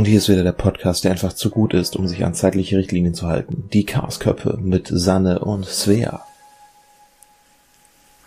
[0.00, 2.78] Und hier ist wieder der Podcast, der einfach zu gut ist, um sich an zeitliche
[2.78, 3.68] Richtlinien zu halten.
[3.70, 6.24] Die Chaosköpfe mit Sanne und Svea.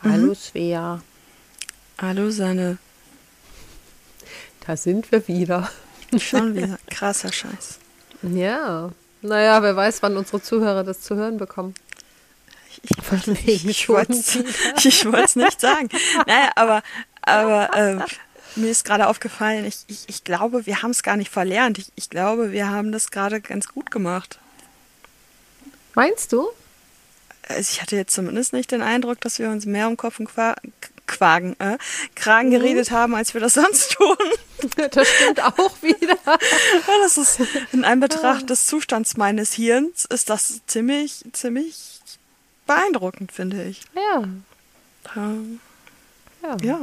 [0.04, 1.02] Hallo Svea.
[2.00, 2.78] Hallo Sanne.
[4.68, 5.68] Da sind wir wieder.
[6.20, 6.78] Schon wieder.
[6.92, 7.80] Krasser Scheiß.
[8.22, 8.92] Ja.
[9.24, 11.74] Naja, wer weiß, wann unsere Zuhörer das zu hören bekommen.
[12.70, 15.90] Ich, ich, ich wollte es nicht sagen.
[16.28, 16.84] Naja, aber,
[17.24, 17.98] aber äh,
[18.56, 21.78] mir ist gerade aufgefallen, ich, ich, ich glaube, wir haben es gar nicht verlernt.
[21.78, 24.40] Ich, ich glaube, wir haben das gerade ganz gut gemacht.
[25.96, 26.50] Meinst du?
[27.48, 30.28] Also ich hatte jetzt zumindest nicht den Eindruck, dass wir uns mehr um Kopf und
[30.28, 30.56] Qua
[31.06, 31.78] Quagen, äh,
[32.16, 32.54] Kragen mhm.
[32.54, 34.16] geredet haben, als wir das sonst tun.
[34.92, 36.18] Das stimmt auch wieder.
[37.04, 37.40] Das ist
[37.74, 42.00] in Anbetracht des Zustands meines Hirns ist das ziemlich, ziemlich
[42.66, 43.82] beeindruckend, finde ich.
[43.94, 44.24] Ja.
[45.18, 45.60] Ähm,
[46.42, 46.58] Ja.
[46.62, 46.80] ja.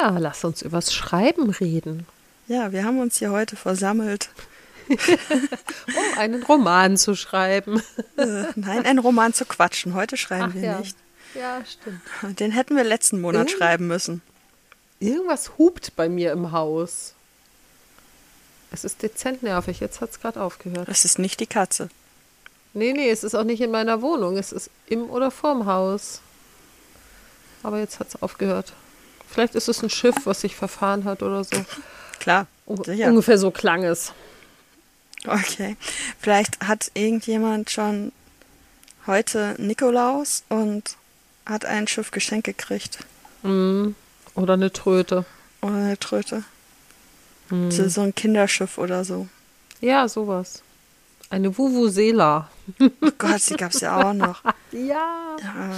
[0.00, 2.06] Ja, lass uns übers Schreiben reden.
[2.46, 4.30] Ja, wir haben uns hier heute versammelt.
[4.88, 7.82] Um einen Roman zu schreiben.
[8.16, 9.92] Äh, nein, einen Roman zu quatschen.
[9.94, 10.78] Heute schreiben Ach wir ja.
[10.78, 10.96] nicht.
[11.34, 12.00] Ja, stimmt.
[12.40, 14.22] Den hätten wir letzten Monat Irgend- schreiben müssen.
[14.98, 17.12] Irgendwas hupt bei mir im Haus.
[18.70, 19.80] Es ist dezent nervig.
[19.80, 20.88] Jetzt hat es gerade aufgehört.
[20.88, 21.90] Das ist nicht die Katze.
[22.72, 24.38] Nee, nee, es ist auch nicht in meiner Wohnung.
[24.38, 26.20] Es ist im oder vorm Haus.
[27.62, 28.72] Aber jetzt hat es aufgehört.
[29.30, 31.64] Vielleicht ist es ein Schiff, was sich verfahren hat oder so.
[32.18, 32.46] Klar.
[32.84, 33.08] Sicher.
[33.08, 34.12] Ungefähr so klang es.
[35.26, 35.76] Okay.
[36.20, 38.12] Vielleicht hat irgendjemand schon
[39.06, 40.96] heute Nikolaus und
[41.46, 42.98] hat ein Schiff geschenkt gekriegt.
[43.42, 43.88] Mm.
[44.34, 45.24] Oder eine Tröte.
[45.62, 46.44] Oder eine Tröte.
[47.50, 47.70] Mm.
[47.70, 49.26] So, so ein Kinderschiff oder so.
[49.80, 50.62] Ja, sowas.
[51.30, 52.50] Eine Vuvuzela.
[52.80, 54.42] Oh Gott, die gab es ja auch noch.
[54.70, 55.36] Ja.
[55.42, 55.70] Ja.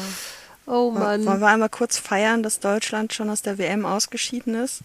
[0.67, 1.41] Oh Wollen Mann.
[1.41, 4.83] wir einmal kurz feiern, dass Deutschland schon aus der WM ausgeschieden ist?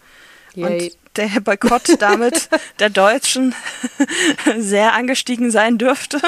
[0.54, 0.84] Yay.
[0.84, 3.54] Und der Boykott damit der Deutschen
[4.58, 6.20] sehr angestiegen sein dürfte.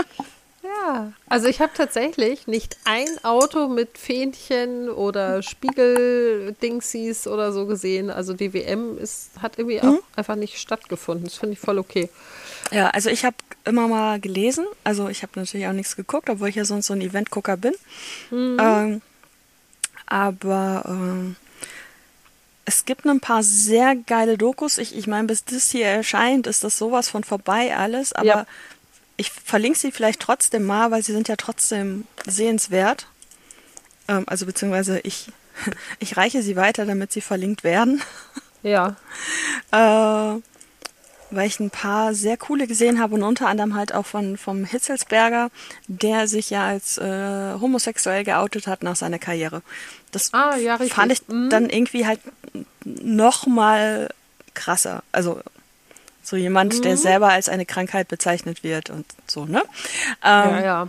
[0.62, 8.11] Ja, also ich habe tatsächlich nicht ein Auto mit Fähnchen oder Spiegeldingsies oder so gesehen.
[8.11, 11.24] Also die WM ist, hat irgendwie auch einfach nicht stattgefunden.
[11.24, 12.11] Das finde ich voll okay.
[12.70, 14.67] Ja, also ich habe immer mal gelesen.
[14.84, 17.74] Also ich habe natürlich auch nichts geguckt, obwohl ich ja sonst so ein Eventgucker bin.
[18.30, 19.00] Ähm,
[20.08, 21.36] aber ähm,
[22.64, 24.79] es gibt ein paar sehr geile Dokus.
[24.79, 28.13] Ich, ich meine, bis das hier erscheint, ist das sowas von vorbei alles.
[28.13, 28.47] Aber Ja.
[29.17, 33.07] ich verlinke sie vielleicht trotzdem mal, weil sie sind ja trotzdem sehenswert.
[34.07, 35.30] Ähm, also beziehungsweise ich,
[35.98, 38.02] ich reiche sie weiter, damit sie verlinkt werden.
[38.63, 38.97] Ja,
[39.70, 40.41] Äh,
[41.30, 44.64] weil ich ein paar sehr coole gesehen habe und unter anderem halt auch von vom
[44.64, 45.50] Hitzelsberger,
[45.86, 49.62] der sich ja als äh, homosexuell geoutet hat nach seiner Karriere.
[50.12, 51.50] Das Ah, ja, fand ich Mhm.
[51.50, 52.20] dann irgendwie halt
[52.84, 54.08] noch mal
[54.55, 55.02] krasser.
[55.12, 55.40] Also
[56.22, 56.96] so jemand, der Mhm.
[56.98, 59.62] selber als eine Krankheit bezeichnet wird und so, ne?
[60.24, 60.88] Ähm, ja, ja.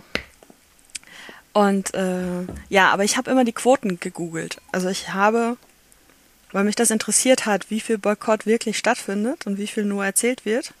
[1.52, 4.58] und äh, ja, aber ich habe immer die Quoten gegoogelt.
[4.72, 5.56] Also ich habe,
[6.52, 10.44] weil mich das interessiert hat, wie viel Boykott wirklich stattfindet und wie viel nur erzählt
[10.44, 10.72] wird.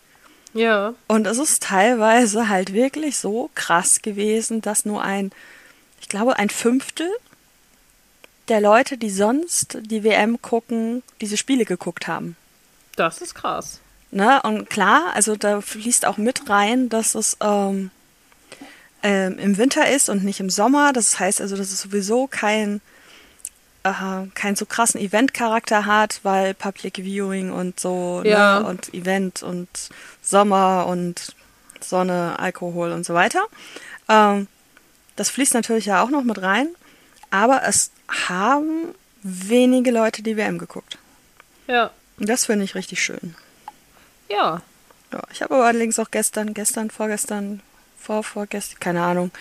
[0.52, 5.30] Ja, Und es ist teilweise halt wirklich so krass gewesen, dass nur ein,
[6.00, 7.08] ich glaube, ein Fünftel
[8.48, 12.36] der Leute, die sonst die WM gucken, diese Spiele geguckt haben.
[12.96, 13.80] das ist krass.
[14.10, 14.42] Ne?
[14.42, 17.92] Und klar, also da fließt auch mit rein, dass es ähm,
[19.04, 20.92] ähm, im Winter ist und nicht im Sommer.
[20.92, 22.80] Das heißt also, dass es sowieso kein,
[23.84, 28.60] äh, keinen so krassen Event-Charakter hat, weil Public Viewing und so Ja.
[28.60, 28.66] ne?
[28.66, 29.68] und Event und
[30.22, 31.34] Sommer und
[31.80, 33.40] Sonne, Alkohol und so weiter.
[34.08, 34.46] Ähm,
[35.16, 36.68] das fließt natürlich ja auch noch mit rein,
[37.30, 37.90] aber es
[38.28, 40.98] haben wenige Leute die WM geguckt.
[41.66, 43.34] Ja, Und das finde ich richtig schön.
[44.28, 44.62] ja.
[45.12, 47.60] Ja, ich habe aber allerdings auch gestern, gestern, vorgestern,
[47.98, 49.32] vorvorgestern, keine Ahnung,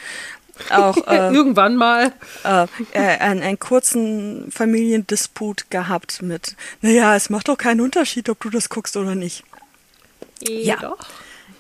[0.72, 2.12] auch äh, Irgendwann mal.
[2.44, 8.40] äh, äh, einen, einen kurzen Familiendisput gehabt mit, naja, es macht doch keinen Unterschied, ob
[8.42, 9.44] du das guckst oder nicht.
[10.42, 10.76] Ja.
[10.78, 10.98] Doch.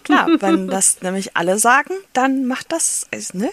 [0.04, 3.50] Klar, wenn das nämlich alle sagen, dann macht das, ist, ne,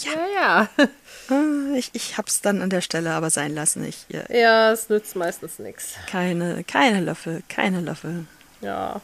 [0.00, 1.34] ja, Ja, ja.
[1.74, 3.84] äh, ich, ich hab's dann an der Stelle aber sein lassen.
[3.84, 5.94] Ich, äh, Ja, es nützt meistens nichts.
[6.10, 8.26] keine, keine Löffel, keine Löffel.
[8.60, 9.00] Ja.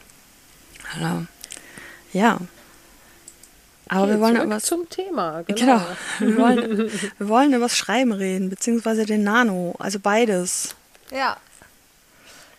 [2.13, 2.37] Ja.
[3.87, 5.43] Aber wir wollen aber zum Thema.
[5.43, 5.57] Genau.
[5.57, 5.81] Genau.
[6.19, 10.75] Wir wollen, wir wollen über das Schreiben reden, beziehungsweise den Nano, also beides.
[11.11, 11.37] Ja.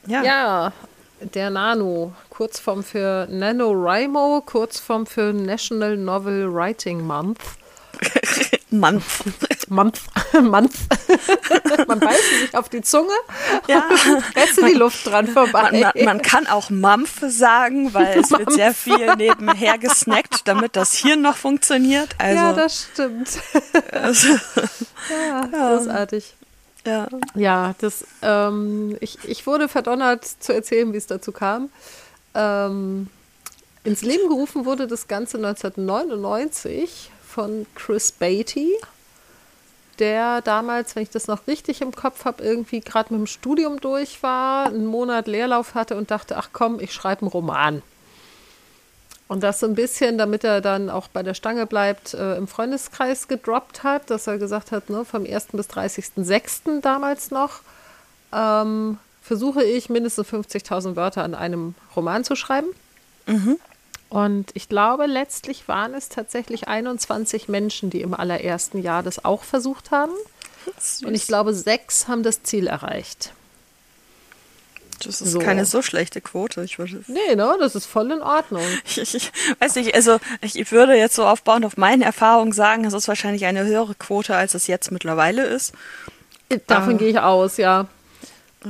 [0.06, 0.23] Ja.
[0.23, 0.73] Ja,
[1.20, 7.40] der Nano, Kurzform für NaNoWriMo, Kurzform für National Novel Writing Month.
[8.70, 9.02] Mann.
[9.68, 10.02] Mampf,
[10.42, 10.78] Mampf.
[11.86, 13.12] man beißt sich auf die Zunge
[13.68, 13.84] Ja.
[13.88, 15.70] und lässt die Luft dran vorbei.
[15.72, 20.76] Man, man, man kann auch Mampf sagen, weil es wird sehr viel nebenher gesnackt, damit
[20.76, 22.10] das Hirn noch funktioniert.
[22.18, 23.28] Also, ja, das stimmt.
[25.10, 26.34] ja, großartig.
[26.86, 27.08] ja.
[27.34, 31.70] Ja, das, ähm, ich, ich wurde verdonnert zu erzählen, wie es dazu kam.
[32.34, 33.08] Ähm,
[33.84, 38.72] ins Leben gerufen wurde das Ganze 1999 von Chris Beatty,
[39.98, 43.81] der damals, wenn ich das noch richtig im Kopf habe, irgendwie gerade mit dem Studium
[43.81, 47.82] durch war, einen Monat Leerlauf hatte und dachte, ach komm, ich schreibe einen Roman.
[49.28, 52.46] Und das so ein bisschen, damit er dann auch bei der Stange bleibt, äh, im
[52.46, 55.48] Freundeskreis gedroppt hat, dass er gesagt hat, ne, vom 1.
[55.52, 56.81] bis 30.06.
[56.81, 57.60] damals noch,
[58.32, 62.69] ähm, versuche ich mindestens 50.000 Wörter an einem Roman zu schreiben.
[64.08, 69.42] Und ich glaube, letztlich waren es tatsächlich 21 Menschen, die im allerersten Jahr das auch
[69.42, 70.12] versucht haben.
[71.04, 73.32] Und ich glaube, sechs haben das Ziel erreicht.
[75.04, 75.40] Das ist So.
[75.40, 76.62] keine so schlechte Quote.
[76.64, 78.62] Ich würde, Nee, ne, das ist voll in Ordnung.
[78.86, 82.94] ich, ich, weiß nicht, also ich, würde jetzt so aufbauend auf meine Erfahrung sagen, es
[82.94, 85.74] ist wahrscheinlich eine höhere Quote, als es jetzt mittlerweile ist.
[86.66, 86.98] Davon Ah.
[86.98, 87.86] gehe ich aus, ja.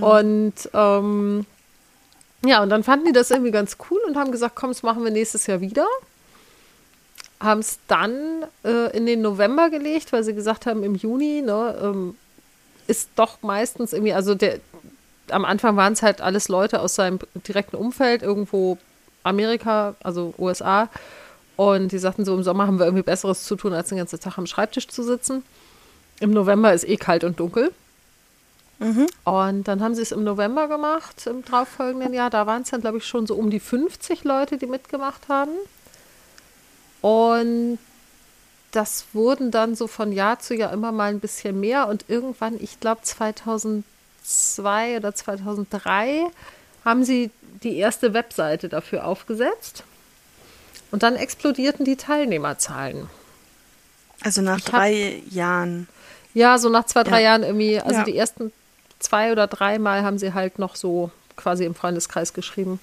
[0.01, 1.47] Und ähm,
[2.45, 5.03] ja, und dann fanden die das irgendwie ganz cool und haben gesagt, komm, das machen
[5.05, 5.87] wir nächstes Jahr wieder.
[7.41, 11.77] Haben es dann äh, in den November gelegt, weil sie gesagt haben, im Juni ne,
[11.83, 12.17] ähm,
[12.87, 14.61] ist doch meistens irgendwie, also der,
[15.31, 18.79] am Anfang waren es halt alles Leute aus seinem direkten Umfeld, irgendwo
[19.23, 20.89] Amerika, also USA.
[21.57, 24.21] Und die sagten so, im Sommer haben wir irgendwie Besseres zu tun, als den ganzen
[24.21, 25.43] Tag am Schreibtisch zu sitzen.
[26.21, 27.73] Im November ist eh kalt und dunkel.
[29.25, 32.29] Und dann haben sie es im November gemacht, im darauffolgenden Jahr.
[32.29, 35.53] Da waren es dann, glaube ich, schon so um die 50 Leute, die mitgemacht haben.
[37.01, 37.79] Und
[38.73, 41.89] das wurden dann so von Jahr zu Jahr immer mal ein bisschen mehr.
[41.89, 43.85] Und irgendwann, ich glaube 2002
[44.99, 46.27] oder 2003,
[46.85, 47.31] haben sie
[47.63, 49.85] die erste Webseite dafür aufgesetzt.
[50.91, 53.09] Und dann explodierten die Teilnehmerzahlen.
[54.23, 55.89] Also nach Ich hab- drei Jahren.
[56.35, 57.31] Ja, so nach zwei, drei Ja.
[57.31, 58.05] Jahren irgendwie, also Ja.
[58.05, 58.53] die ersten
[59.07, 62.81] zwei oder drei Mal haben sie halt noch so quasi im Freundeskreis geschrieben.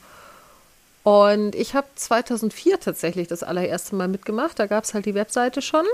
[1.03, 4.57] Und ich habe 2004 tatsächlich das allererste Mal mitgemacht.
[4.57, 5.85] Da gab es halt die Webseite schon.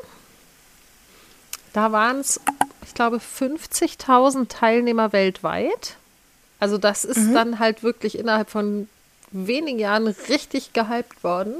[1.74, 2.40] Da waren es,
[2.86, 5.96] ich glaube, 50.000 Teilnehmer weltweit.
[6.60, 8.88] Also das ist dann halt wirklich innerhalb von
[9.31, 11.56] wenigen Jahren richtig gehypt worden.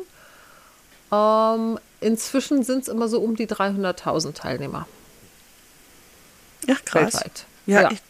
[1.12, 4.88] Ähm, inzwischen sind es immer so um die 300.000 Teilnehmer
[6.68, 7.13] Ja, krass.
[7.16, 7.45] weltweit.
[7.66, 7.92] Ja, ja.
[7.92, 8.01] Ich,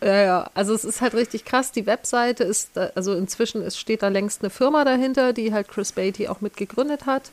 [0.00, 1.72] Ja, ja, also es ist halt richtig krass.
[1.72, 5.68] Die Webseite ist, da- also inzwischen ist, steht da längst eine Firma dahinter, die halt
[5.68, 7.30] Chris Beatty auch mitgegründet hat.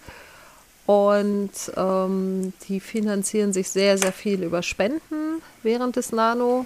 [0.87, 6.65] Und ähm, die finanzieren sich sehr, sehr viel über Spenden während des Nano.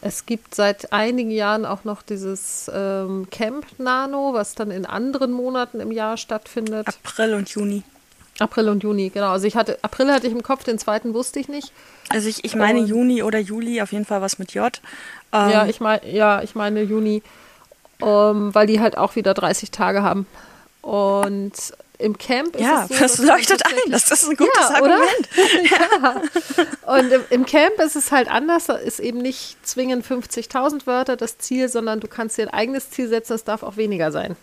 [0.00, 5.32] Es gibt seit einigen Jahren auch noch dieses ähm, Camp Nano, was dann in anderen
[5.32, 6.86] Monaten im Jahr stattfindet.
[6.86, 7.82] April und Juni.
[8.40, 9.30] April und Juni, genau.
[9.30, 11.72] Also ich hatte, April hatte ich im Kopf, den zweiten wusste ich nicht.
[12.08, 14.80] Also ich, ich meine Und- Juni oder Juli, auf jeden Fall was mit J.
[15.32, 17.22] Ähm, Ja, ich meine, ja, ich meine Juni,
[18.00, 20.26] ähm, weil die halt auch wieder 30 Tage haben.
[20.82, 21.52] Und
[21.98, 23.90] im Camp ist ja, es so, das dass leuchtet ein.
[23.90, 24.76] Das ist ein gutes Ja?
[24.76, 26.30] Argument.
[26.86, 28.66] Und im, im Camp ist es halt anders.
[28.66, 32.90] Da ist eben nicht zwingend 50.000 Wörter das Ziel, sondern du kannst dir ein eigenes
[32.90, 33.32] Ziel setzen.
[33.34, 34.36] Es darf auch weniger sein.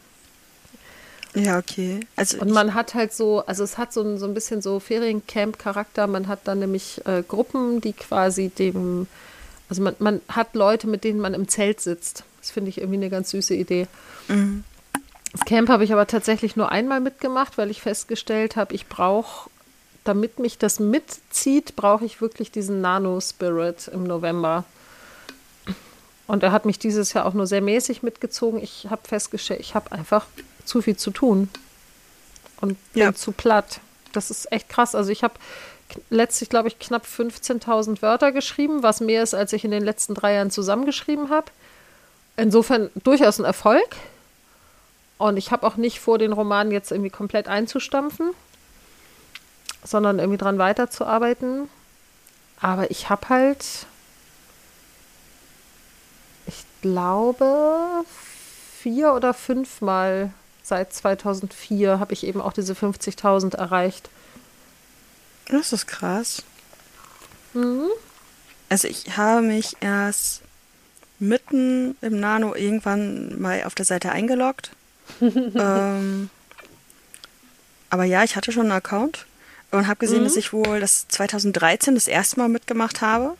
[1.36, 2.00] Ja, okay.
[2.16, 4.80] Also Und man hat halt so, also es hat so ein, so ein bisschen so
[4.80, 6.08] Feriencamp-Charakter.
[6.08, 9.08] Man hat dann nämlich äh, Gruppen, die quasi dem,
[9.70, 12.24] also man, man hat Leute, mit denen man im Zelt sitzt.
[12.40, 13.88] Das finde ich irgendwie eine ganz süße Idee.
[15.32, 19.50] Das Camp habe ich aber tatsächlich nur einmal mitgemacht, weil ich festgestellt habe, ich brauche,
[20.04, 24.64] damit mich das mitzieht, brauche ich wirklich diesen Nano-Spirit im November.
[26.28, 28.62] Und er hat mich dieses Jahr auch nur sehr mäßig mitgezogen.
[28.62, 30.26] Ich habe festgestellt, ich habe einfach
[30.66, 31.50] zu viel zu tun
[32.62, 33.14] und bin Ja.
[33.14, 33.80] zu platt.
[34.12, 34.96] Das ist echt krass.
[34.96, 35.36] Also ich habe
[36.10, 40.14] letztlich, glaube ich, knapp 15.000 Wörter geschrieben, was mehr ist, als ich in den letzten
[40.16, 41.52] drei Jahren zusammengeschrieben habe.
[42.38, 43.96] Insofern durchaus ein Erfolg.
[45.18, 48.32] Und ich habe auch nicht vor, den Roman jetzt irgendwie komplett einzustampfen,
[49.84, 51.70] sondern irgendwie dran weiterzuarbeiten.
[52.60, 53.64] Aber ich habe halt,
[56.48, 58.04] ich glaube,
[58.82, 60.32] vier oder fünfmal
[60.66, 64.10] seit 2004 habe ich eben auch diese 50.000 erreicht.
[65.48, 66.44] Das ist krass.
[67.54, 67.88] Mhm.
[68.68, 70.42] Also ich habe mich erst
[71.20, 74.72] mitten im Nano irgendwann mal auf der Seite eingeloggt.
[75.22, 76.32] ähm,
[77.92, 79.28] aber ja, ich hatte schon einen Account.
[79.70, 83.38] und habe gesehen, dass ich wohl das 2013 das erste Mal mitgemacht habe.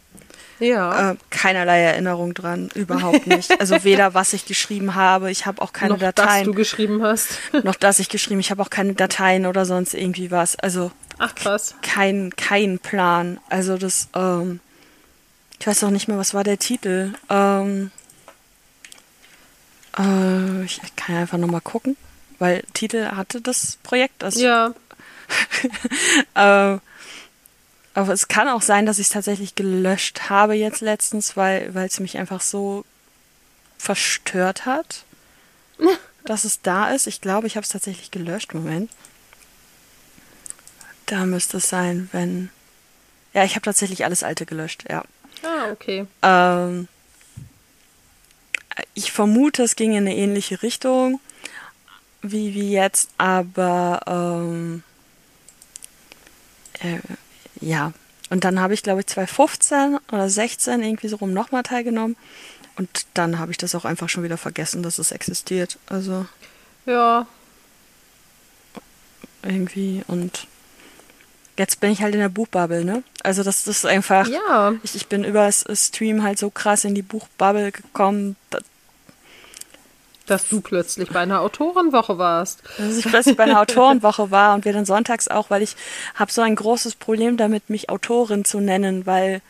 [0.60, 1.12] Ja.
[1.12, 3.60] Äh, keinerlei Erinnerung dran, überhaupt nicht.
[3.60, 6.46] Also weder was ich geschrieben habe, ich habe auch keine noch, dass Dateien.
[6.46, 7.40] du geschrieben hast.
[7.64, 10.56] noch dass ich geschrieben, ich habe auch keine Dateien oder sonst irgendwie was.
[10.58, 11.76] Also Ach, krass.
[11.82, 13.40] kein, kein Plan.
[13.50, 14.60] Also das, ähm,
[15.60, 17.14] ich weiß auch nicht mehr, was war der Titel.
[17.30, 17.92] Ähm,
[19.98, 21.98] äh, ich kann ja einfach nochmal gucken,
[22.40, 24.16] weil Titel hatte das Projekt.
[24.24, 24.74] Das, Ja.
[26.36, 26.78] äh,
[27.96, 32.00] aber es kann auch sein, dass ich es tatsächlich gelöscht habe jetzt letztens, weil es
[32.00, 32.86] mich einfach so
[33.78, 35.06] verstört hat,
[36.26, 37.08] dass es da ist.
[37.08, 38.54] Ich glaube, ich habe es tatsächlich gelöscht.
[38.54, 38.92] Moment.
[41.06, 42.50] Da müsste es sein, wenn.
[43.34, 45.04] Ja, ich habe tatsächlich alles Alte gelöscht, ja.
[45.44, 46.06] Ah, okay.
[46.22, 46.88] Ähm,
[48.94, 51.20] ich vermute, es ging in eine ähnliche Richtung
[52.22, 54.84] wie, wie jetzt, aber ähm,
[56.80, 57.00] äh,
[57.62, 57.94] ja.
[58.32, 62.16] Und dann habe ich, glaube ich, 2015 oder 16 irgendwie so rum nochmal teilgenommen.
[62.76, 65.78] Und dann habe ich das auch einfach schon wieder vergessen, dass es existiert.
[65.88, 66.26] Also
[66.86, 67.28] Ja.
[69.44, 70.48] irgendwie und
[71.58, 73.04] jetzt bin ich halt in der Buchbubble, ne?
[73.24, 74.28] Also das, das ist einfach.
[74.28, 74.74] Ja.
[74.84, 78.36] Ich, ich bin über das Stream halt so krass in die Buchbubble gekommen,
[80.26, 82.64] Dass du plötzlich bei einer Autorenwoche warst.
[82.78, 85.76] dass ich plötzlich bei einer Autorenwoche war und wir dann sonntags auch, weil ich
[86.16, 89.42] habe so ein großes Problem damit, mich Autorin zu nennen, weil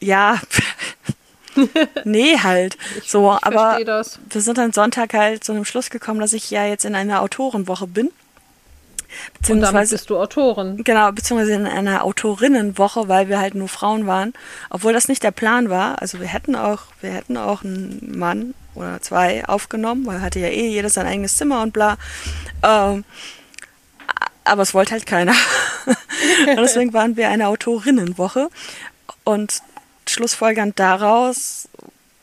[0.00, 0.38] ja,
[2.04, 2.76] nee halt.
[3.06, 4.18] so, ich aber das.
[4.28, 7.22] wir sind dann Sonntag halt zu einem Schluss gekommen, dass ich ja jetzt in einer
[7.22, 8.10] Autorenwoche bin.
[9.48, 10.82] Und damit Beziehungsweise bist du Autorin.
[10.84, 14.32] Genau, beziehungsweise in einer Autorinnenwoche, weil wir halt nur Frauen waren,
[14.70, 16.00] obwohl das nicht der Plan war.
[16.00, 20.48] Also wir hätten auch, wir hätten auch einen Mann oder zwei aufgenommen, weil hatte ja
[20.48, 21.96] eh jeder sein eigenes Zimmer und bla.
[22.62, 23.04] Ähm,
[24.44, 25.34] aber es wollte halt keiner.
[25.86, 28.48] und deswegen waren wir eine Autorinnenwoche.
[29.24, 29.60] Und
[30.08, 31.68] schlussfolgernd daraus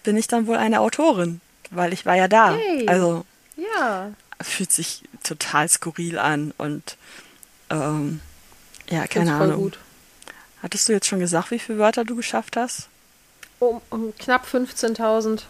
[0.03, 2.55] bin ich dann wohl eine Autorin, weil ich war ja da.
[2.55, 2.87] Yay.
[2.87, 4.11] Also Ja.
[4.43, 6.97] Fühlt sich total skurril an und
[7.69, 8.21] ähm,
[8.89, 9.61] ja, keine voll Ahnung.
[9.63, 9.79] Gut.
[10.61, 12.87] Hattest du jetzt schon gesagt, wie viele Wörter du geschafft hast?
[13.59, 15.43] Um, um knapp 15.000.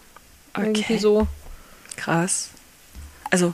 [0.56, 0.98] Irgendwie Okay.
[0.98, 1.28] so.
[1.96, 2.50] Krass.
[3.30, 3.54] Also,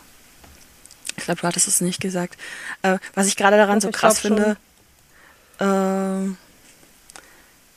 [1.17, 2.37] ich glaube, du hattest es nicht gesagt.
[2.81, 4.57] Äh, was ich gerade daran Doch, so krass finde,
[5.59, 6.37] ähm,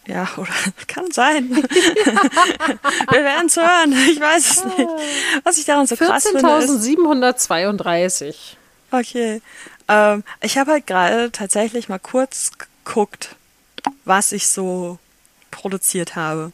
[0.06, 0.52] ja, oder
[0.86, 1.50] kann sein.
[3.10, 3.92] Wir werden es hören.
[4.10, 4.88] Ich weiß es nicht.
[5.44, 8.34] Was ich daran so krass finde, ist, 14.732.
[8.90, 9.40] Okay.
[9.88, 12.50] Ähm, ich habe halt gerade tatsächlich mal kurz
[12.84, 13.36] geguckt,
[14.04, 14.98] was ich so
[15.50, 16.52] produziert habe.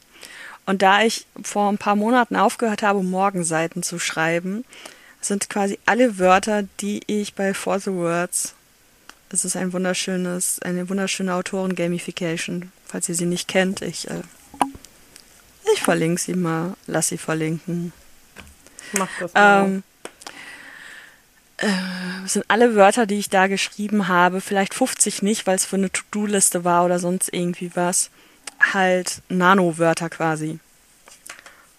[0.67, 4.64] Und da ich vor ein paar Monaten aufgehört habe, Morgenseiten zu schreiben,
[5.21, 8.55] sind quasi alle Wörter, die ich bei For the Words,
[9.31, 14.23] es ist ein wunderschönes, eine wunderschöne Autoren-Gamification, falls ihr sie nicht kennt, ich, äh,
[15.75, 17.92] ich verlinke sie mal, lass sie verlinken.
[18.92, 19.64] Mach das mal.
[19.66, 19.83] Ähm,
[21.59, 21.66] äh,
[22.26, 25.90] sind alle Wörter, die ich da geschrieben habe, vielleicht 50 nicht, weil es für eine
[25.90, 28.11] To-Do-Liste war oder sonst irgendwie was,
[28.73, 30.59] halt Nano-Wörter quasi.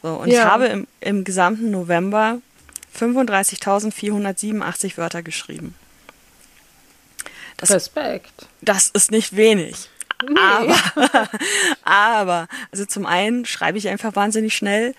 [0.01, 0.45] So, und ich Ja.
[0.45, 2.39] habe im, im gesamten November
[2.97, 5.75] 35.487 Wörter geschrieben.
[7.57, 8.47] Das, Respekt.
[8.61, 9.89] das ist nicht wenig.
[10.35, 11.29] Aber,
[11.83, 14.93] aber, also zum einen schreibe ich einfach wahnsinnig schnell.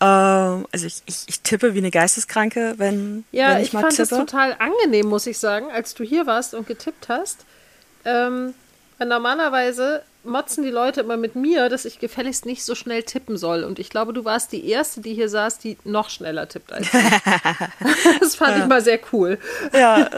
[0.00, 3.80] Ähm, also ich, ich, ich tippe wie eine Geisteskranke, wenn, Ja, wenn ich, ich, mal
[3.80, 4.02] fand tippe.
[4.02, 7.44] es total angenehm, muss ich sagen, als du hier warst und getippt hast.
[8.04, 8.54] Ähm,
[8.98, 13.36] weil normalerweise motzen die Leute immer mit mir, dass ich gefälligst nicht so schnell tippen
[13.36, 13.64] soll.
[13.64, 16.86] Und ich glaube, du warst die Erste, die hier saß, die noch schneller tippt als
[16.86, 16.92] ich.
[18.20, 19.38] das fand ich mal sehr cool.
[19.72, 20.08] ja,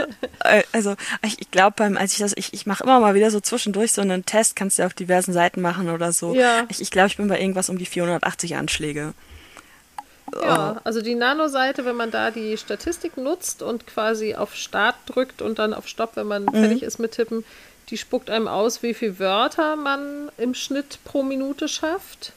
[0.40, 3.40] äh, also ich, glaube beim, als ich das, ich, ich mache immer mal wieder so
[3.40, 6.34] zwischendurch so einen Test, kannst du ja auf diversen Seiten machen oder so.
[6.34, 6.64] Ja.
[6.68, 9.14] Ich, ich glaube, ich bin bei irgendwas um die 480 Anschläge.
[10.40, 15.42] Ja, also die Nano-Seite, wenn man da die Statistik nutzt und quasi auf Start drückt
[15.42, 17.44] und dann auf Stopp, wenn man fertig ist mit Tippen,
[17.90, 22.32] die spuckt einem aus, wie viele Wörter man im Schnitt pro Minute schafft.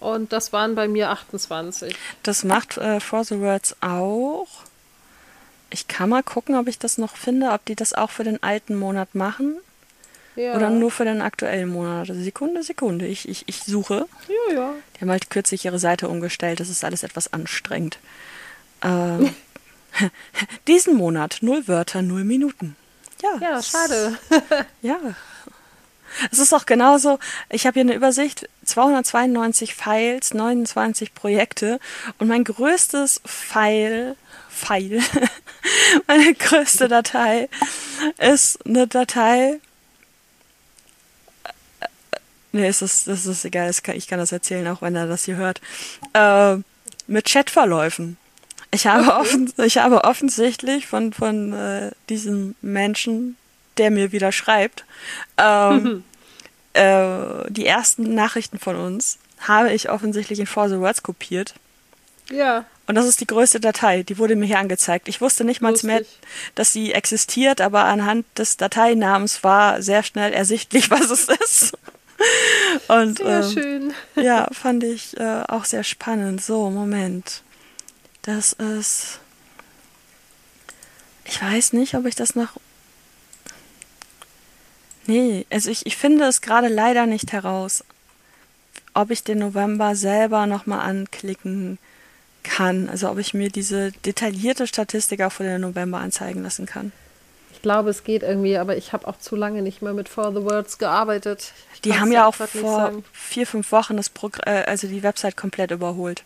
[0.00, 1.94] Und das waren bei mir 28.
[2.22, 4.46] Das macht äh, For the Words auch.
[5.70, 8.40] Ich kann mal gucken, ob ich das noch finde, ob die das auch für den
[8.42, 9.56] alten Monat machen
[10.36, 10.54] Ja.
[10.54, 12.06] oder nur für den aktuellen Monat.
[12.12, 13.06] Sekunde, Sekunde.
[13.06, 14.06] Ich, ich, ich suche.
[14.28, 14.72] Ja, ja.
[14.94, 16.60] Die haben halt kürzlich ihre Seite umgestellt.
[16.60, 17.98] Das ist alles etwas anstrengend.
[18.82, 19.30] Äh,
[20.68, 22.76] diesen Monat null Wörter, null Minuten.
[23.40, 24.18] Ja, Ja, schade.
[24.82, 24.98] Ja.
[26.30, 27.18] Es ist auch genauso,
[27.50, 31.78] ich habe hier eine Übersicht, 292 Files, 29 Projekte
[32.18, 34.16] und mein größtes File,
[34.48, 35.02] File,
[36.06, 37.48] meine größte Datei
[38.18, 39.60] ist eine Datei.
[42.52, 45.60] Nee, ist das, ist egal, ich kann das erzählen, auch wenn er das hier hört.
[46.14, 46.56] Äh,
[47.06, 48.16] mit Chatverläufen.
[48.70, 53.36] Ich habe, offen, ich habe offensichtlich von, von äh, diesem Menschen,
[53.78, 54.84] der mir wieder schreibt,
[55.38, 56.04] ähm,
[56.72, 61.54] äh, die ersten Nachrichten von uns habe ich offensichtlich in For the Words kopiert.
[62.30, 62.64] Ja.
[62.86, 65.08] Und das ist die größte Datei, die wurde mir hier angezeigt.
[65.08, 66.02] Ich wusste nicht mal mehr,
[66.54, 71.78] dass sie existiert, aber anhand des Dateinamens war sehr schnell ersichtlich, was es ist.
[72.88, 73.94] Und, sehr äh, schön.
[74.14, 76.42] Ja, fand ich äh, auch sehr spannend.
[76.42, 77.42] So, Moment.
[78.26, 79.20] Das ist.
[81.24, 82.50] Ich weiß nicht, ob ich das noch.
[85.06, 87.84] Nee, also ich, ich finde es gerade leider nicht heraus,
[88.94, 91.78] ob ich den November selber nochmal anklicken
[92.42, 92.88] kann.
[92.88, 96.90] Also ob ich mir diese detaillierte Statistik auch für den November anzeigen lassen kann.
[97.52, 100.32] Ich glaube, es geht irgendwie, aber ich habe auch zu lange nicht mehr mit For
[100.32, 101.52] the Words gearbeitet.
[101.74, 105.36] Ich die haben ja auch vor vier, fünf Wochen das Progr äh, also die Website
[105.36, 106.24] komplett überholt.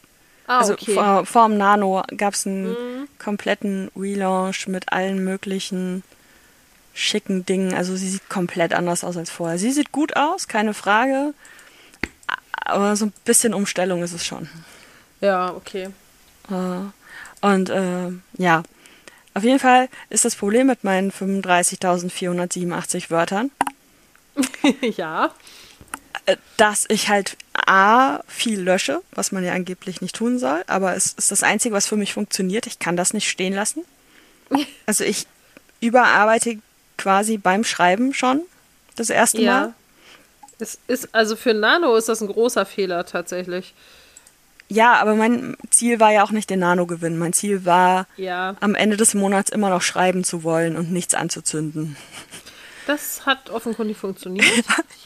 [0.51, 0.95] Ah, also okay.
[0.95, 3.09] vor, vor dem Nano gab es einen mhm.
[3.21, 6.03] kompletten Relaunch mit allen möglichen
[6.93, 7.73] schicken Dingen.
[7.73, 9.59] Also sie sieht komplett anders aus als vorher.
[9.59, 11.35] Sie sieht gut aus, keine Frage.
[12.65, 14.49] Aber so ein bisschen Umstellung ist es schon.
[15.21, 15.91] Ja, okay.
[16.51, 18.65] Äh, und äh, ja,
[19.35, 23.53] auf jeden Fall ist das Problem mit meinen 35.487 Wörtern.
[24.81, 25.31] ja.
[26.57, 31.13] Dass ich halt A, viel lösche, was man ja angeblich nicht tun soll, aber es
[31.13, 32.67] ist das Einzige, was für mich funktioniert.
[32.67, 33.85] Ich kann das nicht stehen lassen.
[34.87, 35.27] Also ich
[35.81, 36.59] überarbeite
[36.99, 38.43] quasi beim Schreiben schon
[38.97, 39.61] das erste ja.
[39.61, 39.75] Mal.
[40.59, 43.73] Es ist, also für Nano ist das ein großer Fehler tatsächlich.
[44.69, 47.19] Ja, aber mein Ziel war ja auch nicht den Nano-Gewinn.
[47.19, 48.57] Mein Ziel war, ja.
[48.61, 51.97] am Ende des Monats immer noch schreiben zu wollen und nichts anzuzünden.
[52.87, 54.47] Das hat offenkundig funktioniert.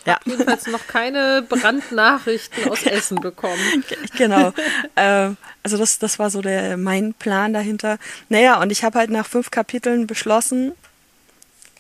[0.00, 0.16] Ich ja.
[0.16, 3.84] habe jedenfalls noch keine Brandnachrichten aus Essen bekommen.
[4.18, 4.52] Genau.
[4.96, 5.30] äh,
[5.62, 7.98] also das, das war so der mein Plan dahinter.
[8.28, 10.72] Naja, und ich habe halt nach fünf Kapiteln beschlossen,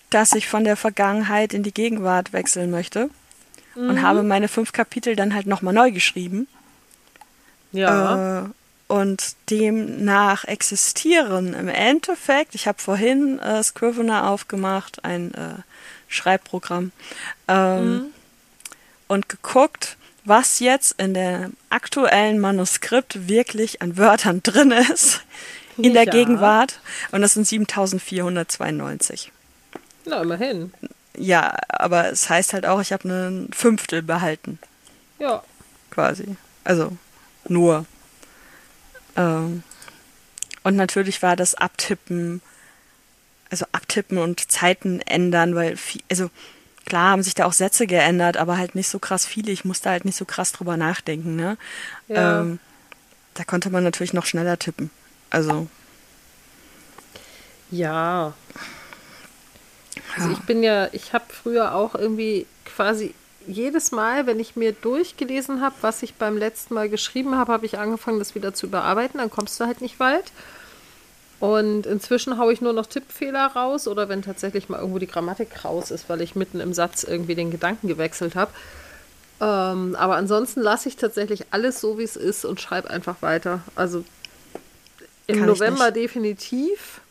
[0.08, 3.10] dass ich von der Vergangenheit in die Gegenwart wechseln möchte.
[3.74, 3.90] Mhm.
[3.90, 6.48] Und habe meine fünf Kapitel dann halt nochmal neu geschrieben.
[7.72, 8.44] Ja.
[8.44, 8.48] Äh,
[8.86, 15.54] und demnach existieren im Endeffekt, ich habe vorhin äh, Scrivener aufgemacht, ein äh,
[16.14, 16.92] Schreibprogramm,
[17.48, 18.04] ähm, mhm.
[19.08, 25.20] und geguckt, was jetzt in dem aktuellen Manuskript wirklich an Wörtern drin ist
[25.76, 26.12] in der ja.
[26.12, 26.80] Gegenwart.
[27.12, 29.32] Und das sind 7492.
[30.06, 30.72] Na, immerhin.
[31.16, 34.58] Ja, aber es heißt halt auch, ich habe ein Fünftel behalten.
[35.18, 35.42] Ja.
[35.90, 36.36] Quasi.
[36.64, 36.96] Also
[37.48, 37.86] nur.
[39.16, 39.62] Ähm,
[40.62, 42.40] und natürlich war das Abtippen,
[43.54, 46.28] also Abtippen und Zeiten ändern, weil, viel, also
[46.86, 49.52] klar haben sich da auch Sätze geändert, aber halt nicht so krass viele.
[49.52, 51.56] Ich musste halt nicht so krass drüber nachdenken, ne?
[52.08, 52.40] Ja.
[52.40, 52.58] Ähm,
[53.34, 54.90] da konnte man natürlich noch schneller tippen.
[55.30, 55.68] Also.
[57.70, 58.34] Ja.
[60.16, 63.14] Also ich bin ja, ich habe früher auch irgendwie quasi
[63.46, 67.66] jedes Mal, wenn ich mir durchgelesen habe, was ich beim letzten Mal geschrieben habe, habe
[67.66, 69.18] ich angefangen, das wieder zu überarbeiten.
[69.18, 70.32] Dann kommst du halt nicht weit.
[71.44, 75.62] Und inzwischen haue ich nur noch Tippfehler raus oder wenn tatsächlich mal irgendwo die Grammatik
[75.62, 78.50] raus ist, weil ich mitten im Satz irgendwie den Gedanken gewechselt habe.
[79.42, 83.60] Ähm, aber ansonsten lasse ich tatsächlich alles so, wie es ist und schreibe einfach weiter.
[83.76, 84.06] Also
[85.26, 87.02] im Kann November definitiv.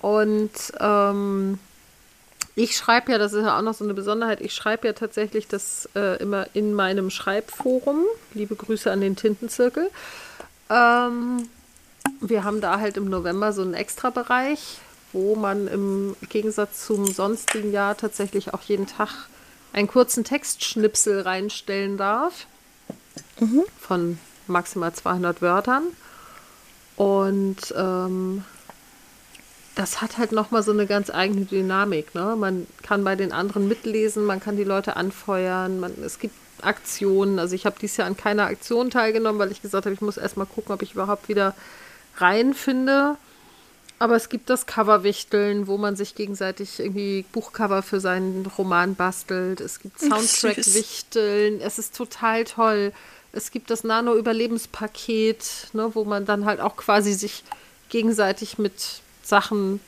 [0.00, 1.58] Und ähm,
[2.54, 5.48] ich schreibe ja, das ist ja auch noch so eine Besonderheit, ich schreibe ja tatsächlich
[5.48, 8.06] das äh, immer in meinem Schreibforum.
[8.32, 9.90] Liebe Grüße an den Tintenzirkel.
[10.70, 11.46] Ähm,
[12.28, 14.78] wir haben da halt im November so einen Extra-Bereich,
[15.12, 19.28] wo man im Gegensatz zum sonstigen Jahr tatsächlich auch jeden Tag
[19.72, 22.46] einen kurzen Textschnipsel reinstellen darf.
[23.40, 23.62] Mhm.
[23.78, 25.84] Von maximal 200 Wörtern.
[26.96, 28.44] Und ähm,
[29.74, 32.14] das hat halt nochmal so eine ganz eigene Dynamik.
[32.14, 32.36] Ne?
[32.38, 37.38] Man kann bei den anderen mitlesen, man kann die Leute anfeuern, man, es gibt Aktionen.
[37.40, 40.16] Also ich habe dieses Jahr an keiner Aktion teilgenommen, weil ich gesagt habe, ich muss
[40.16, 41.54] erstmal gucken, ob ich überhaupt wieder
[42.16, 43.16] reinfinde.
[43.98, 49.60] Aber es gibt das Coverwichteln, wo man sich gegenseitig irgendwie Buchcover für seinen Roman bastelt.
[49.60, 51.60] Es gibt Soundtrack-Wichteln.
[51.60, 52.92] Es ist total toll.
[53.32, 57.44] Es gibt das Nano-Überlebenspaket, ne, wo man dann halt auch quasi sich
[57.88, 59.80] gegenseitig mit Sachen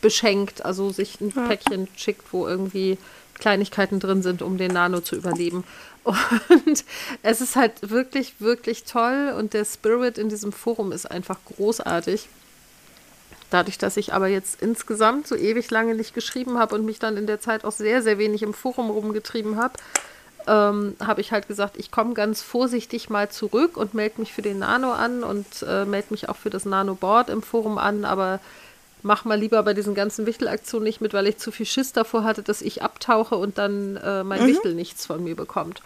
[0.00, 1.46] beschenkt, also sich ein ja.
[1.46, 2.98] Päckchen schickt, wo irgendwie
[3.34, 5.64] Kleinigkeiten drin sind, um den Nano zu überleben.
[6.04, 6.84] Und
[7.22, 12.28] es ist halt wirklich, wirklich toll und der Spirit in diesem Forum ist einfach großartig.
[13.50, 17.16] Dadurch, dass ich aber jetzt insgesamt so ewig lange nicht geschrieben habe und mich dann
[17.16, 19.74] in der Zeit auch sehr, sehr wenig im Forum rumgetrieben habe,
[20.46, 24.42] ähm, habe ich halt gesagt, ich komme ganz vorsichtig mal zurück und melde mich für
[24.42, 28.40] den Nano an und äh, melde mich auch für das Nano-Board im Forum an, aber
[29.02, 32.24] mach mal lieber bei diesen ganzen Wichtelaktionen nicht mit, weil ich zu viel Schiss davor
[32.24, 34.46] hatte, dass ich abtauche und dann äh, mein mhm.
[34.46, 35.82] Wichtel nichts von mir bekommt.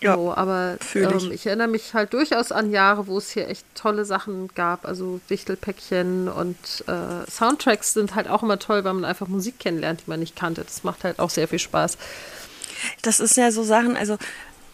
[0.00, 3.64] Ja, so, aber ähm, ich erinnere mich halt durchaus an Jahre, wo es hier echt
[3.74, 4.86] tolle Sachen gab.
[4.86, 10.02] Also Wichtelpäckchen und äh, Soundtracks sind halt auch immer toll, weil man einfach Musik kennenlernt,
[10.06, 10.62] die man nicht kannte.
[10.62, 11.98] Das macht halt auch sehr viel Spaß.
[13.02, 14.18] Das ist ja so Sachen, also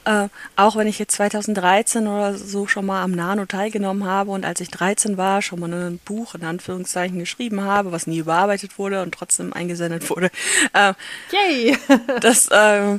[0.05, 4.45] äh, auch wenn ich jetzt 2013 oder so schon mal am Nano teilgenommen habe und
[4.45, 8.79] als ich 13 war, schon mal ein Buch in Anführungszeichen geschrieben habe, was nie überarbeitet
[8.79, 10.31] wurde und trotzdem eingesendet wurde.
[10.73, 10.95] Äh,
[11.33, 11.79] Yay!
[12.21, 12.99] das, äh,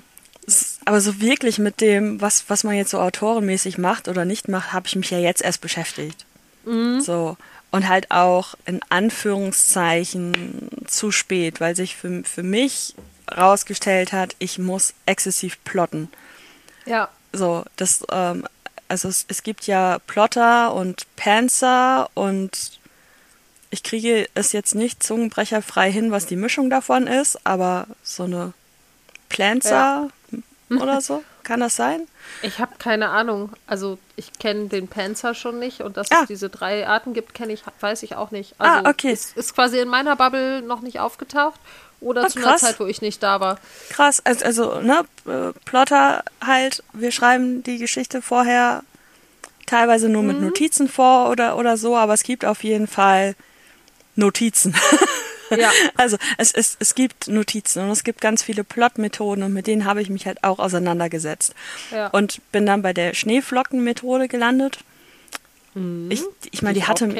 [0.86, 4.74] aber so wirklich mit dem, was, was man jetzt so autorenmäßig macht oder nicht macht,
[4.74, 6.26] habe ich mich ja jetzt erst beschäftigt.
[6.65, 7.02] Mhm.
[7.02, 7.38] So.
[7.72, 12.96] Und halt auch in Anführungszeichen zu spät, weil sich für, für mich
[13.36, 16.10] rausgestellt hat, ich muss exzessiv plotten.
[16.86, 17.10] Ja.
[17.34, 18.48] So, das, ähm,
[18.88, 22.80] also es, es gibt ja Plotter und Panzer und
[23.69, 28.54] ich kriege es jetzt nicht zungenbrecherfrei hin, was die Mischung davon ist, aber so eine
[29.30, 30.82] Planzer ja.
[30.82, 32.08] oder so, kann das sein?
[32.41, 33.52] Ich habe keine Ahnung.
[33.67, 36.21] Also ich kenne den Panzer schon nicht und dass ah.
[36.21, 38.56] es diese drei Arten gibt, kenne ich, weiß ich auch nicht.
[38.58, 39.12] Ah, also ah, okay.
[39.12, 41.60] Ist, ist quasi in meiner Bubble noch nicht aufgetaucht
[42.02, 43.60] oder ah, zu einer Zeit, wo ich nicht da war.
[43.90, 48.84] Krass, also, also ne, äh, Plotter halt, wir schreiben die Geschichte vorher
[49.66, 50.28] teilweise nur mhm.
[50.28, 53.36] mit Notizen vor oder, oder so, aber es gibt auf jeden Fall
[54.16, 54.76] Notizen.
[55.52, 55.72] Ja.
[55.96, 59.86] Also es, es, es gibt Notizen und es gibt ganz viele Plotmethoden und mit denen
[59.86, 61.54] habe ich mich halt auch auseinandergesetzt.
[61.92, 62.08] Ja.
[62.08, 64.80] Und bin dann bei der Schneeflockenmethode gelandet.
[65.76, 67.14] Mhm, ich ich meine, die hatte,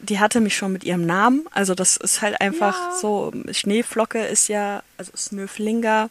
[0.00, 1.46] die hatte mich schon mit ihrem Namen.
[1.50, 2.98] Also das ist halt einfach ja.
[3.00, 6.10] so, Schneeflocke ist ja, also Snöflinger,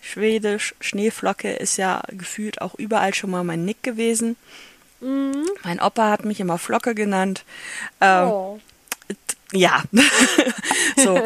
[0.00, 4.36] Schwedisch, Schneeflocke ist ja gefühlt auch überall schon mal mein Nick gewesen.
[5.00, 5.44] Mhm.
[5.64, 7.44] Mein Opa hat mich immer Flocke genannt.
[8.00, 8.60] Ähm, oh.
[9.52, 9.84] Ja,
[10.96, 11.20] so.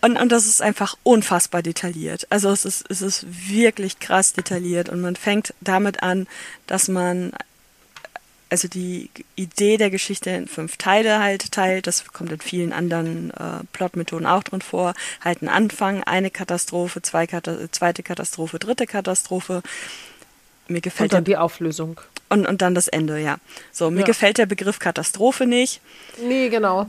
[0.00, 2.26] Und, und das ist einfach unfassbar detailliert.
[2.30, 6.26] Also es ist, es ist wirklich krass detailliert und man fängt damit an,
[6.66, 7.32] dass man
[8.50, 11.86] also die Idee der Geschichte in fünf Teile halt teilt.
[11.86, 14.94] Das kommt in vielen anderen äh, Plotmethoden auch drin vor.
[15.22, 19.62] Halt ein Anfang, eine Katastrophe, zwei Kata zweite Katastrophe, dritte Katastrophe.
[20.68, 22.00] Mir gefällt und dann die Auflösung.
[22.30, 23.36] Und, und dann das Ende, ja.
[23.70, 24.06] So, mir ja.
[24.06, 25.80] gefällt der Begriff Katastrophe nicht.
[26.22, 26.86] Nee, genau.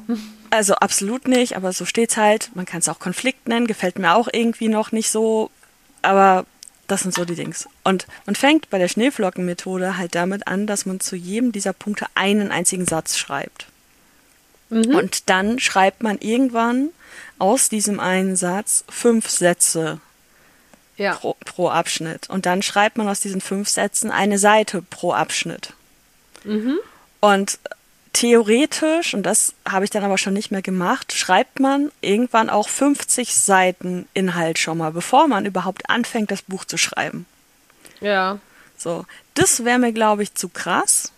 [0.49, 2.51] Also absolut nicht, aber so steht's halt.
[2.53, 5.51] Man kann es auch Konflikt nennen, gefällt mir auch irgendwie noch nicht so.
[6.01, 6.45] Aber
[6.87, 7.67] das sind so die Dings.
[7.83, 12.05] Und man fängt bei der Schneeflockenmethode halt damit an, dass man zu jedem dieser Punkte
[12.15, 13.67] einen einzigen Satz schreibt.
[14.69, 14.95] Mhm.
[14.95, 16.89] Und dann schreibt man irgendwann
[17.39, 19.99] aus diesem einen Satz fünf Sätze
[20.97, 21.15] ja.
[21.15, 22.29] pro, pro, Abschnitt.
[22.29, 25.73] Und dann schreibt man aus diesen fünf Sätzen eine Seite pro Abschnitt.
[26.43, 26.77] Mhm.
[27.19, 27.59] Und
[28.15, 32.69] theoretisch, und das habe ich dann aber schon nicht mehr gemacht, schreibt man irgendwann auch
[32.69, 37.25] 50 Seiten Inhalt schon mal, bevor man überhaupt anfängt, das Buch zu schreiben.
[37.99, 38.39] Ja.
[38.77, 41.11] So, das wäre mir, glaube ich, zu krass.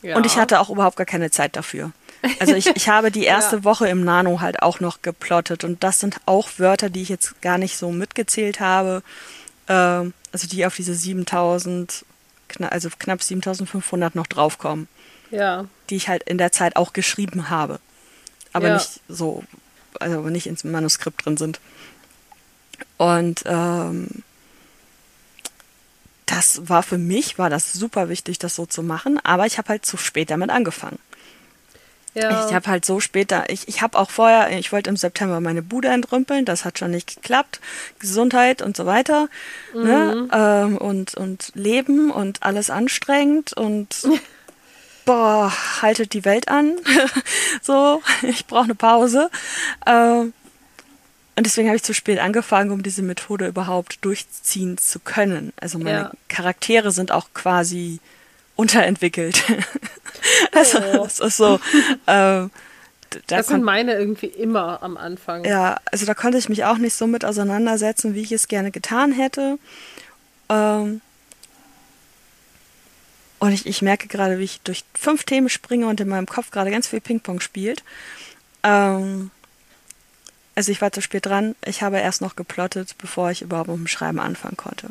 [0.00, 0.16] Ja.
[0.16, 1.92] Und ich hatte auch überhaupt gar keine Zeit dafür.
[2.40, 3.64] Also ich, ich habe die erste ja.
[3.64, 7.42] Woche im Nano halt auch noch geplottet und das sind auch Wörter, die ich jetzt
[7.42, 9.02] gar nicht so mitgezählt habe.
[9.66, 12.06] Äh, also die auf diese 7000,
[12.58, 14.88] also knapp 7500 noch draufkommen.
[15.32, 15.64] Ja.
[15.90, 17.80] Die ich halt in der Zeit auch geschrieben habe.
[18.52, 18.74] Aber ja.
[18.74, 19.42] nicht so,
[19.98, 21.58] also nicht ins Manuskript drin sind.
[22.98, 24.22] Und ähm,
[26.26, 29.70] das war für mich, war das super wichtig, das so zu machen, aber ich habe
[29.70, 30.98] halt zu spät damit angefangen.
[32.14, 32.46] Ja.
[32.46, 35.62] Ich habe halt so später, ich, ich habe auch vorher, ich wollte im September meine
[35.62, 37.60] Bude entrümpeln, das hat schon nicht geklappt.
[37.98, 39.28] Gesundheit und so weiter.
[39.74, 39.80] Ne?
[39.82, 39.86] Mhm.
[39.86, 40.28] Ne?
[40.32, 44.06] Ähm, und, und Leben und alles anstrengend und
[45.04, 46.76] boah, haltet die Welt an.
[47.62, 49.30] so, ich brauche eine Pause.
[49.86, 50.32] Ähm,
[51.34, 55.52] und deswegen habe ich zu spät angefangen, um diese Methode überhaupt durchziehen zu können.
[55.56, 56.12] Also meine ja.
[56.28, 58.00] Charaktere sind auch quasi
[58.54, 59.42] unterentwickelt.
[60.52, 61.04] also oh.
[61.04, 61.58] das ist so.
[62.06, 62.50] Ähm,
[63.26, 65.44] da das sind meine irgendwie immer am Anfang.
[65.44, 68.70] Ja, also da konnte ich mich auch nicht so mit auseinandersetzen, wie ich es gerne
[68.70, 69.58] getan hätte.
[70.48, 71.00] Ähm,
[73.42, 76.52] und ich, ich merke gerade, wie ich durch fünf Themen springe und in meinem Kopf
[76.52, 77.82] gerade ganz viel Ping-Pong spielt.
[78.62, 79.32] Ähm,
[80.54, 81.56] also ich war zu spät dran.
[81.66, 84.90] Ich habe erst noch geplottet, bevor ich überhaupt mit dem Schreiben anfangen konnte.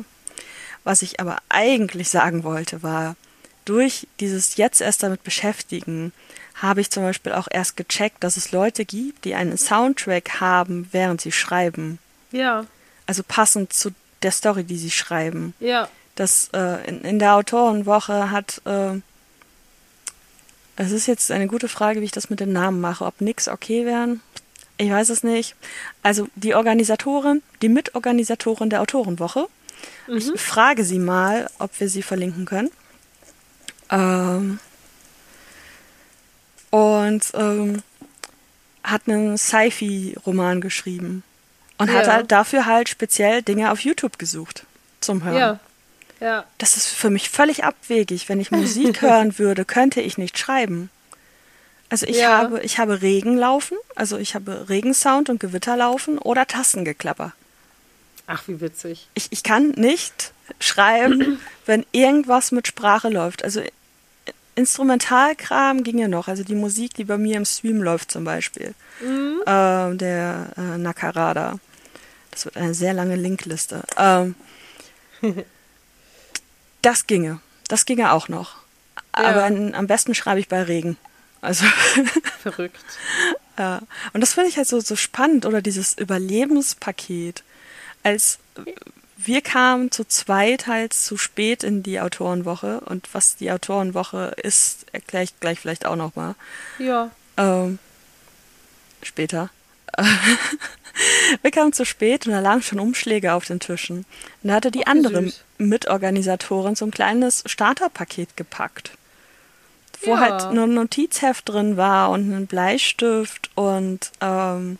[0.84, 3.16] Was ich aber eigentlich sagen wollte, war,
[3.64, 6.12] durch dieses jetzt erst damit beschäftigen,
[6.56, 10.90] habe ich zum Beispiel auch erst gecheckt, dass es Leute gibt, die einen Soundtrack haben,
[10.92, 11.98] während sie schreiben.
[12.32, 12.66] Ja.
[13.06, 15.54] Also passend zu der Story, die sie schreiben.
[15.58, 15.88] Ja.
[16.14, 19.00] Das äh, in, in der Autorenwoche hat äh,
[20.76, 23.04] es ist jetzt eine gute Frage, wie ich das mit den Namen mache.
[23.04, 24.20] Ob nix okay wären?
[24.78, 25.54] Ich weiß es nicht.
[26.02, 29.46] Also die Organisatorin, die Mitorganisatorin der Autorenwoche.
[30.08, 30.16] Mhm.
[30.16, 32.70] Ich frage sie mal, ob wir sie verlinken können.
[33.90, 34.58] Ähm,
[36.70, 37.82] und ähm,
[38.82, 41.22] hat einen Sci-Fi-Roman geschrieben.
[41.78, 41.98] Und ja.
[41.98, 44.66] hat halt dafür halt speziell Dinge auf YouTube gesucht
[45.00, 45.36] zum Hören.
[45.36, 45.60] Ja.
[46.22, 46.44] Ja.
[46.58, 48.28] Das ist für mich völlig abwegig.
[48.28, 50.88] Wenn ich Musik hören würde, könnte ich nicht schreiben.
[51.88, 52.38] Also ich ja.
[52.38, 57.32] habe, ich habe Regen laufen, also ich habe Regensound und Gewitter laufen oder Tastengeklapper.
[58.26, 59.08] Ach, wie witzig.
[59.12, 63.44] Ich, ich kann nicht schreiben, wenn irgendwas mit Sprache läuft.
[63.44, 63.60] Also
[64.54, 68.74] Instrumentalkram ginge noch, also die Musik, die bei mir im Stream läuft zum Beispiel.
[69.02, 69.42] Mhm.
[69.42, 71.58] Äh, der äh, Nakarada.
[72.30, 73.82] Das wird eine sehr lange Linkliste.
[73.98, 74.34] Ähm,
[76.82, 77.40] das ginge.
[77.68, 78.56] Das ginge auch noch.
[79.16, 79.24] Ja.
[79.24, 80.96] Aber in, am besten schreibe ich bei Regen.
[81.40, 81.64] Also.
[82.42, 82.84] Verrückt.
[83.58, 83.80] ja.
[84.12, 87.42] Und das finde ich halt so, so spannend, oder dieses Überlebenspaket.
[88.02, 88.38] Als
[89.16, 94.86] wir kamen zu zweit halt zu spät in die Autorenwoche und was die Autorenwoche ist,
[94.92, 96.34] erkläre ich gleich vielleicht auch nochmal.
[96.78, 97.10] Ja.
[97.36, 97.78] Ähm,
[99.02, 99.50] später.
[101.42, 103.98] wir kamen zu spät und da lagen schon Umschläge auf den Tischen.
[104.42, 105.44] Und da hatte die andere süß.
[105.58, 108.92] Mitorganisatorin so ein kleines Starterpaket gepackt.
[110.02, 110.20] Wo ja.
[110.20, 114.78] halt ein Notizheft drin war und ein Bleistift und ähm,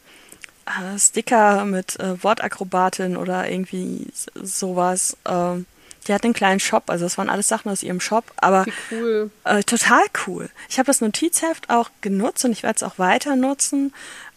[0.66, 5.16] äh, Sticker mit äh, Wortakrobatin oder irgendwie sowas.
[5.24, 5.66] Ähm,
[6.06, 9.30] die hat einen kleinen Shop, also das waren alles Sachen aus ihrem Shop, aber cool.
[9.44, 10.50] äh, total cool.
[10.68, 13.92] Ich habe das Notizheft auch genutzt und ich werde es auch weiter nutzen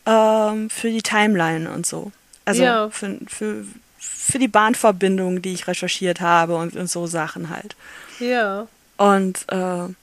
[0.05, 2.11] ähm, für die Timeline und so.
[2.45, 2.89] Also ja.
[2.89, 3.65] für, für,
[3.97, 7.75] für die Bahnverbindung, die ich recherchiert habe und, und so Sachen halt.
[8.19, 8.67] Ja.
[8.97, 9.93] Und äh,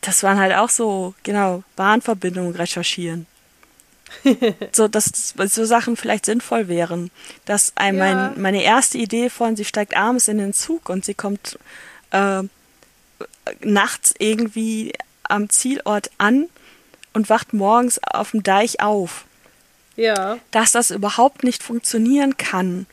[0.00, 3.26] das waren halt auch so, genau, Bahnverbindungen recherchieren.
[4.72, 7.10] so, dass so Sachen vielleicht sinnvoll wären.
[7.44, 8.14] Dass ein, ja.
[8.14, 11.58] mein, meine erste Idee von, sie steigt abends in den Zug und sie kommt
[12.12, 12.42] äh,
[13.60, 14.92] nachts irgendwie
[15.24, 16.48] am Zielort an
[17.16, 19.24] und wacht morgens auf dem Deich auf.
[19.96, 20.36] Ja.
[20.50, 22.84] Dass das überhaupt nicht funktionieren kann,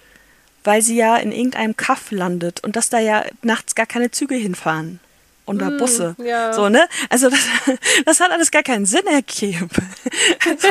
[0.63, 4.35] weil sie ja in irgendeinem Kaff landet und dass da ja nachts gar keine Züge
[4.35, 5.01] hinfahren
[5.45, 6.15] oder mm, Busse.
[6.23, 6.53] Ja.
[6.53, 6.87] So, ne?
[7.09, 7.41] Also das,
[8.05, 9.67] das hat alles gar keinen Sinn ergeben.
[10.49, 10.69] also,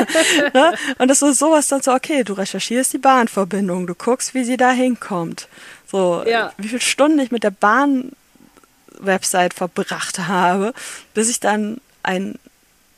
[0.55, 0.73] ne?
[0.97, 4.57] Und das ist sowas dann so, okay, du recherchierst die Bahnverbindung, du guckst, wie sie
[4.57, 5.47] da hinkommt.
[5.85, 6.53] So, ja.
[6.57, 10.73] wie viele Stunden ich mit der Bahn-Website verbracht habe,
[11.13, 12.39] bis ich dann ein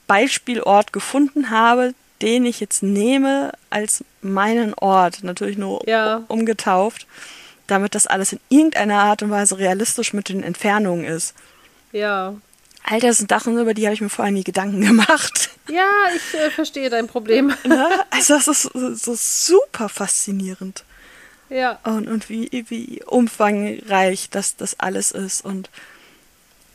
[0.07, 6.23] Beispielort gefunden habe, den ich jetzt nehme als meinen Ort, natürlich nur ja.
[6.27, 7.07] umgetauft,
[7.67, 11.33] damit das alles in irgendeiner Art und Weise realistisch mit den Entfernungen ist.
[11.91, 12.35] Ja.
[12.83, 15.49] Alter, das sind Sachen, über die habe ich mir vorher nie Gedanken gemacht.
[15.67, 17.53] Ja, ich äh, verstehe dein Problem.
[17.65, 17.87] Ne?
[18.11, 20.83] Also das ist so, so super faszinierend.
[21.49, 21.79] Ja.
[21.83, 25.43] Und, und wie, wie umfangreich das, das alles ist.
[25.43, 25.69] Und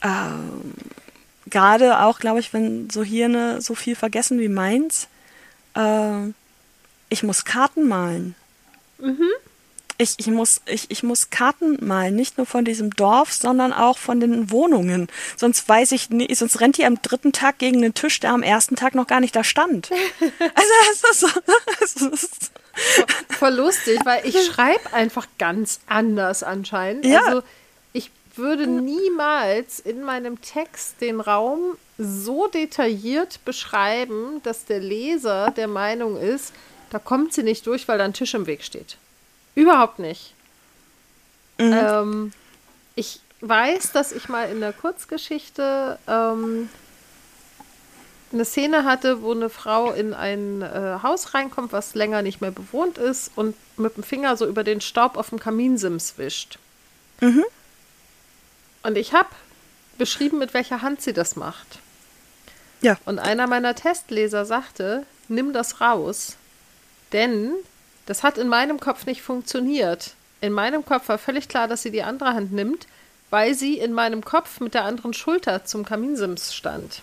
[0.02, 0.74] ähm,
[1.50, 5.08] gerade auch, glaube ich, wenn so Hirne so viel vergessen wie meins,
[5.74, 6.28] äh,
[7.08, 8.34] ich muss Karten malen.
[8.98, 9.28] Mhm.
[9.98, 13.98] Ich, ich, muss, ich, ich muss Karten malen, nicht nur von diesem Dorf, sondern auch
[13.98, 15.08] von den Wohnungen.
[15.36, 18.42] Sonst weiß ich nicht, sonst rennt die am dritten Tag gegen den Tisch, der am
[18.42, 19.90] ersten Tag noch gar nicht da stand.
[20.54, 21.28] Also das ist so.
[21.80, 22.52] Das ist
[23.28, 27.04] Voll lustig, weil ich schreibe einfach ganz anders anscheinend.
[27.04, 27.20] Ja.
[27.26, 27.42] Also
[28.40, 36.16] würde niemals in meinem Text den Raum so detailliert beschreiben, dass der Leser der Meinung
[36.16, 36.52] ist,
[36.90, 38.96] da kommt sie nicht durch, weil da ein Tisch im Weg steht.
[39.54, 40.34] Überhaupt nicht.
[41.58, 41.72] Mhm.
[41.72, 42.32] Ähm,
[42.96, 46.68] ich weiß, dass ich mal in der Kurzgeschichte ähm,
[48.32, 52.50] eine Szene hatte, wo eine Frau in ein äh, Haus reinkommt, was länger nicht mehr
[52.50, 56.58] bewohnt ist und mit dem Finger so über den Staub auf dem Kaminsims wischt.
[57.20, 57.44] Mhm.
[58.82, 59.28] Und ich habe
[59.98, 61.78] beschrieben, mit welcher Hand sie das macht.
[62.80, 62.96] Ja.
[63.04, 66.36] Und einer meiner Testleser sagte, nimm das raus,
[67.12, 67.52] denn
[68.06, 70.14] das hat in meinem Kopf nicht funktioniert.
[70.40, 72.86] In meinem Kopf war völlig klar, dass sie die andere Hand nimmt,
[73.28, 77.02] weil sie in meinem Kopf mit der anderen Schulter zum Kaminsims stand.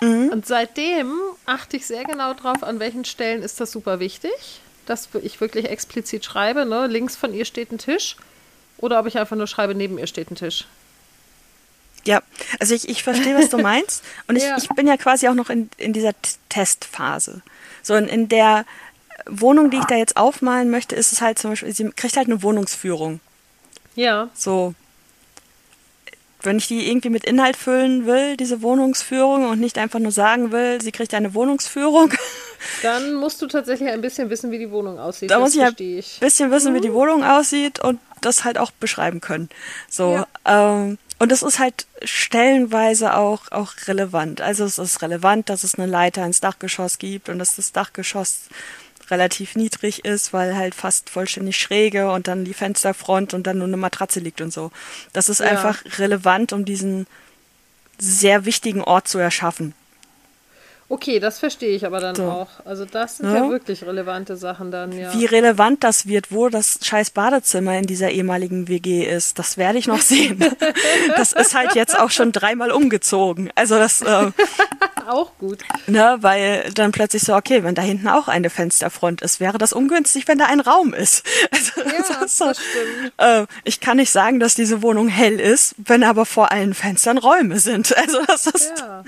[0.00, 0.30] Mhm.
[0.30, 1.12] Und seitdem
[1.46, 5.66] achte ich sehr genau drauf, an welchen Stellen ist das super wichtig, dass ich wirklich
[5.66, 6.88] explizit schreibe, ne?
[6.88, 8.16] links von ihr steht ein Tisch
[8.78, 10.66] oder ob ich einfach nur schreibe, neben ihr steht ein Tisch.
[12.04, 12.22] Ja,
[12.60, 14.02] also ich, ich verstehe, was du meinst.
[14.28, 14.56] Und ich, Ja.
[14.56, 17.42] ich bin ja quasi auch noch in, in dieser T Testphase.
[17.82, 18.64] So in, in der
[19.26, 22.28] Wohnung, die ich da jetzt aufmalen möchte, ist es halt zum Beispiel, sie kriegt halt
[22.28, 23.20] eine Wohnungsführung.
[23.94, 24.74] Ja, So,
[26.42, 30.52] wenn ich die irgendwie mit Inhalt füllen will, diese Wohnungsführung, und nicht einfach nur sagen
[30.52, 32.12] will, sie kriegt eine Wohnungsführung,
[32.82, 35.30] dann musst du tatsächlich ein bisschen wissen, wie die Wohnung aussieht.
[35.30, 36.18] da das muss ich ja ein ich.
[36.20, 39.48] bisschen wissen, wie die Wohnung aussieht und das halt auch beschreiben können.
[39.88, 44.40] So, ähm, und das ist halt stellenweise auch, auch relevant.
[44.40, 48.42] Also es ist relevant, dass es eine Leiter ins Dachgeschoss gibt und dass das Dachgeschoss
[49.10, 53.66] relativ niedrig ist, weil halt fast vollständig schräge und dann die Fensterfront und dann nur
[53.66, 54.70] eine Matratze liegt und so.
[55.12, 55.46] Das ist Ja.
[55.46, 57.06] einfach relevant, um diesen
[57.98, 59.74] sehr wichtigen Ort zu erschaffen.
[60.90, 62.24] Okay, das verstehe ich aber dann So.
[62.24, 62.48] auch.
[62.64, 63.44] Also das sind Ja.
[63.44, 65.12] ja, wirklich relevante Sachen dann, ja.
[65.12, 69.78] Wie relevant das wird, wo das scheiß Badezimmer in dieser ehemaligen WG ist, das werde
[69.78, 70.42] ich noch sehen.
[71.16, 73.50] das ist halt jetzt auch schon dreimal umgezogen.
[73.54, 74.30] Also das, äh,
[75.06, 75.58] auch gut.
[75.86, 79.74] ne, weil dann plötzlich so, okay, wenn da hinten auch eine Fensterfront ist, wäre das
[79.74, 81.22] ungünstig, wenn da ein Raum ist.
[81.52, 83.12] Also, Ja, das ist so, das stimmt.
[83.18, 87.18] äh, ich kann nicht sagen, dass diese Wohnung hell ist, wenn aber vor allen Fenstern
[87.18, 87.94] Räume sind.
[87.96, 89.02] Also das ist, Ja.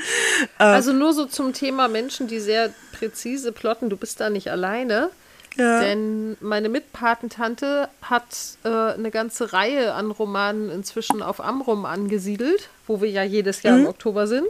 [0.59, 0.63] Äh.
[0.63, 5.11] Also nur so zum Thema Menschen, die sehr präzise plotten, du bist da nicht alleine.
[5.57, 5.81] ja.
[5.81, 8.25] Denn meine Mitpatentante hat
[8.65, 13.79] äh, eine ganze Reihe an Romanen inzwischen auf Amrum angesiedelt, wo wir ja jedes Jahr
[13.79, 14.49] im Oktober sind.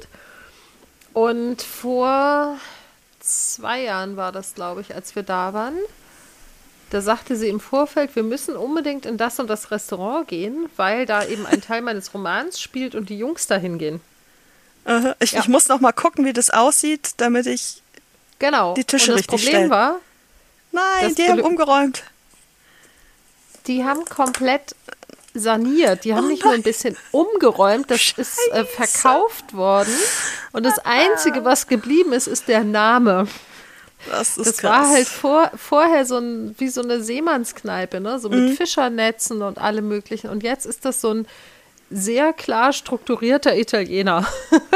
[1.12, 2.56] Und vor
[3.18, 5.74] zwei Jahren war das, glaube ich, als wir da waren.
[6.90, 11.06] Da sagte sie im Vorfeld, wir müssen unbedingt in das und das Restaurant gehen, weil
[11.06, 14.00] da eben ein Teil meines Romans spielt und die Jungs dahin gehen.
[14.85, 15.40] Äh, ich, Ja.
[15.40, 17.83] ich muss noch mal gucken, wie das aussieht, damit ich.
[18.38, 18.75] Genau.
[18.75, 19.71] Die Tische und das richtig Problem stellen.
[19.71, 19.97] war,
[20.73, 22.03] Nein, die haben umgeräumt.
[23.66, 24.75] Die haben komplett
[25.35, 26.05] saniert.
[26.05, 28.66] Die haben Oh nicht nur ein bisschen umgeräumt, das ist äh, Scheiße.
[28.66, 29.93] verkauft worden.
[30.53, 33.29] Und das Einzige, was geblieben ist, ist der Name.
[34.09, 34.71] Das ist Das krass.
[34.71, 38.19] war halt vor, vorher so ein, wie so eine Seemannskneipe, ne?
[38.19, 38.47] so Mhm.
[38.47, 40.31] mit Fischernetzen und allem möglichen.
[40.31, 41.27] Und jetzt ist das so ein
[41.90, 44.26] sehr klar strukturierter Italiener.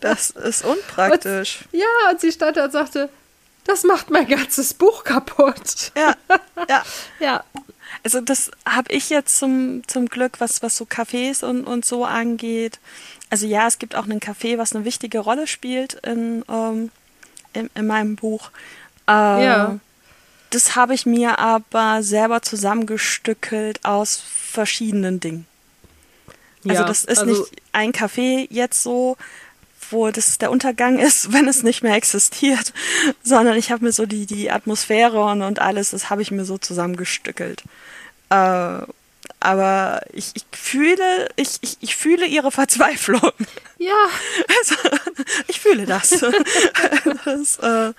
[0.00, 1.64] Das ist unpraktisch.
[1.72, 3.08] ja, und sie stand da und sagte,
[3.64, 5.92] das macht mein ganzes Buch kaputt.
[5.96, 6.14] Ja,
[6.68, 6.82] ja.
[7.20, 7.44] Ja,
[8.04, 12.04] Also das habe ich jetzt zum, zum Glück, was, was so Cafés und, und so
[12.04, 12.78] angeht.
[13.30, 16.90] Also ja, es gibt auch einen Café, was eine wichtige Rolle spielt in, ähm,
[17.52, 18.50] in, in meinem Buch.
[19.08, 19.12] Äh,
[19.44, 19.78] Ja.
[20.50, 25.46] Das habe ich mir aber selber zusammengestückelt aus verschiedenen Dingen.
[26.68, 29.16] Also Ja, das ist also- nicht ein Café jetzt so,
[29.90, 32.72] wo das der Untergang ist, wenn es nicht mehr existiert,
[33.22, 36.44] sondern ich habe mir so die, die Atmosphäre und, und alles, das habe ich mir
[36.44, 37.62] so zusammengestückelt.
[38.30, 38.78] Äh,
[39.40, 43.32] aber ich, ich fühle, ich, ich, ich fühle ihre Verzweiflung.
[43.78, 43.94] ja,
[44.60, 44.74] Also,
[45.46, 46.10] ich fühle das.
[47.24, 47.92] das äh,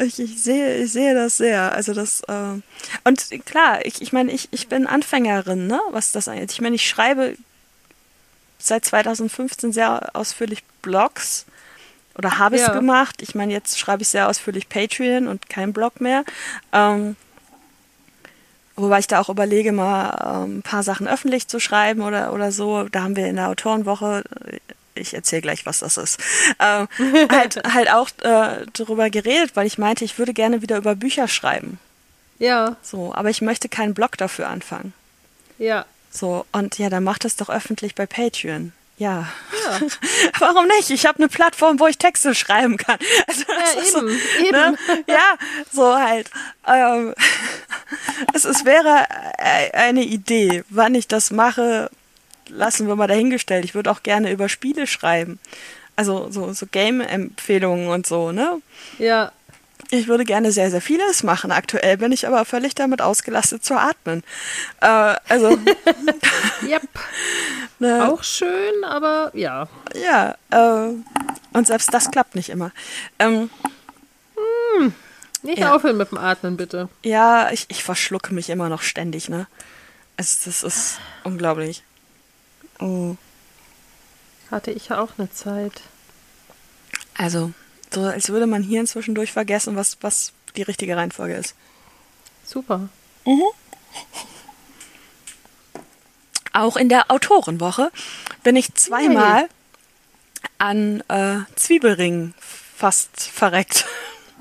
[0.00, 1.72] ich, ich, sehe, ich sehe das sehr.
[1.72, 2.60] Also das äh,
[3.04, 6.52] und klar, ich, ich meine, ich, ich bin Anfängerin, ne, was das angeht.
[6.52, 7.36] Ich meine, ich schreibe
[8.58, 11.46] seit 2015 sehr ausführlich Blogs
[12.16, 12.72] oder habe es Ja.
[12.72, 13.22] gemacht.
[13.22, 16.24] Ich meine, jetzt schreibe ich sehr ausführlich Patreon und kein Blog mehr.
[16.72, 17.16] Ähm,
[18.76, 22.52] Wobei ich da auch überlege, mal ähm, ein paar Sachen öffentlich zu schreiben oder, oder
[22.52, 22.84] so.
[22.84, 24.58] Da haben wir in der Autorenwoche, äh,
[24.94, 26.20] ich erzähle gleich, was das ist,
[26.60, 26.86] ähm,
[27.28, 31.26] halt, halt auch äh, darüber geredet, weil ich meinte, ich würde gerne wieder über Bücher
[31.26, 31.80] schreiben.
[32.38, 34.92] ja, So, aber ich möchte keinen Blog dafür anfangen.
[35.58, 35.84] ja.
[36.18, 38.72] So, und ja, dann mach das doch öffentlich bei Patreon.
[38.96, 39.28] Ja.
[39.64, 39.80] Ja.
[40.40, 40.90] Warum nicht?
[40.90, 42.98] Ich habe eine Plattform, wo ich Texte schreiben kann.
[43.28, 44.50] Also, Ja, ist so, eben, eben.
[44.50, 44.78] Ne?
[45.06, 45.36] Ja,
[45.72, 46.28] so halt.
[46.66, 47.14] Ähm,
[48.34, 49.06] es, es wäre
[49.38, 51.88] äh, eine Idee, wann ich das mache,
[52.48, 53.64] lassen wir mal dahingestellt.
[53.64, 55.38] Ich würde auch gerne über Spiele schreiben.
[55.94, 58.60] Also so, so Game-Empfehlungen und so, ne?
[58.98, 59.30] Ja,
[59.90, 61.50] Ich würde gerne sehr, sehr vieles machen.
[61.50, 64.22] Aktuell bin ich aber völlig damit ausgelastet zu atmen.
[64.80, 65.58] Äh, also,
[66.62, 66.82] yep.
[67.78, 69.66] ne, Auch schön, aber ja.
[69.94, 70.92] ja, äh,
[71.52, 72.72] und selbst das klappt nicht immer.
[73.18, 73.48] Ähm,
[75.42, 75.74] Nicht Ja.
[75.74, 76.88] aufhören mit dem Atmen, bitte.
[77.02, 79.46] ja, ich, ich verschlucke mich immer noch ständig, ne?
[80.16, 81.82] Es, das ist unglaublich.
[82.80, 83.14] Oh.
[84.50, 85.80] Hatte ich ja auch eine Zeit.
[87.16, 87.52] Also,
[87.90, 91.54] so als würde man hier zwischendurch vergessen, was, was die richtige Reihenfolge ist.
[92.44, 92.88] Super.
[96.52, 97.90] Auch in der Autorenwoche
[98.42, 99.48] bin ich zweimal
[100.58, 103.84] an äh, Zwiebelringen fast verreckt.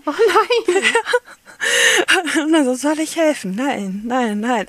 [0.06, 0.84] Oh nein.
[2.46, 3.56] Und also soll ich helfen?
[3.56, 4.68] Nein, nein, nein.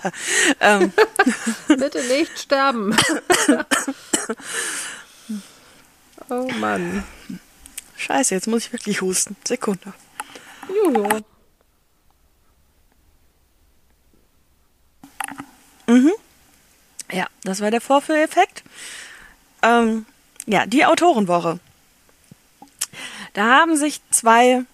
[0.60, 0.92] ähm,
[1.68, 2.96] Bitte nicht sterben.
[6.30, 7.04] oh Mann.
[8.02, 9.36] Scheiße, jetzt muss ich wirklich husten.
[9.46, 9.92] Sekunde.
[10.68, 11.20] Juhu.
[15.86, 16.10] Mhm.
[17.12, 18.64] Ja, das war der Vorführeffekt.
[19.62, 20.04] Ähm,
[20.46, 21.60] ja, die Autorenwoche.
[23.34, 24.64] Da haben sich zwei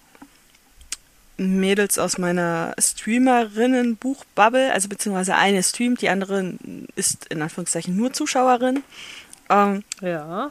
[1.37, 6.55] Mädels aus meiner Streamerinnen-Buchbubble, also beziehungsweise eine streamt, die andere
[6.97, 8.83] ist in Anführungszeichen nur Zuschauerin,
[9.51, 10.51] ähm, Ja.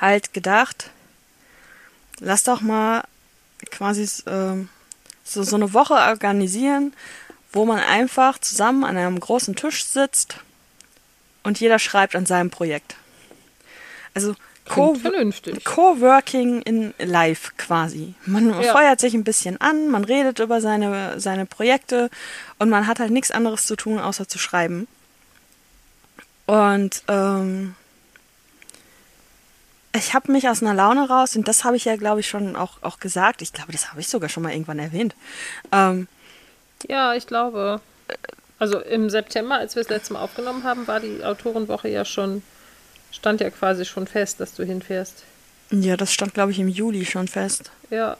[0.00, 0.90] halt gedacht,
[2.20, 3.02] lass doch mal
[3.70, 4.68] quasi ähm,
[5.24, 6.92] so, so eine Woche organisieren,
[7.52, 10.36] wo man einfach zusammen an einem großen Tisch sitzt
[11.42, 12.96] und jeder schreibt an seinem Projekt.
[14.14, 14.34] Also
[14.68, 14.96] Co.
[15.64, 18.14] Coworking in Live quasi.
[18.24, 18.72] Man Ja.
[18.72, 22.08] feuert sich ein bisschen an, man redet über seine, seine Projekte
[22.58, 24.86] und man hat halt nichts anderes zu tun, außer zu schreiben.
[26.46, 27.74] Und ähm,
[29.94, 32.56] ich habe mich aus einer Laune raus, und das habe ich ja, glaube ich, schon
[32.56, 33.42] auch, auch gesagt.
[33.42, 35.14] Ich glaube, das habe ich sogar schon mal irgendwann erwähnt.
[35.72, 36.06] Ähm,
[36.88, 37.80] Ja, ich glaube.
[38.58, 42.42] Also im September, als wir das letzte Mal aufgenommen haben, war die Autorenwoche ja schon,
[43.10, 45.24] stand ja quasi schon fest, dass du hinfährst.
[45.70, 47.70] ja, das stand, glaube ich, im Juli schon fest.
[47.90, 48.16] Ja.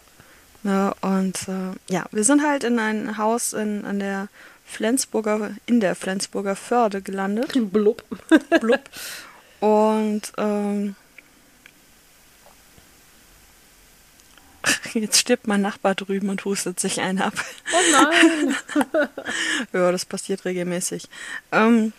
[0.62, 4.28] Ne, und äh, ja, wir sind halt in ein Haus in, an der
[4.66, 7.52] Flensburger, in der Flensburger Förde gelandet.
[7.72, 8.04] Blub.
[8.60, 8.80] Blub.
[9.60, 10.96] Und ähm,
[14.94, 17.34] jetzt stirbt mein Nachbar drüben und hustet sich einen ab.
[17.72, 18.56] Oh nein.
[19.72, 21.08] ja, das passiert regelmäßig.
[21.52, 21.92] Ähm,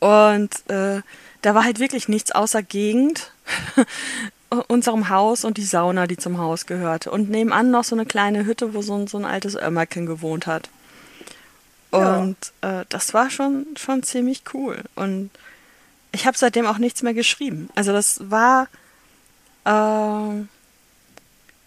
[0.00, 1.02] und äh,
[1.42, 3.32] da war halt wirklich nichts außer Gegend,
[4.68, 7.10] unserem Haus und die Sauna, die zum Haus gehörte.
[7.10, 10.46] Und nebenan noch so eine kleine Hütte, wo so ein, so ein altes Ömmerchen gewohnt
[10.46, 10.68] hat.
[11.92, 12.18] Ja.
[12.18, 14.82] Und äh, das war schon, schon ziemlich cool.
[14.94, 15.30] Und
[16.12, 17.68] ich habe seitdem auch nichts mehr geschrieben.
[17.74, 18.68] Also das war
[19.64, 20.48] ähm,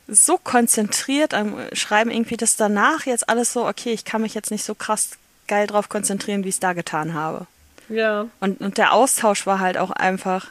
[0.07, 4.51] so konzentriert am Schreiben irgendwie, dass danach jetzt alles so, okay, ich kann mich jetzt
[4.51, 5.11] nicht so krass
[5.47, 7.47] geil drauf konzentrieren, wie ich es da getan habe.
[7.89, 8.27] Ja.
[8.39, 10.47] Und, und der Austausch war halt auch einfach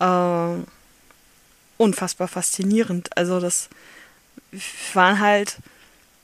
[0.00, 0.66] ähm,
[1.76, 3.16] unfassbar faszinierend.
[3.16, 3.68] Also das
[4.92, 5.58] waren halt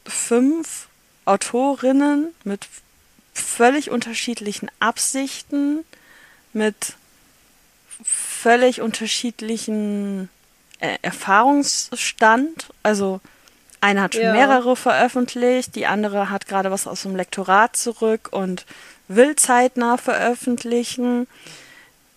[0.06, 0.88] fünf
[1.24, 2.66] Autorinnen mit
[3.34, 5.84] völlig unterschiedlichen Absichten,
[6.52, 6.94] mit
[8.02, 10.28] völlig unterschiedlichen
[10.80, 12.68] äh, Erfahrungsstand.
[12.82, 13.20] Also
[13.80, 14.32] eine hat schon Ja.
[14.32, 18.66] mehrere veröffentlicht, die andere hat gerade was aus dem Lektorat zurück und
[19.08, 21.26] will zeitnah veröffentlichen.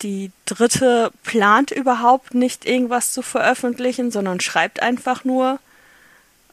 [0.01, 5.59] Die dritte plant überhaupt nicht irgendwas zu veröffentlichen, sondern schreibt einfach nur.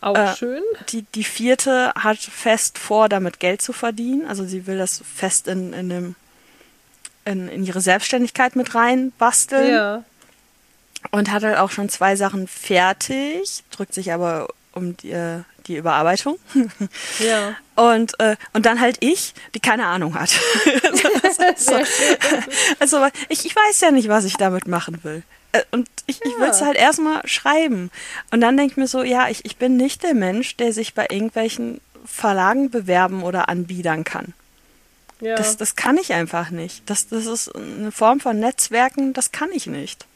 [0.01, 0.63] Auch Äh, schön.
[0.91, 4.27] Die, die vierte hat fest vor, damit Geld zu verdienen.
[4.27, 6.15] Also sie will das fest in, in, dem,
[7.25, 9.75] in, in ihre Selbstständigkeit mit rein basteln.
[9.75, 10.05] Ja.
[11.11, 15.77] Und hat halt auch schon zwei Sachen fertig, drückt sich aber um die, äh, die
[15.77, 16.39] Überarbeitung.
[17.19, 17.57] Ja.
[17.77, 20.29] Und, äh, und dann halt ich, die keine Ahnung hat.
[21.57, 21.75] so,
[22.79, 25.23] also ich, ich weiß ja nicht, was ich damit machen will.
[25.53, 26.67] Äh, Und ich, ich will es Ja.
[26.67, 27.91] halt erstmal schreiben.
[28.31, 30.95] Und dann denke ich mir so, ja, ich, ich bin nicht der Mensch, der sich
[30.95, 34.35] bei irgendwelchen Verlagen bewerben oder anbiedern kann.
[35.21, 35.35] Ja.
[35.37, 36.83] Das, das kann ich einfach nicht.
[36.87, 40.07] Das, das ist eine Form von Netzwerken, das kann ich nicht.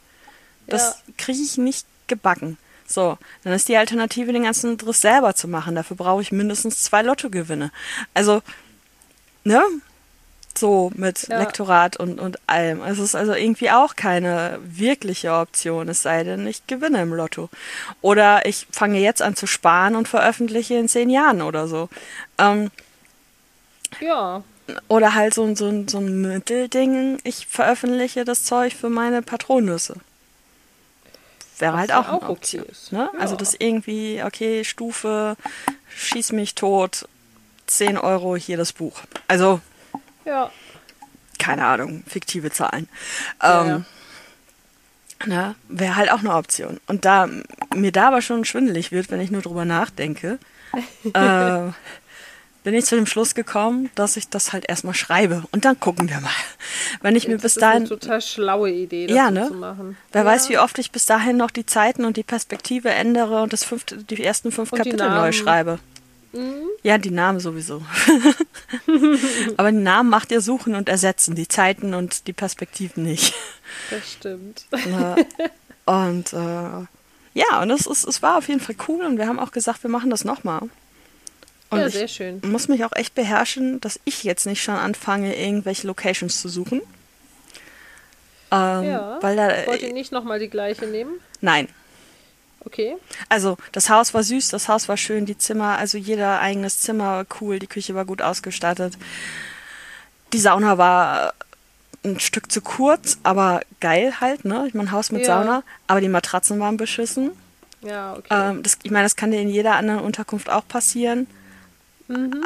[0.67, 2.59] Das kriege ich nicht gebacken.
[2.87, 5.75] So, dann ist die Alternative, den ganzen Driss selber zu machen.
[5.75, 7.71] Dafür brauche ich mindestens zwei Lottogewinne.
[8.13, 8.43] Also,
[9.45, 9.63] ne?
[10.57, 11.39] So mit Ja.
[11.41, 12.81] Lektorat und, und allem.
[12.83, 17.49] Es ist also irgendwie auch keine wirkliche Option, es sei denn, ich gewinne im Lotto.
[18.03, 21.89] Oder ich fange jetzt an zu sparen und veröffentliche in zehn Jahren oder so.
[22.39, 22.71] Ähm,
[24.01, 24.43] ja.
[24.89, 29.97] oder halt so, ein- so, so ein Mittelding, ich veröffentliche das Zeug für meine Patronüsse.
[31.59, 32.65] Wäre halt ja auch, eine auch okay Option.
[32.65, 32.93] ist.
[32.93, 33.09] Ne?
[33.13, 33.21] Ja.
[33.21, 35.37] Also das irgendwie, okay, Stufe,
[35.97, 37.09] schieß mich tot,
[37.67, 39.01] 10 Euro, hier das Buch.
[39.29, 39.61] Also,
[40.25, 40.51] Ja.
[41.39, 42.89] keine Ahnung, fiktive Zahlen.
[43.43, 43.85] Ja, Ähm,
[45.27, 46.81] ne, Wäre halt auch eine Option.
[46.87, 47.29] Und da
[47.75, 50.39] mir da aber schon schwindelig wird, wenn ich nur drüber nachdenke,
[51.15, 51.69] äh,
[52.65, 55.45] bin ich zu dem Schluss gekommen, dass ich das halt erstmal schreibe.
[55.53, 56.31] Und dann gucken wir mal.
[57.03, 57.87] Wenn ich mir das bis ist eine dahin.
[57.87, 59.47] total schlaue Idee, das Ja, ne?
[59.47, 59.97] zu machen.
[60.13, 60.27] Wer ja.
[60.27, 63.65] weiß, wie oft ich bis dahin noch die Zeiten und die Perspektive ändere und das
[63.65, 65.27] fünfte, die ersten fünf Und Kapitel neu Namen.
[65.29, 65.33] Mhm.
[65.33, 65.79] schreibe.
[66.83, 67.83] Ja, die Namen sowieso.
[69.57, 73.35] Aber die Namen macht ihr suchen und ersetzen, die Zeiten und die Perspektiven nicht.
[73.91, 74.65] Das stimmt.
[74.91, 75.17] Ja.
[75.87, 76.87] Und äh,
[77.35, 79.83] ja, und es, ist, es war auf jeden Fall cool und wir haben auch gesagt,
[79.83, 80.63] wir machen das nochmal.
[81.75, 82.41] Und ja, sehr schön.
[82.45, 86.81] muss mich auch echt beherrschen, dass ich jetzt nicht schon anfange, irgendwelche Locations zu suchen.
[88.51, 89.19] Ähm, Ja.
[89.21, 91.21] Weil da, Wollt ihr nicht nochmal die gleiche nehmen?
[91.41, 91.69] nein.
[92.67, 92.97] Okay.
[93.29, 97.05] Also, das Haus war süß, das Haus war schön, die Zimmer, also jeder eigenes Zimmer
[97.19, 98.95] war cool, die Küche war gut ausgestattet.
[100.33, 101.35] Die Sauna war
[102.07, 104.65] ein Stück zu kurz, aber geil halt, ne?
[104.67, 105.43] Ich meine, Haus mit Ja.
[105.43, 107.33] Sauna, aber die Matratzen waren beschissen.
[107.83, 108.29] Ja, okay.
[108.31, 111.27] Ähm, das, ich meine, das kann dir in jeder anderen Unterkunft auch passieren.
[112.17, 112.45] Mhm.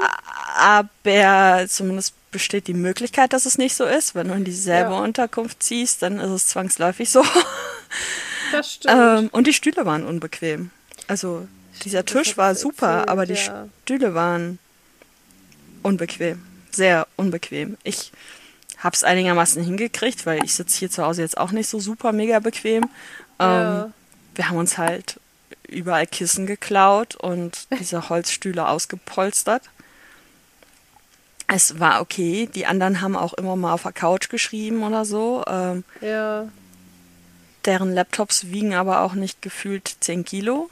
[0.56, 4.14] Aber zumindest besteht die Möglichkeit, dass es nicht so ist.
[4.14, 5.00] Wenn du in dieselbe Ja.
[5.00, 7.24] Unterkunft ziehst, dann ist es zwangsläufig so.
[8.52, 8.94] das stimmt.
[8.98, 10.70] ähm, und die Stühle waren unbequem.
[11.06, 11.46] Also
[11.84, 13.68] dieser Das Tisch war super, erzählt, aber die ja.
[13.84, 14.58] Stühle waren
[15.82, 16.42] unbequem.
[16.70, 17.76] Sehr unbequem.
[17.82, 18.12] Ich
[18.78, 22.12] habe es einigermaßen hingekriegt, weil ich sitze hier zu Hause jetzt auch nicht so super
[22.12, 22.84] mega bequem.
[23.40, 23.84] Ja.
[23.84, 23.92] Ähm,
[24.34, 25.18] wir haben uns halt
[25.68, 29.62] überall Kissen geklaut und diese Holzstühle ausgepolstert.
[31.46, 32.48] Es war okay.
[32.54, 35.44] Die anderen haben auch immer mal auf der Couch geschrieben oder so.
[35.46, 36.48] Ähm, ja.
[37.64, 40.68] deren Laptops wiegen aber auch nicht gefühlt 10 Kilo.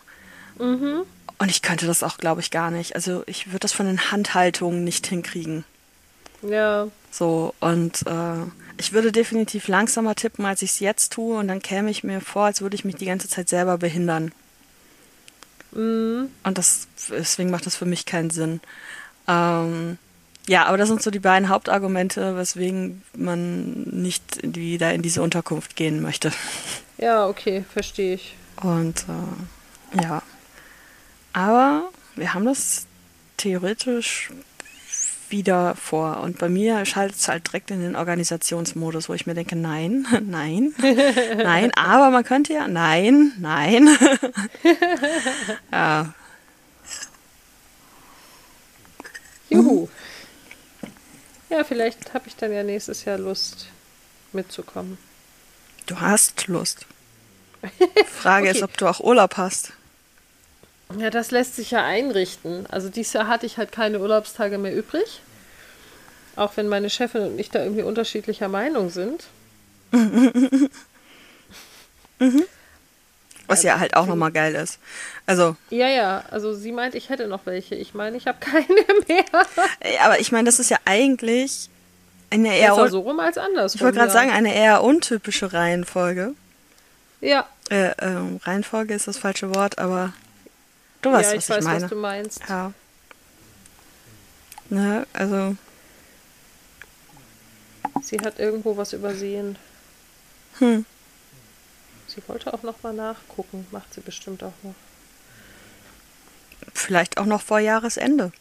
[0.58, 1.02] Mhm.
[1.38, 2.94] Und ich könnte das auch, glaube ich, gar nicht.
[2.94, 5.64] Also ich würde das von den Handhaltungen nicht hinkriegen.
[6.42, 6.88] Ja.
[7.10, 8.44] So, und äh,
[8.78, 11.38] ich würde definitiv langsamer tippen, als ich es jetzt tue.
[11.38, 14.32] Und dann käme ich mir vor, als würde ich mich die ganze Zeit selber behindern.
[15.72, 16.30] Mhm.
[16.44, 18.60] Und das, deswegen macht das für mich keinen Sinn.
[19.28, 19.98] Ähm,
[20.48, 25.74] ja, aber das sind so die beiden Hauptargumente, weswegen man nicht wieder in diese Unterkunft
[25.74, 26.32] gehen möchte.
[26.98, 28.36] Ja, okay, verstehe ich.
[28.62, 30.22] Und äh, ja.
[31.32, 32.86] Aber wir haben das
[33.36, 34.30] theoretisch
[35.30, 36.20] wieder vor.
[36.20, 40.06] Und bei mir schaltet es halt direkt in den Organisationsmodus, wo ich mir denke, nein,
[40.22, 40.74] nein,
[41.36, 43.88] nein, aber man könnte ja, nein, nein.
[45.72, 46.12] ja,
[49.48, 49.88] Juhu.
[51.48, 53.68] Ja, vielleicht habe ich dann ja nächstes Jahr Lust
[54.32, 54.98] mitzukommen.
[55.86, 56.86] du hast Lust.
[58.20, 58.64] Frage ist, Okay.
[58.64, 59.72] ob du auch Urlaub hast.
[60.98, 62.66] Ja, das lässt sich ja einrichten.
[62.70, 65.20] Also dieses Jahr hatte ich halt keine Urlaubstage mehr übrig.
[66.36, 69.24] Auch wenn meine Chefin und ich da irgendwie unterschiedlicher Meinung sind.
[73.48, 74.78] Was ja halt auch nochmal geil ist.
[75.24, 77.76] Also, Ja, ja, also sie meint, ich hätte noch welche.
[77.76, 78.66] Ich meine, ich habe keine
[79.06, 79.24] mehr.
[80.04, 81.68] aber ich meine, das ist ja eigentlich
[82.30, 83.74] eine eher, Besser so rum als anders.
[83.76, 86.34] ich wollte gerade sagen, eine eher untypische Reihenfolge.
[87.20, 90.12] Ja, Äh, ähm, Reihenfolge ist das falsche Wort, aber
[91.02, 91.82] du weißt, ja, was ich weiß, ich meine.
[91.82, 92.40] was du meinst.
[92.48, 92.72] ja.
[94.68, 95.56] Ne, also,
[98.02, 99.56] Sie hat irgendwo was übersehen.
[100.58, 100.84] hm.
[102.08, 103.66] Sie wollte auch noch mal nachgucken.
[103.72, 104.74] Macht sie bestimmt auch noch.
[106.72, 108.32] vielleicht auch noch vor Jahresende.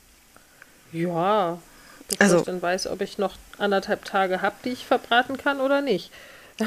[0.92, 1.60] Ja,
[2.08, 5.60] bevor Also- ich dann weiß, ob ich noch anderthalb Tage habe, die ich verbraten kann
[5.62, 6.12] oder nicht.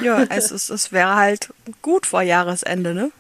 [0.02, 1.48] Ja, es, ist, es wäre halt
[1.82, 3.10] gut vor Jahresende, ne?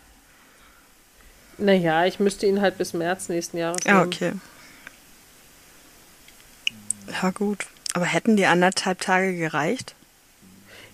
[1.58, 4.06] Naja, ich müsste ihn halt bis März nächsten Jahres Ja, nehmen.
[4.06, 4.32] okay.
[7.22, 7.66] Ja, gut.
[7.94, 9.94] Aber hätten die anderthalb Tage gereicht?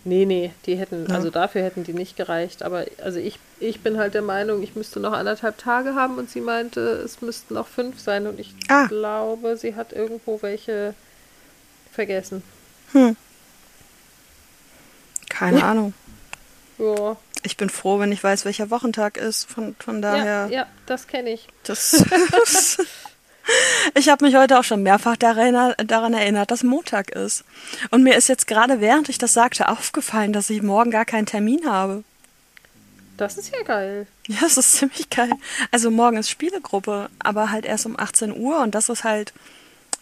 [0.07, 1.15] Nee, nee, die hätten, Ja.
[1.15, 2.63] also dafür hätten die nicht gereicht.
[2.63, 6.31] Aber also ich, ich bin halt der Meinung, ich müsste noch anderthalb Tage haben und
[6.31, 8.87] sie meinte, es müssten noch fünf sein und ich Ah.
[8.87, 10.95] glaube, sie hat irgendwo welche
[11.93, 12.43] vergessen.
[12.93, 13.17] Hm.
[15.31, 15.95] Keine Ahnung.
[16.79, 19.45] Ja, Ich bin froh, wenn ich weiß, welcher Wochentag ist.
[19.45, 20.25] Von, von daher.
[20.25, 21.47] ja, ja, das kenne ich.
[21.63, 21.93] Das,
[23.95, 27.45] ich habe mich heute auch schon mehrfach daran, daran erinnert, dass Montag ist.
[27.91, 31.27] Und mir ist jetzt gerade, während ich das sagte, aufgefallen, dass ich morgen gar keinen
[31.27, 32.03] Termin habe.
[33.19, 34.07] Das ist ja geil.
[34.27, 35.33] Ja, das ist ziemlich geil.
[35.71, 39.35] Also morgen ist Spielegruppe, aber halt erst um 18 Uhr und das ist halt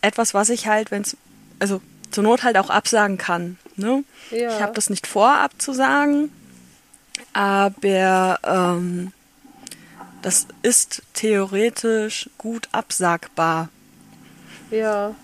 [0.01, 1.17] etwas, was ich halt, wenn es,
[1.59, 1.83] also
[2.13, 3.59] zur Not halt auch absagen kann.
[3.77, 4.05] Ne?
[4.31, 4.55] Ja.
[4.55, 6.31] Ich habe das nicht vor, abzusagen,
[7.33, 9.13] aber ähm,
[10.23, 13.69] das ist theoretisch gut absagbar.
[14.71, 15.15] Ja.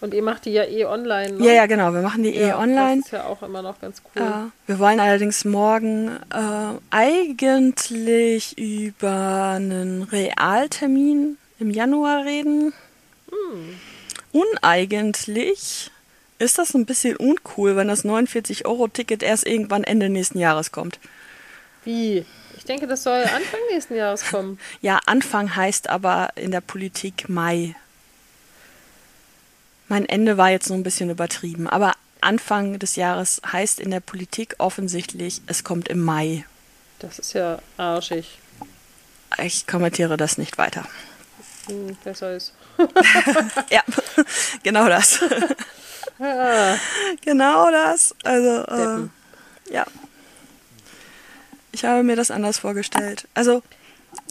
[0.00, 1.44] Und ihr macht die ja eh online, ne?
[1.44, 1.92] Ja, ja, genau.
[1.92, 2.98] Wir machen die eh Ja, online.
[2.98, 4.22] Das ist ja auch immer noch ganz cool.
[4.22, 12.72] Ja, wir wollen allerdings morgen äh, eigentlich über einen Realtermin im Januar reden.
[14.32, 15.90] Uneigentlich
[16.38, 20.98] ist das ein bisschen uncool, wenn das 49-Euro-Ticket erst irgendwann Ende nächsten Jahres kommt.
[21.84, 22.24] Wie?
[22.56, 24.58] Ich denke, das soll Anfang nächsten Jahres kommen.
[24.80, 27.74] Ja, Anfang heißt aber in der Politik Mai.
[29.88, 34.00] Mein Ende war jetzt so ein bisschen übertrieben, aber Anfang des Jahres heißt in der
[34.00, 36.44] Politik offensichtlich, es kommt im Mai.
[36.98, 38.38] Das ist ja arschig.
[39.42, 40.84] Ich kommentiere das nicht weiter.
[41.66, 42.52] Hm, besser ist.
[43.70, 43.82] Ja,
[44.62, 45.20] genau das.
[47.24, 48.14] Genau das.
[48.24, 49.08] Also, äh.
[49.72, 49.84] Ja.
[51.72, 53.28] Ich habe mir das anders vorgestellt.
[53.34, 53.62] Also,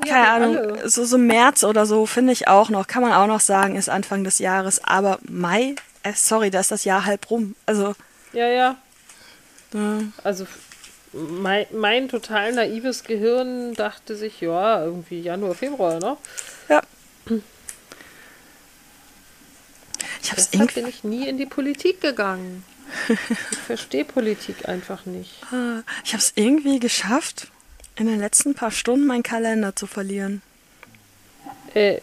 [0.06, 0.90] Ja, keine wir Ahnung, alle.
[0.90, 3.90] so, so März oder so finde ich auch noch, kann man auch noch sagen, ist
[3.90, 4.84] Anfang des Jahres.
[4.84, 7.56] Aber Mai, äh, sorry, da ist das Jahr halb rum.
[7.66, 7.96] Also,
[8.34, 8.76] Ja, ja.
[9.74, 9.78] äh,
[10.24, 10.46] Also
[11.14, 16.18] mein, mein total naives Gehirn dachte sich, ja, irgendwie Januar, Februar, ne?
[16.70, 16.82] ja.
[20.22, 22.64] Ich habe es Deshalb irgendwie, bin ich nie in die Politik gegangen.
[23.52, 25.42] Ich verstehe Politik einfach nicht.
[25.52, 27.48] äh, ich habe es irgendwie geschafft,
[27.96, 30.42] in den letzten paar Stunden meinen Kalender zu verlieren.
[31.74, 32.00] Äh,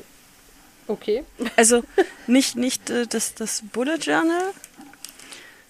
[0.87, 1.25] okay.
[1.57, 1.85] Also
[2.27, 4.53] nicht, nicht äh, das, das Bullet Journal,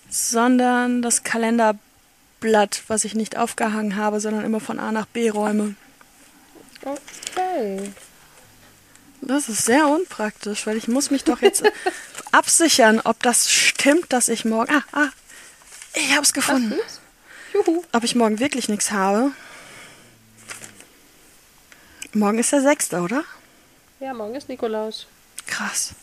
[0.08, 5.74] sondern das Kalenderblatt, was ich nicht aufgehangen habe, sondern immer von A nach B räume.
[6.82, 7.90] Okay.
[9.26, 11.64] Das ist sehr unpraktisch, weil ich muss mich doch jetzt
[12.32, 14.72] absichern, ob das stimmt, dass ich morgen...
[14.74, 15.08] Ah, ah,
[15.94, 16.74] ich habe es gefunden.
[17.54, 17.82] Juhu.
[17.92, 19.30] Ob ich morgen wirklich nichts habe.
[22.12, 23.24] Morgen ist der sechste, oder?
[24.00, 25.06] Ja, morgen ist Nikolaus.
[25.46, 25.94] Krass.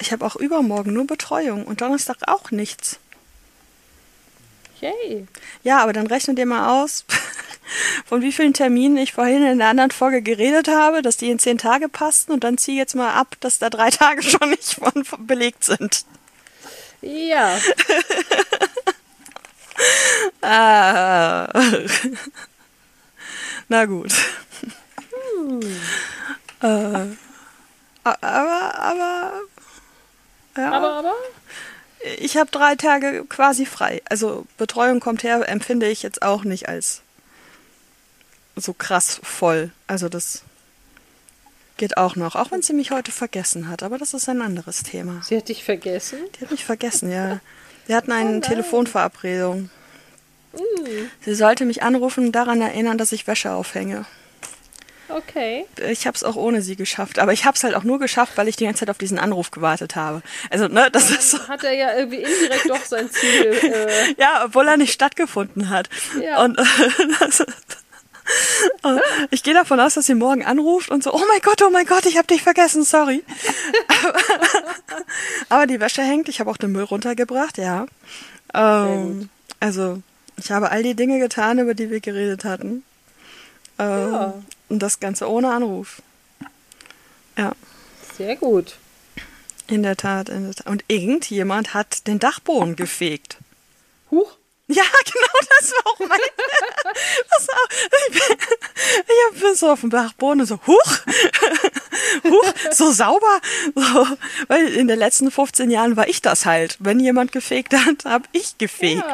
[0.00, 2.98] Ich habe auch übermorgen nur Betreuung und Donnerstag auch nichts.
[4.80, 5.26] Yay.
[5.62, 7.04] Ja, aber dann rechne dir mal aus,
[8.06, 11.38] von wie vielen Terminen ich vorhin in der anderen Folge geredet habe, dass die in
[11.38, 14.74] zehn Tage passten und dann zieh jetzt mal ab, dass da drei Tage schon nicht
[14.74, 16.04] von, von belegt sind.
[17.02, 17.58] Ja.
[20.40, 21.48] Ah.
[23.68, 24.12] Na gut.
[26.60, 26.66] Äh,
[28.02, 29.32] aber, aber,
[30.56, 31.14] ja, Aber, aber.
[32.18, 34.02] ich habe drei Tage quasi frei.
[34.08, 37.02] Also Betreuung kommt her, empfinde ich jetzt auch nicht als
[38.60, 39.70] so krass voll.
[39.86, 40.42] Also das
[41.76, 43.82] geht auch noch, auch wenn sie mich heute vergessen hat.
[43.82, 45.20] Aber das ist ein anderes Thema.
[45.24, 46.18] Sie hat dich vergessen.
[46.36, 47.40] Die hat mich vergessen, ja.
[47.86, 48.40] Wir hatten eine Oh.
[48.40, 49.70] Telefonverabredung.
[50.52, 54.06] Hm, Sie sollte mich anrufen und daran erinnern, dass ich Wäsche aufhänge.
[55.08, 55.66] okay.
[55.88, 58.32] Ich habe es auch ohne sie geschafft, aber ich habe es halt auch nur geschafft,
[58.36, 60.22] weil ich die ganze Zeit auf diesen Anruf gewartet habe.
[60.50, 61.48] Also, ne, das ist so.
[61.48, 63.52] Hat er ja irgendwie indirekt doch sein Ziel.
[63.62, 65.88] Äh, Ja, obwohl er nicht stattgefunden hat.
[66.22, 66.42] Ja.
[66.44, 66.64] Und äh,
[67.20, 67.44] das,
[69.30, 71.86] ich gehe davon aus, dass sie morgen anruft und so, oh mein Gott, oh mein
[71.86, 73.24] Gott, ich habe dich vergessen, sorry.
[75.48, 77.86] Aber die Wäsche hängt, ich habe auch den Müll runtergebracht, ja.
[78.54, 79.28] Ähm,
[79.60, 80.02] also,
[80.36, 82.84] ich habe all die Dinge getan, über die wir geredet hatten.
[83.78, 84.34] Ähm, Ja.
[84.68, 86.02] Und das Ganze ohne Anruf.
[87.36, 87.52] Ja.
[88.16, 88.76] sehr gut.
[89.68, 90.66] In der Tat, in der Tat.
[90.66, 93.38] Und irgendjemand hat den Dachboden gefegt.
[94.10, 94.37] Huch.
[94.68, 96.20] Ja, genau, das war auch mein.
[97.30, 97.56] Das war,
[98.08, 98.36] ich bin,
[99.34, 100.98] ich bin so auf dem Dachboden und so, huch,
[102.24, 103.40] huch, so sauber.
[103.74, 104.06] So,
[104.48, 106.76] weil in den letzten 15 Jahren war ich das halt.
[106.80, 109.04] Wenn jemand gefegt hat, habe ich gefegt.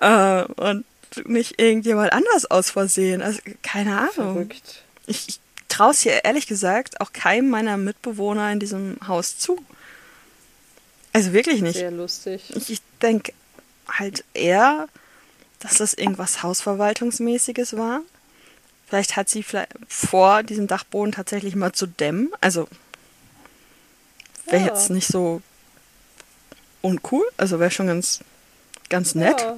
[0.00, 0.84] Äh, und
[1.24, 3.22] nicht irgendjemand anders aus Versehen.
[3.22, 4.12] Also, keine Ahnung.
[4.12, 4.82] Verrückt.
[5.06, 9.64] Ich, ich traue es hier ehrlich gesagt auch keinem meiner Mitbewohner in diesem Haus zu.
[11.12, 11.76] Also wirklich nicht.
[11.76, 12.52] Sehr lustig.
[12.56, 13.32] Ich, ich denke
[13.88, 14.88] halt eher,
[15.60, 18.00] dass das irgendwas Hausverwaltungsmäßiges war.
[18.86, 22.30] Vielleicht hat sie vielleicht vor, diesen Dachboden tatsächlich mal zu dämmen.
[22.40, 22.68] Also
[24.46, 24.66] wäre Ja.
[24.74, 25.40] jetzt nicht so
[26.82, 27.24] uncool.
[27.36, 28.20] Also wäre schon ganz,
[28.88, 29.40] ganz nett.
[29.40, 29.56] Ja.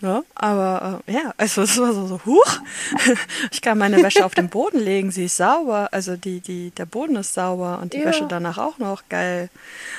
[0.00, 2.60] Ja, aber äh, ja, also es war so, so huch.
[3.52, 5.88] Ich kann meine Wäsche auf den Boden legen, sie ist sauber.
[5.92, 8.06] Also die, die, der Boden ist sauber und die Ja.
[8.06, 9.02] Wäsche danach auch noch.
[9.10, 9.50] Geil.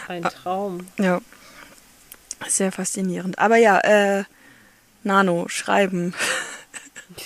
[0.08, 0.88] Ein Traum.
[0.98, 1.22] Ja.
[2.48, 3.40] Sehr faszinierend.
[3.40, 4.24] Aber ja, äh,
[5.04, 6.14] Nano, schreiben.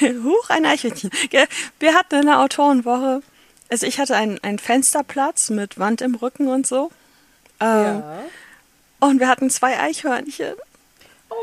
[0.00, 1.10] Huch, ein Eichhörnchen.
[1.78, 3.22] Wir hatten in der Autorenwoche,
[3.70, 6.90] also ich hatte einen, einen Fensterplatz mit Wand im Rücken und so.
[7.60, 8.18] Ähm, Ja.
[9.00, 10.54] Und wir hatten zwei Eichhörnchen.
[11.28, 11.34] Oh.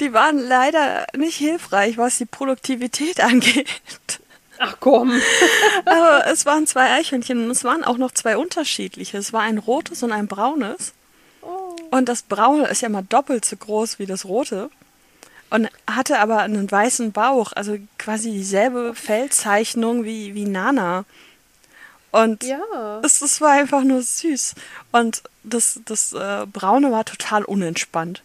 [0.00, 3.68] Die waren leider nicht hilfreich, was die Produktivität angeht.
[4.58, 5.20] Ach komm.
[5.84, 9.18] Aber es waren zwei Eichhörnchen und es waren auch noch zwei unterschiedliche.
[9.18, 10.92] Es war ein rotes und ein braunes.
[11.92, 14.70] Und das braune ist ja mal doppelt so groß wie das rote.
[15.50, 21.04] Und hatte aber einen weißen Bauch, also quasi dieselbe Fellzeichnung wie, wie Nana.
[22.10, 23.00] Und Ja.
[23.04, 24.54] es, es war einfach nur süß.
[24.90, 28.22] Und das, das äh, Braune war total unentspannt.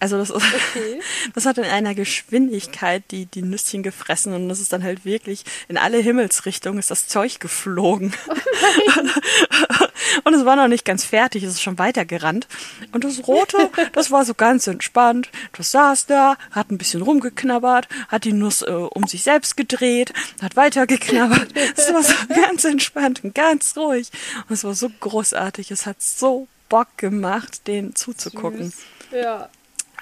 [0.00, 1.00] Also das, Okay.
[1.34, 5.44] das hat in einer Geschwindigkeit die, die Nüsschen gefressen und das ist dann halt wirklich
[5.68, 8.14] in alle Himmelsrichtungen ist das Zeug geflogen.
[10.24, 12.48] und es war noch nicht ganz fertig, es ist schon weitergerannt.
[12.92, 15.30] Und das Rote, das war so ganz entspannt.
[15.56, 20.12] Das saß da, hat ein bisschen rumgeknabbert, hat die Nuss äh, um sich selbst gedreht,
[20.42, 21.48] hat weitergeknabbert.
[21.76, 24.10] Es war so ganz entspannt und ganz ruhig.
[24.48, 25.70] Und es war so großartig.
[25.70, 28.70] Es hat so Bock gemacht, den zuzugucken.
[28.70, 28.78] Süß.
[29.12, 29.48] Ja.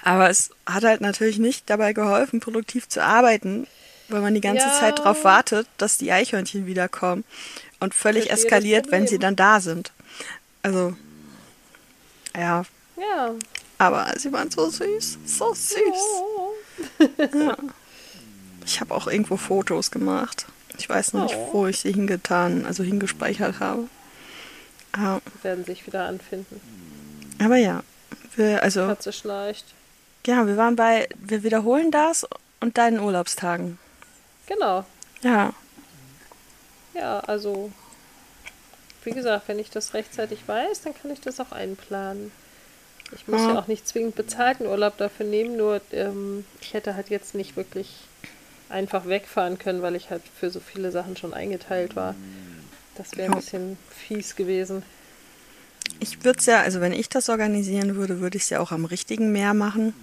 [0.03, 3.67] Aber es hat halt natürlich nicht dabei geholfen, produktiv zu arbeiten,
[4.07, 4.73] weil man die ganze Ja.
[4.73, 7.23] Zeit darauf wartet, dass die Eichhörnchen wiederkommen
[7.79, 9.91] und völlig eskaliert, wenn sie dann da sind.
[10.63, 10.95] Also,
[12.35, 12.63] ja,
[12.97, 13.33] Ja.
[13.77, 15.77] aber sie waren so süß, so süß.
[15.79, 16.53] Oh.
[18.65, 20.45] Ich habe auch irgendwo Fotos gemacht.
[20.77, 21.49] Ich weiß noch nicht, Oh.
[21.53, 23.87] wo ich sie hingetan, also hingespeichert habe.
[24.93, 26.59] Ah, Werden sich wieder anfinden.
[27.39, 27.83] aber ja,
[28.35, 29.65] wir, also Katze schnarcht.
[30.25, 32.27] Ja, wir waren bei, wir wiederholen das
[32.59, 33.77] und deinen Urlaubstagen.
[34.47, 34.85] Genau.
[35.21, 35.53] Ja,
[36.93, 37.71] Ja, also.
[39.03, 42.31] Wie gesagt, wenn ich das rechtzeitig weiß, dann kann ich das auch einplanen.
[43.13, 43.53] Ich muss Ja.
[43.53, 47.55] ja auch nicht zwingend bezahlten Urlaub dafür nehmen, nur ähm, ich hätte halt jetzt nicht
[47.55, 47.89] wirklich
[48.67, 52.13] einfach wegfahren können, weil ich halt für so viele Sachen schon eingeteilt war.
[52.95, 54.83] Das wäre ein bisschen fies gewesen.
[56.01, 58.71] ich würde es ja, also wenn ich das organisieren würde, würde ich es ja auch
[58.71, 59.93] am richtigen Meer machen.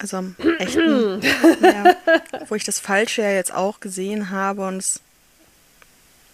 [0.00, 1.18] Also am echten
[1.60, 1.96] Meer,
[2.48, 5.00] wo ich das Falsche ja jetzt auch gesehen habe und es,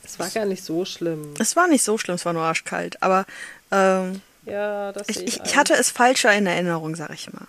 [0.05, 1.33] Es war gar nicht so schlimm.
[1.39, 3.25] es war nicht so schlimm, es war nur arschkalt, aber
[3.71, 7.47] ähm, Ja, das Ich, ich, ich hatte es falscher in Erinnerung, sag ich mal.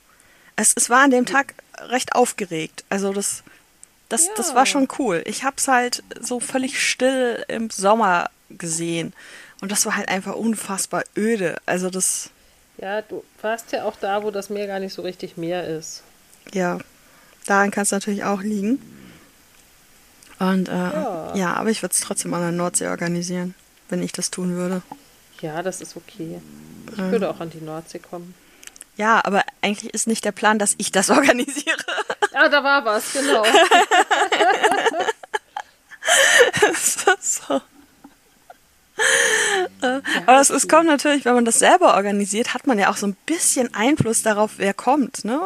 [0.55, 2.86] Es, es war an dem Tag recht aufgeregt.
[2.88, 3.43] Also das,
[4.07, 4.55] das, das Ja.
[4.55, 5.22] war schon cool.
[5.26, 9.11] Ich hab's halt so völlig still im Sommer gesehen.
[9.59, 11.57] Und das war halt einfach unfassbar öde.
[11.66, 12.30] Also das,
[12.78, 16.03] Ja, du warst ja auch da, wo das Meer gar nicht so richtig Meer ist.
[16.53, 16.79] Ja,
[17.45, 18.79] daran kann es natürlich auch liegen.
[20.39, 21.35] Und äh, ja.
[21.35, 21.53] Ja.
[21.53, 23.55] aber ich würde es trotzdem an der Nordsee organisieren,
[23.89, 24.81] wenn ich das tun würde.
[25.41, 26.41] Ja, das ist okay.
[26.91, 28.33] Ich würde auch an die Nordsee kommen.
[28.97, 31.77] Ja, aber eigentlich ist nicht der Plan, dass ich das organisiere.
[32.33, 33.43] Ah, da war was, genau.
[37.19, 37.61] so.
[39.81, 42.95] Äh, Aber es, es kommt natürlich, wenn man das selber organisiert, hat man ja auch
[42.95, 45.25] so ein bisschen Einfluss darauf, wer kommt.
[45.25, 45.41] Ne?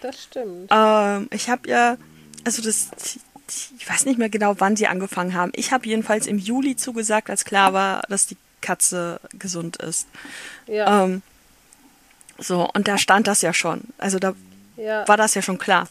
[0.00, 0.70] Das stimmt.
[0.70, 1.96] Ähm, ich habe ja,
[2.44, 2.90] also das,
[3.78, 5.52] ich weiß nicht mehr genau, wann sie angefangen haben.
[5.54, 10.06] Ich habe jedenfalls im Juli zugesagt, als klar war, dass die Katze gesund ist.
[10.66, 11.22] Ja, Ähm,
[12.38, 13.82] so, und da stand das ja schon.
[13.98, 14.34] Also da
[14.76, 15.06] ja.
[15.06, 15.88] war das ja schon klar.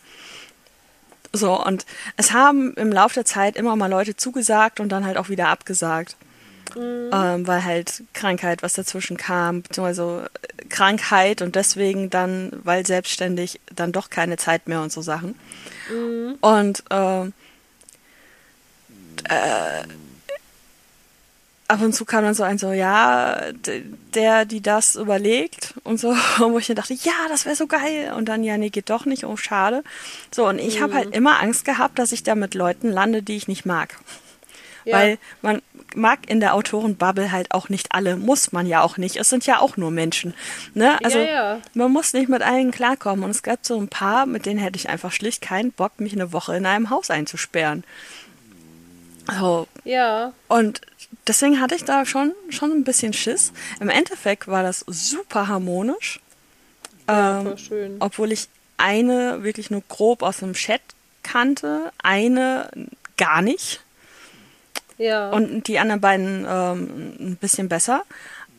[1.32, 1.86] So, und
[2.18, 5.49] es haben im Laufe der Zeit immer mal Leute zugesagt und dann halt auch wieder
[5.49, 6.16] abgesagt.
[6.76, 13.59] Ähm, weil halt Krankheit was dazwischen kam, beziehungsweise äh, Krankheit und deswegen dann, weil selbstständig,
[13.74, 15.36] dann doch keine Zeit mehr und so Sachen.
[16.41, 17.34] Und ähm,
[19.24, 19.84] äh,
[21.70, 23.41] ab und zu kam dann so ein so, ja,
[24.15, 28.13] der, die das überlegt und so, wo ich dann dachte, ja, das wäre so geil.
[28.15, 29.84] Und dann, ja, nee, geht doch nicht, oh, schade.
[30.32, 33.38] So, und ich habe halt immer Angst gehabt, dass ich da mit Leuten lande, die
[33.38, 33.95] ich nicht mag.
[34.89, 34.97] Ja.
[34.97, 35.61] Weil man
[35.95, 39.15] mag in der Autorenbubble halt auch nicht alle, muss man ja auch nicht.
[39.15, 40.33] Es sind ja auch nur Menschen.
[40.73, 40.97] Ne?
[41.03, 41.25] Also Ja,
[41.55, 41.59] ja.
[41.73, 43.23] man muss nicht mit allen klarkommen.
[43.25, 46.13] Und es gab so ein paar, mit denen hätte ich einfach schlicht keinen Bock, mich
[46.13, 47.83] eine Woche in einem Haus einzusperren.
[49.39, 50.81] So, ja, und
[51.27, 53.51] deswegen hatte ich da schon, schon ein bisschen Schiss.
[53.79, 56.19] Im Endeffekt war das super harmonisch.
[57.07, 57.97] ja, Ähm, schön.
[57.99, 60.81] obwohl ich eine wirklich nur grob aus dem Chat
[61.21, 62.71] kannte, eine
[63.17, 63.81] gar nicht
[64.99, 68.03] Ja, und die anderen beiden ähm, ein bisschen besser.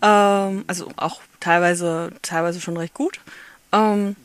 [0.02, 3.20] Ähm, also auch teilweise, teilweise schon recht gut.
[3.72, 4.16] Ähm,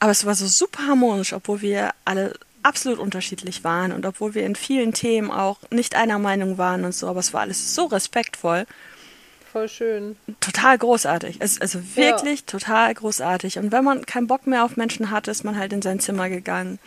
[0.00, 4.44] aber es war so super harmonisch, obwohl wir alle absolut unterschiedlich waren und obwohl wir
[4.44, 7.84] in vielen Themen auch nicht einer Meinung waren und so, aber es war alles so
[7.84, 8.66] respektvoll,
[9.52, 10.16] voll schön.
[10.40, 11.36] total großartig.
[11.38, 13.58] Es, also wirklich total großartig.
[13.58, 16.28] Und wenn man keinen Bock mehr auf Menschen hatte, ist man halt in sein Zimmer
[16.28, 16.80] gegangen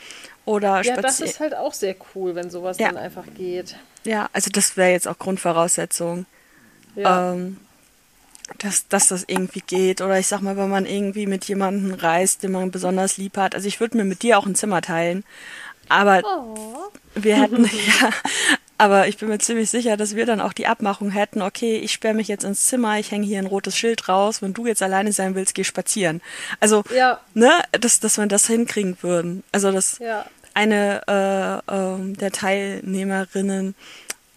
[0.50, 2.88] oder Ja, das ist halt auch sehr cool, wenn sowas Ja.
[2.88, 3.76] dann einfach geht.
[4.04, 6.26] Ja, also das wäre jetzt auch Grundvoraussetzung.
[6.96, 7.58] Ja, ähm,
[8.58, 10.02] dass, dass das irgendwie geht.
[10.02, 13.54] Oder ich sag mal, wenn man irgendwie mit jemandem reist, den man besonders lieb hat.
[13.54, 15.24] Also ich würde mir mit dir auch ein Zimmer teilen.
[15.88, 16.78] Aber oh.
[17.14, 17.66] wir hätten,
[18.02, 18.10] ja,
[18.80, 21.92] aber ich bin mir ziemlich sicher, dass wir dann auch die Abmachung hätten, okay, ich
[21.92, 24.82] sperre mich jetzt ins Zimmer, ich hänge hier ein rotes Schild raus, wenn du jetzt
[24.82, 26.22] alleine sein willst, geh spazieren.
[26.60, 27.20] Also, Ja.
[27.36, 29.44] ne, dass, dass wir das hinkriegen würden.
[29.52, 30.26] Also das, Ja.
[30.54, 33.76] Eine äh, ähm, der Teilnehmerinnen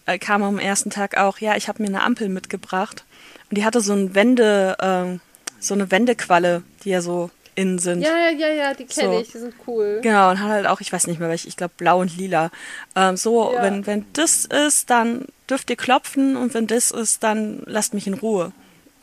[0.05, 3.03] äh, kam am ersten Tag auch, ja, ich habe mir eine Ampel mitgebracht
[3.49, 5.19] und die hatte so ein Wände, ähm,
[5.59, 8.01] so eine Wendequalle, die ja so innen sind.
[8.01, 9.21] Ja, ja, ja, ja, die kenne So.
[9.21, 9.99] ich, die sind cool.
[10.01, 12.49] Genau, und hat halt auch, ich weiß nicht mehr welche, ich glaube blau und lila.
[12.95, 13.61] Ähm, so, Ja.
[13.61, 18.07] wenn, wenn das ist, dann dürft ihr klopfen und wenn das ist, dann lasst mich
[18.07, 18.51] in Ruhe.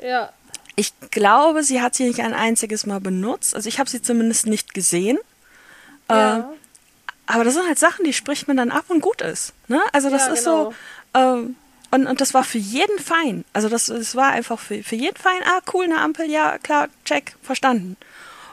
[0.02, 0.30] Ja,
[0.76, 3.54] Ich glaube, sie hat sie nicht ein einziges Mal benutzt.
[3.54, 5.18] Also ich habe sie zumindest nicht gesehen.
[6.10, 6.50] ja.
[7.34, 9.52] Aber das sind halt Sachen, die spricht man dann ab und gut ist.
[9.68, 9.80] Ne?
[9.92, 10.70] Also das Ja, ist genau.
[11.14, 11.56] so, ähm,
[11.92, 13.44] Und, und das war für jeden fein.
[13.52, 15.40] Also das, das war einfach für, für jeden fein.
[15.44, 17.96] Ah, cool, eine Ampel, ja, klar, check, verstanden.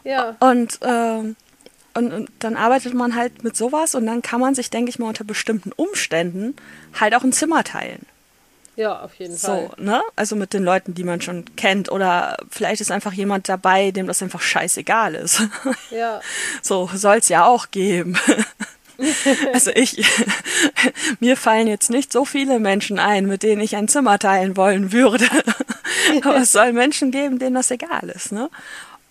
[0.04, 0.36] Ja.
[0.40, 1.36] Und, ähm,
[1.94, 4.98] und, und dann arbeitet man halt mit sowas und dann kann man sich, denke ich
[5.00, 6.56] mal, unter bestimmten Umständen
[7.00, 8.06] halt auch ein Zimmer teilen.
[8.78, 9.72] Ja, auf jeden Fall.
[9.76, 10.02] So, ne?
[10.16, 11.92] Also mit den Leuten, die man schon kennt.
[11.92, 15.42] Oder vielleicht ist einfach jemand dabei, dem das einfach scheißegal ist.
[15.92, 16.22] Ja.
[16.62, 18.18] So soll's ja auch geben.
[19.54, 20.04] Also ich,
[21.20, 24.92] mir fallen jetzt nicht so viele Menschen ein, mit denen ich ein Zimmer teilen wollen
[24.92, 25.28] würde.
[26.24, 28.50] Aber es soll Menschen geben, denen das egal ist, ne?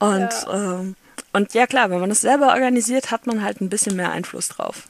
[0.01, 0.81] Und, Ja.
[0.81, 0.97] ähm,
[1.33, 4.49] und ja klar, wenn man das selber organisiert, hat man halt ein bisschen mehr Einfluss
[4.49, 4.89] drauf.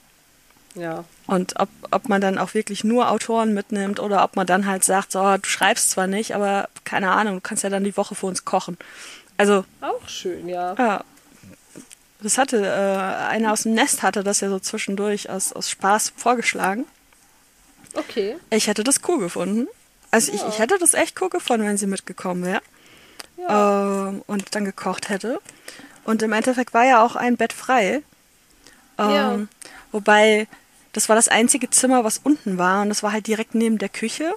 [0.75, 1.05] Ja.
[1.27, 4.85] Und ob, ob man dann auch wirklich nur Autoren mitnimmt oder ob man dann halt
[4.85, 8.15] sagt, so, du schreibst zwar nicht, aber keine Ahnung, du kannst ja dann die Woche
[8.15, 8.77] für uns kochen.
[9.37, 10.75] Also, Auch schön, ja.
[10.79, 11.05] ja.
[12.21, 16.13] Das hatte, äh, einer aus dem Nest hatte das ja so zwischendurch aus, aus Spaß
[16.17, 16.87] vorgeschlagen.
[17.95, 18.37] Okay.
[18.51, 19.69] Ich hätte das cool gefunden.
[20.11, 22.63] Also ich, ich hätte das echt cool gefunden, wenn sie mitgekommen wäre.
[23.37, 24.09] Ja.
[24.09, 25.41] Ähm, und dann gekocht hätte.
[26.05, 28.03] Und im Endeffekt war ja auch ein Bett frei.
[28.99, 29.39] Ähm, Ja.
[29.93, 30.47] Wobei,
[30.97, 32.83] das war das einzige Zimmer, was unten war.
[32.83, 34.35] Und das war halt direkt neben der Küche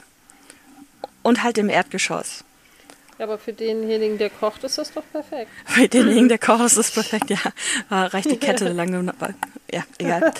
[1.24, 2.44] und halt im Erdgeschoss.
[3.18, 5.52] Ja, aber für denjenigen, der kocht, ist das doch perfekt.
[5.66, 7.30] Für denjenigen, der kocht, ist das perfekt.
[7.30, 7.40] Ja,
[7.90, 8.98] reicht die Kette lange.
[9.00, 9.34] aber-
[9.72, 10.34] Ja, egal.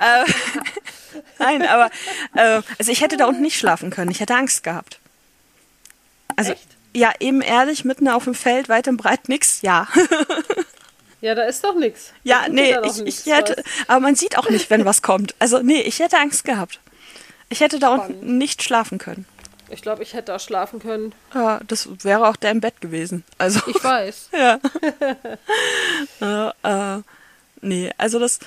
[0.00, 0.24] äh,
[1.38, 1.90] nein, aber
[2.34, 4.10] äh, also ich hätte da unten nicht schlafen können.
[4.10, 4.98] Ich hätte Angst gehabt.
[6.36, 6.68] Also Echt?
[6.94, 9.60] ja, eben ehrlich, mitten auf dem Feld, weit und breit nix.
[9.60, 9.86] Ja,
[11.22, 12.12] Ja, da ist doch nichts.
[12.24, 15.34] ja, nee, ich, ich hätte, aber man sieht auch nicht, wenn was kommt.
[15.38, 16.80] Also nee, ich hätte Angst gehabt.
[17.48, 18.38] Ich hätte da unten Spannend.
[18.38, 19.24] nicht schlafen können.
[19.70, 21.14] Ich glaube, ich hätte da schlafen können.
[21.32, 23.24] Ja, das wäre auch der im Bett gewesen.
[23.38, 24.28] Also Ich weiß.
[24.38, 24.58] Ja.
[26.64, 27.02] äh, äh,
[27.62, 28.38] nee, also das.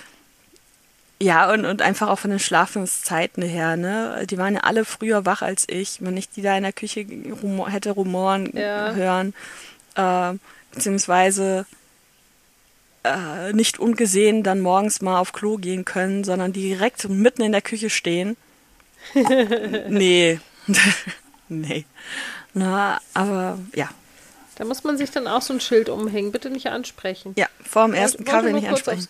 [1.21, 4.27] Ja, und, und einfach auch von den Schlafenszeiten her, ne?
[4.29, 5.97] Die waren ja alle früher wach als ich.
[6.01, 7.05] Wenn ich die da in der Küche
[7.41, 8.91] rumor, hätte rumoren Ja.
[8.93, 9.33] hören,
[9.95, 10.33] äh,
[10.73, 11.65] beziehungsweise
[13.05, 17.61] äh, nicht ungesehen dann morgens mal auf Klo gehen können, sondern direkt mitten in der
[17.61, 18.35] Küche stehen.
[19.89, 20.39] nee.
[21.49, 21.85] nee.
[22.53, 23.89] Na, aber ja.
[24.57, 26.31] Da muss man sich dann auch so ein Schild umhängen.
[26.31, 27.33] Bitte nicht ansprechen.
[27.37, 29.07] Ja, vor dem ersten Kaffee nicht ansprechen.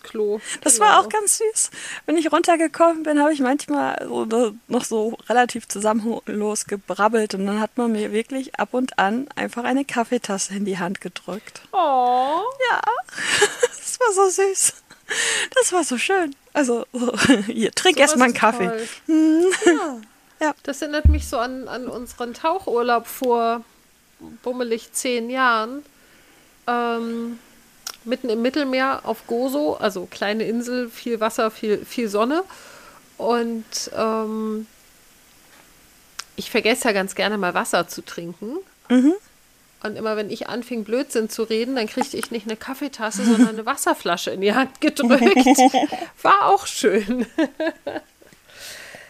[0.62, 0.86] Das Genau.
[0.86, 1.70] war auch ganz süß.
[2.06, 7.60] Wenn ich runtergekommen bin, habe ich manchmal so, noch so relativ zusammenlos gebrabbelt und dann
[7.60, 11.60] hat man mir wirklich ab und an einfach eine Kaffeetasse in die Hand gedrückt.
[11.72, 12.40] Oh.
[12.70, 12.80] Ja,
[13.78, 14.74] das war so süß.
[15.54, 16.34] Das war so schön.
[16.52, 17.12] Also, so,
[17.46, 18.66] hier, trink sowas erst mal einen Kaffee.
[18.66, 18.88] toll.
[19.66, 19.96] Ja.
[20.38, 20.54] Ja.
[20.64, 23.64] Das erinnert mich so an, an unseren Tauchurlaub vor
[24.42, 25.82] bummelig zehn Jahren.
[26.66, 27.38] Ähm,
[28.04, 32.44] mitten im Mittelmeer auf Gozo, also kleine Insel, viel Wasser, viel, viel Sonne.
[33.18, 33.64] Und
[33.96, 34.66] ähm,
[36.36, 38.58] ich vergesse ja ganz gerne mal Wasser zu trinken.
[39.82, 43.48] Und immer wenn ich anfing, Blödsinn zu reden, dann kriegte ich nicht eine Kaffeetasse, sondern
[43.48, 45.36] eine Wasserflasche in die Hand gedrückt.
[46.22, 47.26] War auch schön.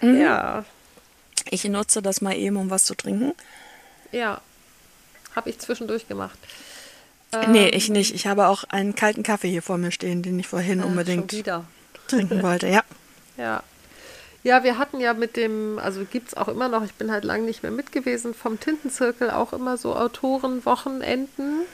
[0.00, 0.64] Ja,
[1.50, 3.32] Ich nutze das mal eben, um was zu trinken.
[4.12, 4.40] ja.
[5.36, 6.38] Habe ich zwischendurch gemacht.
[7.48, 8.14] nee, ich nicht.
[8.14, 11.30] Ich habe auch einen kalten Kaffee hier vor mir stehen, den ich vorhin Ach, unbedingt
[12.08, 12.66] trinken wollte.
[12.68, 12.82] Ja.
[13.38, 13.62] Ja.
[14.42, 17.24] Ja, wir hatten ja mit dem, also gibt es auch immer noch, ich bin halt
[17.24, 21.66] lange nicht mehr mit gewesen, vom Tintenzirkel auch immer so Autorenwochenenden.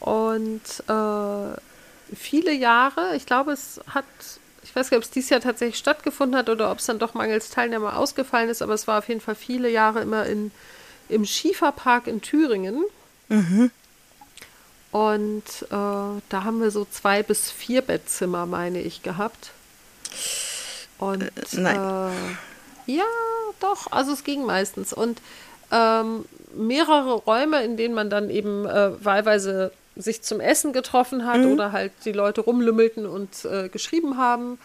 [0.00, 1.56] Und äh,
[2.16, 4.04] viele Jahre, ich glaube, es hat,
[4.62, 6.98] ich weiß gar nicht, ob es dieses Jahr tatsächlich stattgefunden hat oder ob es dann
[6.98, 10.50] doch mangels Teilnehmer ausgefallen ist, aber es war auf jeden Fall viele Jahre immer in,
[11.08, 12.84] im Schieferpark in Thüringen.
[14.92, 19.50] Und äh, da haben wir so zwei bis vier Bettzimmer, meine ich, gehabt.
[20.98, 21.76] Und nein.
[22.86, 23.04] Äh, ja,
[23.60, 24.92] doch, also es ging meistens.
[24.92, 25.20] Und
[25.72, 26.24] ähm,
[26.54, 31.72] mehrere Räume, in denen man dann eben äh, wahlweise sich zum Essen getroffen hat oder
[31.72, 34.58] halt die Leute rumlümmelten und äh, geschrieben haben.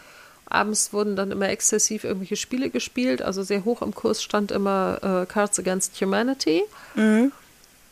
[0.49, 3.21] Abends wurden dann immer exzessiv irgendwelche Spiele gespielt.
[3.21, 6.63] Also sehr hoch im Kurs stand immer äh, Cards Against Humanity.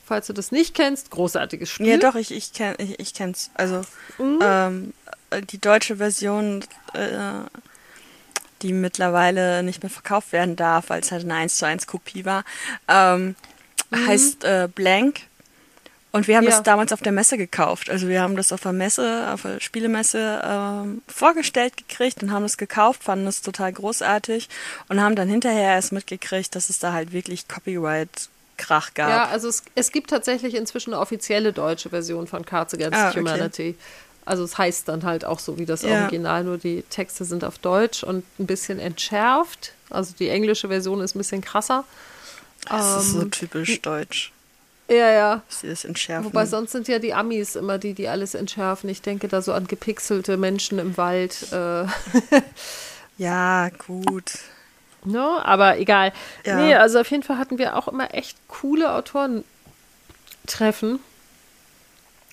[0.05, 1.87] Falls du das nicht kennst, großartiges Spiel.
[1.87, 3.51] Ja, doch, ich, ich, kenn, ich, ich kenn's.
[3.55, 3.81] Also
[4.19, 4.93] ähm,
[5.51, 7.33] die deutsche Version, äh,
[8.61, 12.25] die mittlerweile nicht mehr verkauft werden darf, weil es halt eine 1 zu 1 Kopie
[12.25, 12.45] war,
[12.87, 13.35] ähm,
[13.93, 15.21] heißt äh, Blank.
[16.13, 16.51] Und wir haben Ja.
[16.51, 17.89] das damals auf der Messe gekauft.
[17.89, 22.45] Also wir haben das auf der Messe, auf der Spielemesse ähm, vorgestellt gekriegt und haben
[22.45, 24.47] es gekauft, fanden es total großartig
[24.87, 29.09] und haben dann hinterher erst mitgekriegt, dass es da halt wirklich Copyright-Krach gab.
[29.09, 33.09] Ja, also es, es gibt tatsächlich inzwischen eine offizielle deutsche Version von Cards Against Ah,
[33.09, 33.19] okay.
[33.19, 33.75] Humanity.
[34.25, 36.01] Also es heißt dann halt auch so wie das Ja.
[36.01, 39.73] Original, nur die Texte sind auf Deutsch und ein bisschen entschärft.
[39.89, 41.85] Also die englische Version ist ein bisschen krasser.
[42.67, 44.31] Das ist so Ähm, typisch deutsch.
[44.89, 45.41] Ja, ja.
[45.49, 46.25] dass Sie das entschärfen.
[46.25, 48.89] Wobei sonst sind ja die Amis immer die, die alles entschärfen.
[48.89, 51.51] Ich denke da so an gepixelte Menschen im Wald.
[51.51, 51.85] Äh,
[53.17, 54.31] ja, gut.
[55.03, 55.41] ne?
[55.43, 56.13] Aber egal.
[56.45, 56.55] Ja.
[56.57, 60.99] Nee, also auf jeden Fall hatten wir auch immer echt coole Autorentreffen.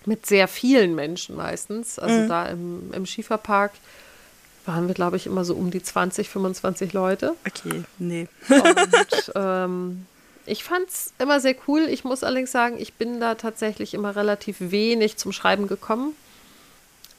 [0.07, 1.99] Mit sehr vielen Menschen meistens.
[1.99, 2.29] Also Mhm.
[2.29, 3.73] da im, im Schieferpark
[4.67, 7.35] waren wir, glaube ich, immer so um die 20, 25 Leute.
[7.47, 8.29] Okay, nee.
[8.49, 10.07] Und ähm,
[10.47, 11.83] ich fand es immer sehr cool.
[11.89, 16.15] Ich muss allerdings sagen, ich bin da tatsächlich immer relativ wenig zum Schreiben gekommen,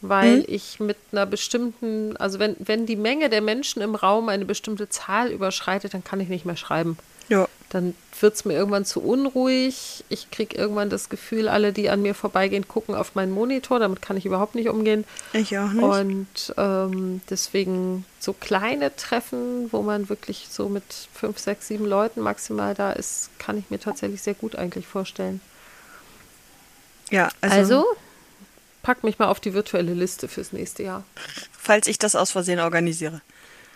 [0.01, 0.45] weil Mhm.
[0.47, 4.89] ich mit einer bestimmten, also wenn, wenn die Menge der Menschen im Raum eine bestimmte
[4.89, 6.97] Zahl überschreitet, dann kann ich nicht mehr schreiben.
[7.30, 7.47] Ja.
[7.76, 10.05] Dann wird es mir irgendwann zu unruhig.
[10.07, 13.80] Ich kriege irgendwann das Gefühl, alle, die an mir vorbeigehen, gucken auf meinen Monitor.
[13.80, 15.03] Damit kann ich überhaupt nicht umgehen.
[15.34, 15.84] Ich auch nicht.
[15.84, 22.21] Und ähm, deswegen so kleine Treffen, wo man wirklich so mit fünf, sechs, sieben Leuten
[22.21, 25.41] maximal da ist, kann ich mir tatsächlich sehr gut eigentlich vorstellen.
[27.11, 27.86] ja, also, Also,
[28.84, 31.03] pack mich mal auf die virtuelle Liste fürs nächste Jahr.
[31.51, 33.19] falls ich das aus Versehen organisiere.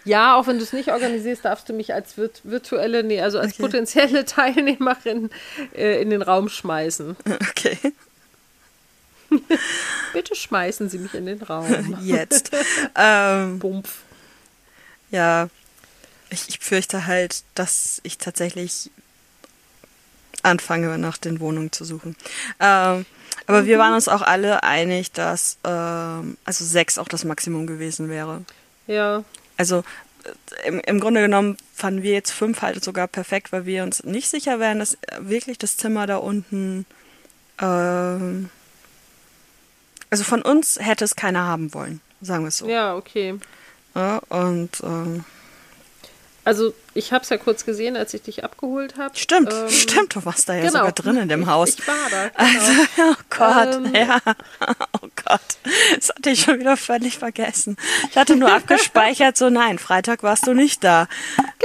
[0.05, 3.37] Ja, auch wenn du es nicht organisierst, darfst du mich als virt virtuelle, nee, also
[3.39, 3.63] als Okay.
[3.63, 5.29] potenzielle Teilnehmerin
[5.75, 7.15] äh, in den Raum schmeißen.
[7.49, 7.77] Okay,
[10.13, 11.97] Bitte schmeißen Sie mich in den Raum.
[12.03, 12.51] jetzt.
[12.95, 13.99] ähm, Bumpf.
[15.11, 15.49] ja,
[16.31, 18.89] ich, ich fürchte halt, dass ich tatsächlich
[20.41, 22.15] anfange, nach den Wohnungen zu suchen.
[22.59, 23.05] Ähm,
[23.45, 28.09] aber wir waren uns auch alle einig, dass ähm, also sechs auch das Maximum gewesen
[28.09, 28.43] wäre.
[28.87, 29.23] Ja,
[29.59, 29.83] Also
[30.23, 34.03] äh, im, im Grunde genommen fanden wir jetzt fünf halt sogar perfekt, weil wir uns
[34.03, 36.85] nicht sicher wären, dass äh, wirklich das Zimmer da unten.
[37.61, 38.49] Ähm,
[40.09, 42.67] also von uns hätte es keiner haben wollen, sagen wir es so.
[42.67, 43.37] ja, okay.
[43.93, 45.25] Ja, und ähm,
[46.49, 49.15] Also, ich habe es ja kurz gesehen, als ich dich abgeholt habe.
[49.15, 50.71] stimmt, Ähm, stimmt, du warst da ja genau.
[50.79, 51.69] sogar drin in dem Haus.
[51.77, 52.29] Ich war da.
[52.39, 52.59] Genau.
[52.59, 53.93] Also, oh Gott, Ähm.
[53.95, 54.19] ja.
[55.01, 55.41] Oh Gott.
[55.95, 57.77] Das hatte ich schon wieder völlig vergessen.
[58.09, 61.07] Ich hatte nur abgespeichert, so nein, Freitag warst du nicht da.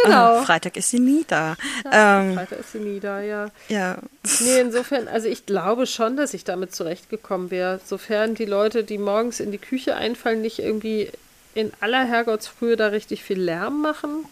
[0.04, 0.40] Genau.
[0.40, 1.56] Äh, Freitag ist sie nie da.
[1.90, 3.46] Ja, Ähm, Freitag ist sie nie da, ja.
[3.68, 3.96] ja.
[4.40, 7.80] Nee, insofern, also ich glaube schon, dass ich damit zurechtgekommen wäre.
[7.86, 11.10] Sofern die Leute, die morgens in die Küche einfallen, nicht irgendwie
[11.54, 14.26] in aller Herrgottsfrühe da richtig viel Lärm machen,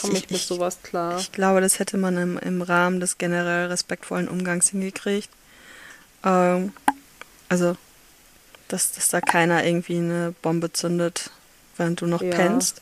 [0.00, 1.18] komme ich, Ich- mit sowas klar.
[1.18, 5.28] Ich glaube, das hätte man im, im Rahmen des generell respektvollen Umgangs hingekriegt.
[6.24, 6.72] Ähm,
[7.48, 7.76] also,
[8.68, 11.30] dass, dass da keiner irgendwie eine Bombe zündet,
[11.76, 12.30] während du noch Ja.
[12.30, 12.80] pennst.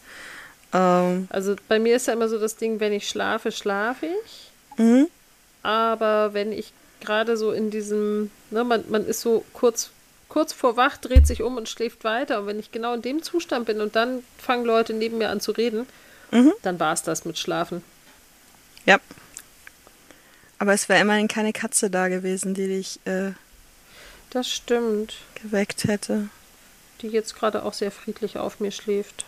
[0.72, 4.51] Ähm, also bei mir ist ja immer so das Ding, wenn ich schlafe, schlafe ich.
[4.78, 5.09] mhm.
[5.64, 9.90] Aber wenn ich gerade so in diesem, ne, man, man ist so kurz,
[10.28, 12.40] kurz vor wach, dreht sich um und schläft weiter.
[12.40, 15.40] Und wenn ich genau in dem Zustand bin und dann fangen Leute neben mir an
[15.40, 15.86] zu reden,
[16.33, 16.53] Mhm.
[16.62, 17.85] dann war es das mit Schlafen.
[18.87, 18.99] Ja.
[20.59, 23.33] Aber es wäre immerhin keine Katze da gewesen, die dich äh,
[24.30, 25.14] Das stimmt.
[25.43, 26.28] geweckt hätte.
[27.01, 29.24] Die jetzt gerade auch sehr friedlich auf mir schläft.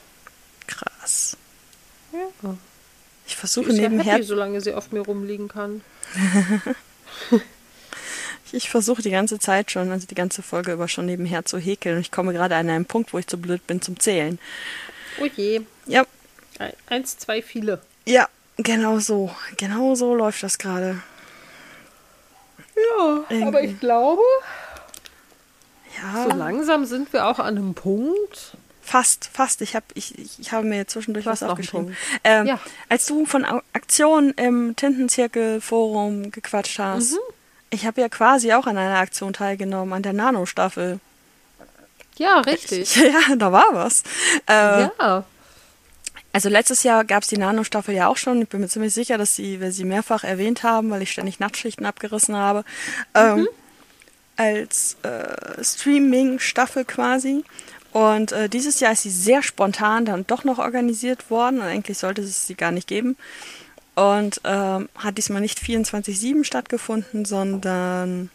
[0.66, 1.36] Krass.
[2.12, 2.57] Ja.
[3.26, 5.82] Ich versuche ist ja nebenher, happy, solange sie auf mir rumliegen kann.
[8.52, 11.96] ich versuche die ganze Zeit schon, also die ganze Folge über schon nebenher zu häkeln.
[11.96, 14.38] Und ich komme gerade an einen Punkt, wo ich zu blöd bin zum Zählen.
[15.20, 15.62] Oh je.
[15.86, 16.05] Ja,
[16.88, 17.80] Eins, zwei, viele.
[18.07, 19.34] ja, genau so.
[19.57, 21.00] Genau so läuft das gerade.
[22.76, 23.44] Ja, Irgendwie.
[23.46, 24.22] aber ich glaube,
[26.02, 28.57] Ja, so langsam sind wir auch an einem Punkt.
[28.82, 29.61] fast, fast.
[29.62, 31.96] Ich habe ich, ich, ich habe mir zwischendurch Du was aufgeschrieben.
[32.22, 32.59] Ähm, Ja.
[32.88, 37.18] Als du von Aktionen im Tintenzirkel-Forum gequatscht hast, Mhm.
[37.70, 41.00] ich habe ja quasi auch an einer Aktion teilgenommen, an der Nano-Staffel.
[42.16, 42.94] Ja, richtig.
[42.96, 44.02] Ja, da war was.
[44.48, 45.24] Äh, Ja.
[46.35, 48.43] Also letztes Jahr gab es die Nano-Staffel ja auch schon.
[48.43, 51.39] Ich bin mir ziemlich sicher, dass sie, wir sie mehrfach erwähnt haben, weil ich ständig
[51.39, 52.64] Nachtschichten abgerissen habe.
[53.14, 53.47] Ähm,
[54.35, 57.45] als äh, Streaming-Staffel quasi.
[57.93, 61.61] Und äh, dieses Jahr ist sie sehr spontan dann doch noch organisiert worden.
[61.61, 63.16] Und eigentlich sollte es sie gar nicht geben.
[63.95, 68.28] Und ähm, hat diesmal nicht 24-7 stattgefunden, sondern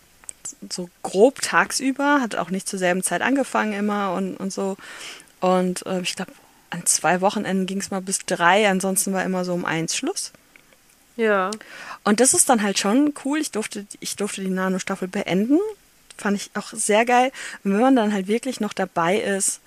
[0.70, 2.22] so grob tagsüber.
[2.22, 4.78] Hat auch nicht zur selben Zeit angefangen immer und, und so.
[5.42, 6.32] Und äh, ich glaube,
[6.70, 8.70] an zwei Wochenenden ging es mal bis drei.
[8.70, 10.32] Ansonsten war immer so um eins Schluss.
[11.16, 11.52] Ja.
[12.04, 13.40] Und das ist dann halt schon cool.
[13.40, 15.60] Ich durfte, ich durfte die Nano-Staffel beenden.
[16.18, 17.32] Fand ich auch sehr geil.
[17.64, 19.62] Und wenn man dann halt wirklich noch dabei ist,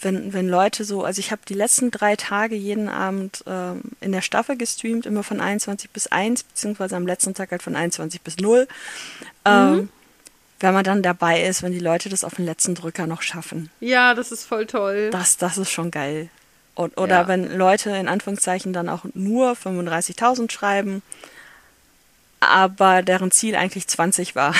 [0.00, 4.12] wenn, wenn Leute so, also ich habe die letzten drei Tage jeden Abend ähm, in
[4.12, 8.20] der Staffel gestreamt, immer von 21 bis 1, beziehungsweise am letzten Tag halt von 21
[8.22, 8.66] bis 0.
[9.44, 9.88] Ähm,
[10.60, 13.70] wenn man dann dabei ist, wenn die Leute das auf den letzten Drücker noch schaffen.
[13.80, 15.10] Ja, das ist voll toll.
[15.10, 16.28] Das, das ist schon geil.
[16.74, 17.28] Und, oder Ja.
[17.28, 21.02] wenn Leute in Anführungszeichen dann auch nur 35.000 schreiben,
[22.40, 24.54] aber deren Ziel eigentlich 20 war.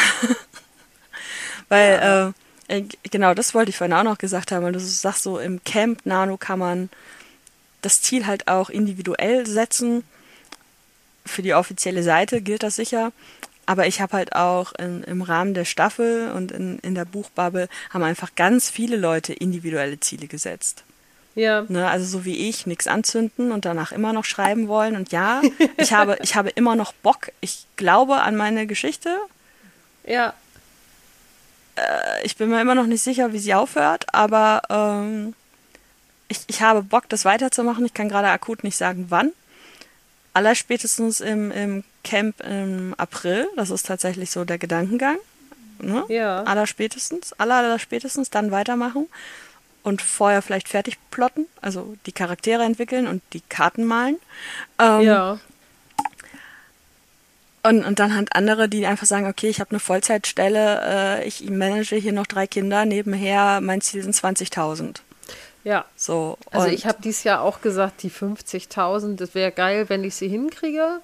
[1.68, 2.28] Weil, ja.
[2.68, 5.38] äh, äh, genau, das wollte ich vorhin auch noch gesagt haben, weil du sagst so,
[5.38, 6.88] im Camp Nano kann man
[7.82, 10.04] das Ziel halt auch individuell setzen.
[11.26, 13.12] Für die offizielle Seite gilt das sicher.
[13.66, 17.68] Aber ich habe halt auch in, im Rahmen der Staffel und in, in der Buchbubble
[17.90, 20.84] haben einfach ganz viele Leute individuelle Ziele gesetzt.
[21.35, 21.64] Ja.
[21.68, 24.97] Ne, also so wie ich, nichts anzünden und danach immer noch schreiben wollen.
[24.97, 25.43] Und ja,
[25.76, 27.32] ich habe, ich habe immer noch Bock.
[27.41, 29.16] Ich glaube an meine Geschichte.
[30.07, 30.35] Ja.
[31.76, 35.35] Äh, ich bin mir immer noch nicht sicher, wie sie aufhört, aber ähm,
[36.28, 37.85] ich, ich habe Bock, das weiterzumachen.
[37.85, 39.32] Ich kann gerade akut nicht sagen, wann.
[40.35, 43.49] Allerspätestens im, im Camp im April.
[43.57, 45.18] Das ist tatsächlich so der Gedankengang.
[45.80, 46.05] Ne?
[46.09, 46.45] Ja.
[46.45, 49.07] Allerspätestens, aller, allerspätestens dann weitermachen
[49.85, 54.16] und vorher vielleicht fertig plotten, also die Charaktere entwickeln und die Karten malen.
[54.80, 55.39] Ähm, ja.
[57.62, 61.49] Und, und dann halt andere, die einfach sagen, okay, ich habe eine Vollzeitstelle, äh, ich
[61.49, 64.97] manage hier noch drei Kinder, nebenher mein Ziel sind 20.000.
[65.64, 65.85] Ja.
[65.97, 66.37] So.
[66.51, 70.28] Also ich habe dieses Jahr auch gesagt, die 50.000, das wäre geil, wenn ich sie
[70.28, 71.01] hinkriege.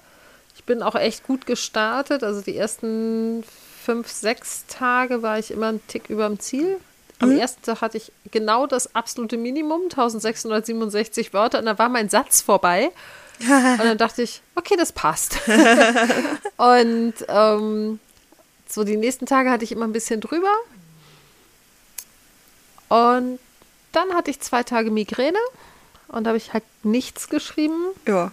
[0.55, 2.23] Ich bin auch echt gut gestartet.
[2.23, 3.43] Also die ersten
[3.83, 6.77] fünf, sechs Tage war ich immer einen Tick über dem Ziel.
[7.21, 7.37] Am mhm.
[7.37, 12.41] ersten Tag hatte ich genau das absolute Minimum, 1667 Wörter, und da war mein Satz
[12.41, 12.91] vorbei.
[13.39, 15.37] und dann dachte ich, okay, das passt.
[16.57, 17.99] und ähm,
[18.67, 20.53] so die nächsten Tage hatte ich immer ein bisschen drüber.
[22.89, 23.39] Und
[23.91, 25.39] dann hatte ich zwei Tage Migräne
[26.07, 27.87] und da habe ich halt nichts geschrieben.
[28.07, 28.31] Ja.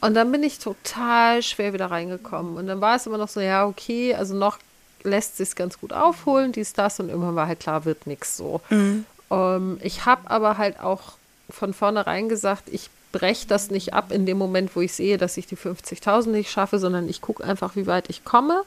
[0.00, 2.56] Und dann bin ich total schwer wieder reingekommen.
[2.56, 4.58] Und dann war es immer noch so, ja, okay, also noch
[5.04, 8.60] lässt sich ganz gut aufholen, dies, das und irgendwann war halt klar, wird nichts so.
[8.70, 9.04] Mhm.
[9.30, 11.14] Ähm, ich habe aber halt auch
[11.50, 15.36] von vornherein gesagt, ich breche das nicht ab in dem Moment, wo ich sehe, dass
[15.36, 18.62] ich die 50.000 nicht schaffe, sondern ich gucke einfach, wie weit ich komme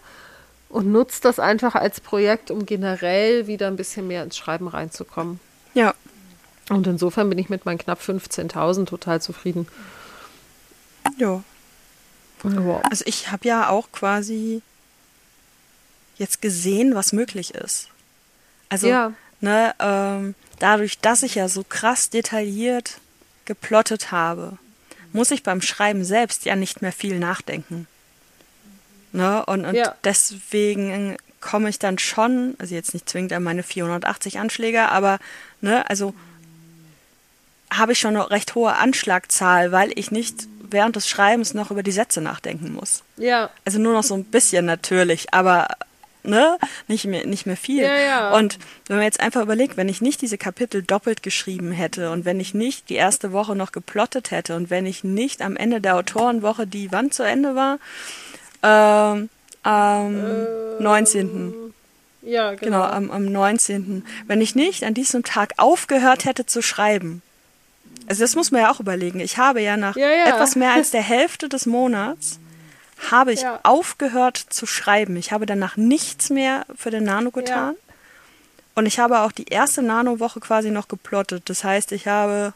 [0.69, 5.39] und nutze das einfach als Projekt, um generell wieder ein bisschen mehr ins Schreiben reinzukommen.
[5.73, 5.93] Ja.
[6.69, 9.67] Und insofern bin ich mit meinen knapp 15.000 total zufrieden.
[11.17, 11.43] Ja.
[12.43, 12.81] Wow.
[12.89, 14.61] Also ich habe ja auch quasi
[16.17, 17.89] jetzt gesehen, was möglich ist.
[18.69, 19.13] Also, ja.
[19.41, 22.99] ne, ähm, dadurch, dass ich ja so krass detailliert
[23.45, 24.57] geplottet habe,
[25.13, 27.87] muss ich beim Schreiben selbst ja nicht mehr viel nachdenken.
[29.11, 29.45] Ne?
[29.45, 29.95] Und, und ja.
[30.03, 35.19] deswegen komme ich dann schon, also jetzt nicht zwingend an meine 480 Anschläge, aber
[35.61, 36.13] ne, also
[37.71, 41.83] habe ich schon eine recht hohe Anschlagzahl, weil ich nicht während des Schreibens noch über
[41.83, 43.03] die Sätze nachdenken muss.
[43.17, 43.49] Ja.
[43.63, 45.67] Also nur noch so ein bisschen natürlich, aber
[46.27, 46.57] ne,
[46.87, 47.83] nicht mehr, nicht mehr viel.
[47.83, 48.31] Ja, ja.
[48.33, 52.25] Und wenn man jetzt einfach überlegt, wenn ich nicht diese Kapitel doppelt geschrieben hätte und
[52.25, 55.81] wenn ich nicht die erste Woche noch geplottet hätte und wenn ich nicht am Ende
[55.81, 57.79] der Autorenwoche, die wann zu Ende war,
[58.63, 59.29] ähm,
[59.63, 60.25] am
[60.79, 61.53] äh, 19.
[62.21, 62.61] Ja, genau.
[62.61, 64.03] Genau, am, am 19.
[64.27, 67.21] Wenn ich nicht an diesem Tag aufgehört hätte zu schreiben,
[68.07, 69.19] also das muss man ja auch überlegen.
[69.19, 70.27] Ich habe ja nach ja, ja.
[70.27, 72.39] etwas mehr als der Hälfte des Monats
[73.11, 73.59] habe ich ja.
[73.63, 75.15] aufgehört zu schreiben.
[75.17, 77.75] Ich habe danach nichts mehr für den Nano getan.
[77.75, 77.93] Ja.
[78.75, 81.43] Und ich habe auch die erste Nano-Woche quasi noch geplottet.
[81.49, 82.53] Das heißt, ich habe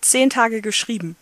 [0.00, 1.16] zehn Tage geschrieben.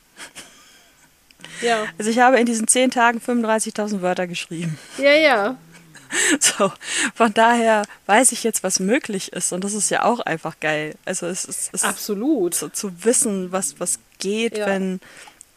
[1.60, 1.86] Ja.
[1.98, 4.78] Also ich habe in diesen zehn Tagen 35.000 Wörter geschrieben.
[4.98, 5.56] Ja, ja.
[6.38, 6.72] So,
[7.16, 10.94] von daher weiß ich jetzt, was möglich ist und das ist ja auch einfach geil.
[11.04, 14.66] Also es ist, absolut zu, zu wissen, was was geht, ja.
[14.66, 15.00] wenn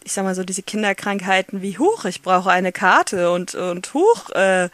[0.04, 4.30] ich sag mal so diese Kinderkrankheiten wie Huch, ich brauche eine Karte und und Huch,
[4.32, 4.70] äh,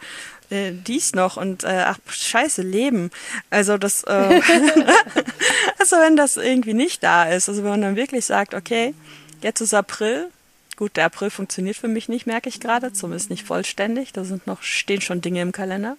[0.50, 3.10] äh, dies noch und äh, ach scheiße Leben.
[3.50, 4.40] Also das, äh,
[5.78, 8.94] also wenn das irgendwie nicht da ist, also wenn man dann wirklich sagt, okay,
[9.42, 10.28] jetzt ist April,
[10.76, 14.12] gut, der April funktioniert für mich nicht, merke ich gerade, zumindest nicht vollständig.
[14.12, 15.96] Da sind noch stehen schon Dinge im Kalender.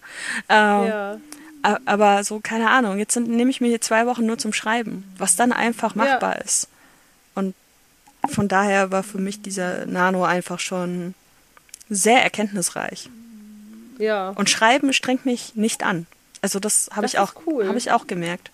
[0.48, 1.18] Ähm, ja.
[1.84, 2.98] Aber so keine Ahnung.
[2.98, 6.36] Jetzt sind, nehme ich mir hier zwei Wochen nur zum Schreiben, was dann einfach machbar
[6.36, 6.42] ja.
[6.42, 6.68] ist.
[8.26, 11.14] Von daher war für mich dieser Nano einfach schon
[11.88, 13.08] sehr erkenntnisreich.
[13.98, 14.30] Ja.
[14.30, 16.06] Und Schreiben strengt mich nicht an.
[16.40, 17.66] Also das habe ich auch cool.
[17.66, 18.50] habe ich auch gemerkt.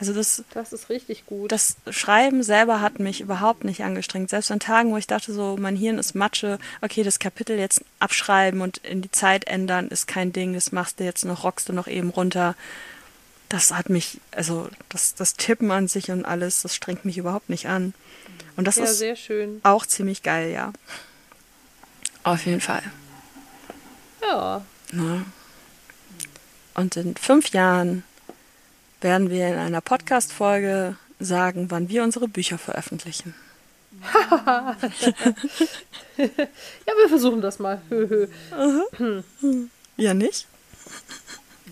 [0.00, 1.50] Also das Das ist richtig gut.
[1.52, 4.30] Das Schreiben selber hat mich überhaupt nicht angestrengt.
[4.30, 7.84] Selbst an Tagen, wo ich dachte so, mein Hirn ist Matsche, okay, das Kapitel jetzt
[8.00, 11.68] abschreiben und in die Zeit ändern ist kein Ding, das machst du jetzt noch, rockst
[11.68, 12.54] du noch eben runter.
[13.48, 17.48] Das hat mich, also das, das Tippen an sich und alles, das strengt mich überhaupt
[17.48, 17.94] nicht an.
[18.56, 19.04] Und das ja, ist
[19.64, 20.72] auch ziemlich geil, ja.
[22.22, 22.82] Auf jeden Fall.
[24.22, 24.64] Ja.
[24.92, 25.24] Ne?
[26.74, 28.04] Und in fünf Jahren
[29.00, 33.34] werden wir in einer Podcast-Folge sagen, wann wir unsere Bücher veröffentlichen.
[34.16, 34.76] ja,
[36.16, 37.80] wir versuchen das mal.
[39.96, 40.46] Ja, nicht?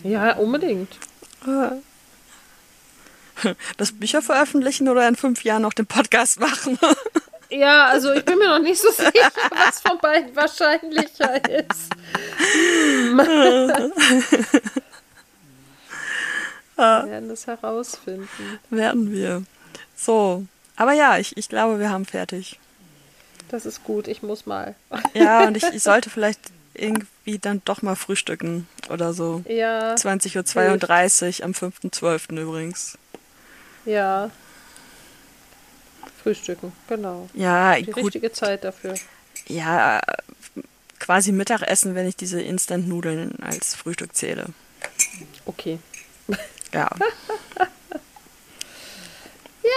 [0.03, 0.97] ja, unbedingt.
[3.77, 6.77] Das Bücher veröffentlichen oder in fünf Jahren noch den Podcast machen?
[7.49, 11.89] Ja, also ich bin mir noch nicht so sicher, was von beiden wahrscheinlicher ist.
[16.75, 18.59] Wir werden das herausfinden.
[18.71, 19.43] Werden wir.
[19.95, 20.45] So.
[20.75, 22.59] Aber ja, ich, ich glaube, wir haben fertig.
[23.49, 24.73] Das ist gut, ich muss mal.
[25.13, 26.39] Ja, und ich, ich sollte vielleicht
[26.73, 29.43] irgendwie dann doch mal frühstücken oder so.
[29.47, 32.41] Ja, 20.32 Uhr am 5.12.
[32.41, 32.97] übrigens.
[33.85, 34.29] Ja.
[36.21, 37.29] Frühstücken, genau.
[37.33, 37.97] Ja, Die gut.
[37.97, 38.95] richtige Zeit dafür.
[39.47, 39.99] Ja,
[40.99, 44.47] quasi Mittagessen, wenn ich diese Instant-Nudeln als Frühstück zähle.
[45.45, 45.79] Okay.
[46.73, 46.89] Ja.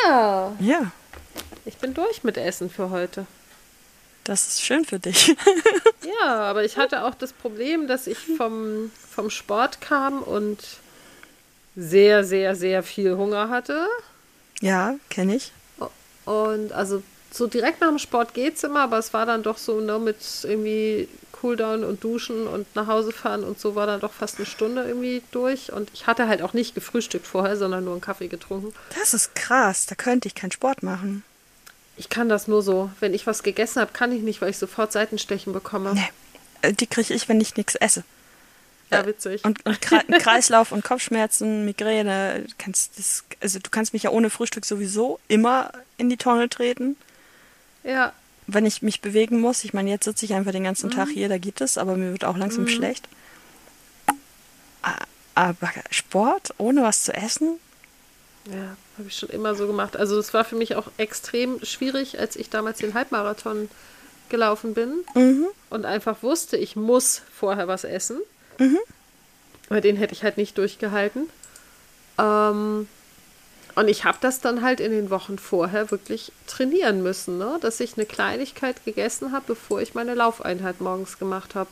[0.04, 0.90] Ja, Ja,
[1.64, 3.26] ich bin durch mit Essen für heute.
[4.24, 5.34] das ist schön für dich.
[6.20, 10.58] Ja, aber ich hatte auch das Problem, dass ich vom, vom Sport kam und
[11.76, 13.86] sehr, sehr, sehr viel Hunger hatte.
[14.60, 15.52] ja, kenne ich.
[16.24, 19.80] Und also so direkt nach dem Sport geht's immer, aber es war dann doch so
[19.80, 24.12] ne, mit irgendwie Cooldown und Duschen und nach Hause fahren und so war dann doch
[24.12, 25.72] fast eine Stunde irgendwie durch.
[25.72, 28.72] Und ich hatte halt auch nicht gefrühstückt vorher, sondern nur einen Kaffee getrunken.
[28.98, 31.22] Das ist krass, da könnte ich keinen Sport machen.
[31.98, 32.90] Ich kann das nur so.
[33.00, 35.94] Wenn ich was gegessen habe, kann ich nicht, weil ich sofort Seitenstechen bekomme.
[35.94, 36.08] Nee,
[36.62, 38.04] äh, die kriege ich, wenn ich nichts esse.
[38.90, 39.44] Ja, witzig.
[39.44, 44.10] Und, und Kre Kreislauf und Kopfschmerzen, Migräne, du kannst das, also du kannst mich ja
[44.10, 46.96] ohne Frühstück sowieso immer in die Tonne treten.
[47.82, 48.12] ja,
[48.46, 51.28] Wenn ich mich bewegen muss, ich meine, jetzt sitze ich einfach den ganzen Tag hier,
[51.28, 53.08] da geht es, aber mir wird auch langsam schlecht.
[54.82, 55.04] A-
[55.34, 57.58] Aber Sport ohne was zu essen?
[58.48, 59.96] Ja, habe ich schon immer so gemacht.
[59.96, 63.68] Also es war für mich auch extrem schwierig, als ich damals den Halbmarathon
[64.28, 64.92] gelaufen bin
[65.70, 68.18] und einfach wusste, ich muss vorher was essen.
[69.68, 71.28] Weil den hätte ich halt nicht durchgehalten.
[72.18, 72.88] Ähm,
[73.74, 77.58] und ich habe das dann halt in den Wochen vorher wirklich trainieren müssen, ne?
[77.60, 81.68] dass ich eine Kleinigkeit gegessen habe, bevor ich meine Laufeinheit morgens gemacht habe.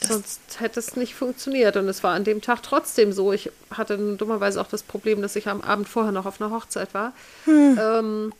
[0.00, 1.76] Sonst hätte es nicht funktioniert.
[1.76, 3.32] Und es war an dem Tag trotzdem so.
[3.32, 6.94] Ich hatte dummerweise auch das Problem, dass ich am Abend vorher noch auf einer Hochzeit
[6.94, 7.12] war.
[7.48, 8.32] Ähm,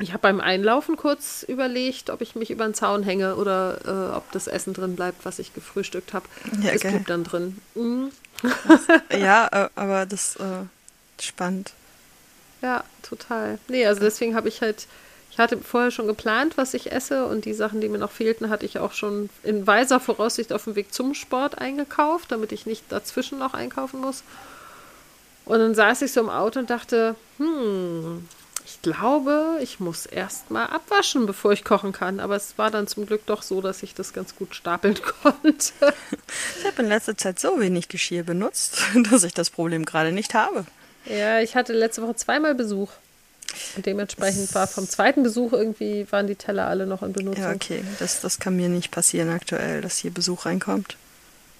[0.00, 3.78] ich habe beim Einlaufen kurz überlegt, ob ich mich über den Zaun hänge oder
[4.12, 6.26] äh, ob das Essen drin bleibt, was ich gefrühstückt habe.
[6.62, 7.58] Ja, es blieb dann drin.
[7.74, 8.10] Mhm.
[9.10, 10.64] Ja, äh, aber das äh,
[11.22, 11.72] spannend.
[12.60, 13.58] Ja, total.
[13.68, 14.86] Nee, also deswegen habe ich halt,
[15.30, 18.50] ich hatte vorher schon geplant, was ich esse und die Sachen, die mir noch fehlten,
[18.50, 22.66] hatte ich auch schon in weiser Voraussicht auf dem Weg zum Sport eingekauft, damit ich
[22.66, 24.24] nicht dazwischen noch einkaufen muss.
[25.44, 28.26] Und dann saß ich so im Auto und dachte, hm,
[28.66, 32.18] ich glaube, ich muss erst mal abwaschen, bevor ich kochen kann.
[32.18, 35.72] Aber es war dann zum Glück doch so, dass ich das ganz gut stapeln konnte.
[36.58, 40.34] Ich habe in letzter Zeit so wenig Geschirr benutzt, dass ich das Problem gerade nicht
[40.34, 40.64] habe.
[41.04, 42.90] Ja, ich hatte letzte Woche zweimal Besuch.
[43.76, 47.44] Und dementsprechend war vom zweiten Besuch irgendwie, waren die Teller alle noch in Benutzung.
[47.44, 47.84] Ja, okay.
[47.98, 50.96] Das, das kann mir nicht passieren aktuell, dass hier Besuch reinkommt.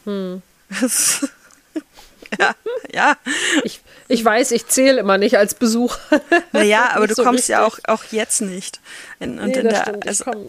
[0.04, 0.42] Hm.
[2.38, 2.54] Ja,
[2.92, 3.16] ja.
[3.64, 5.96] Ich, ich weiß, ich zähle immer nicht als Besuch.
[6.52, 7.88] Naja, aber du so kommst ja auch, richtig.
[7.88, 8.80] auch jetzt nicht.
[9.20, 10.06] In, und nee, in der, stimmt.
[10.06, 10.46] also,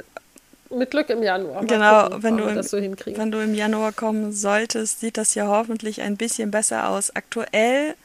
[0.72, 1.62] mit Glück im Januar.
[1.62, 5.36] Mal genau, gucken, wenn du, im, so wenn du im Januar kommen solltest, sieht das
[5.36, 7.16] ja hoffentlich ein bisschen besser aus.
[7.16, 7.96] Aktuell,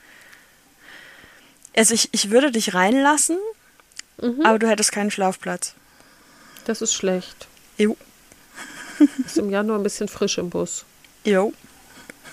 [1.77, 3.39] also ich, ich würde dich reinlassen,
[4.23, 4.45] Mhm.
[4.45, 5.75] aber du hättest keinen Schlafplatz.
[6.67, 7.49] Das ist schlecht.
[7.79, 7.97] Jo.
[9.25, 10.85] Ist im Januar ein bisschen frisch im Bus.
[11.25, 11.53] Jo.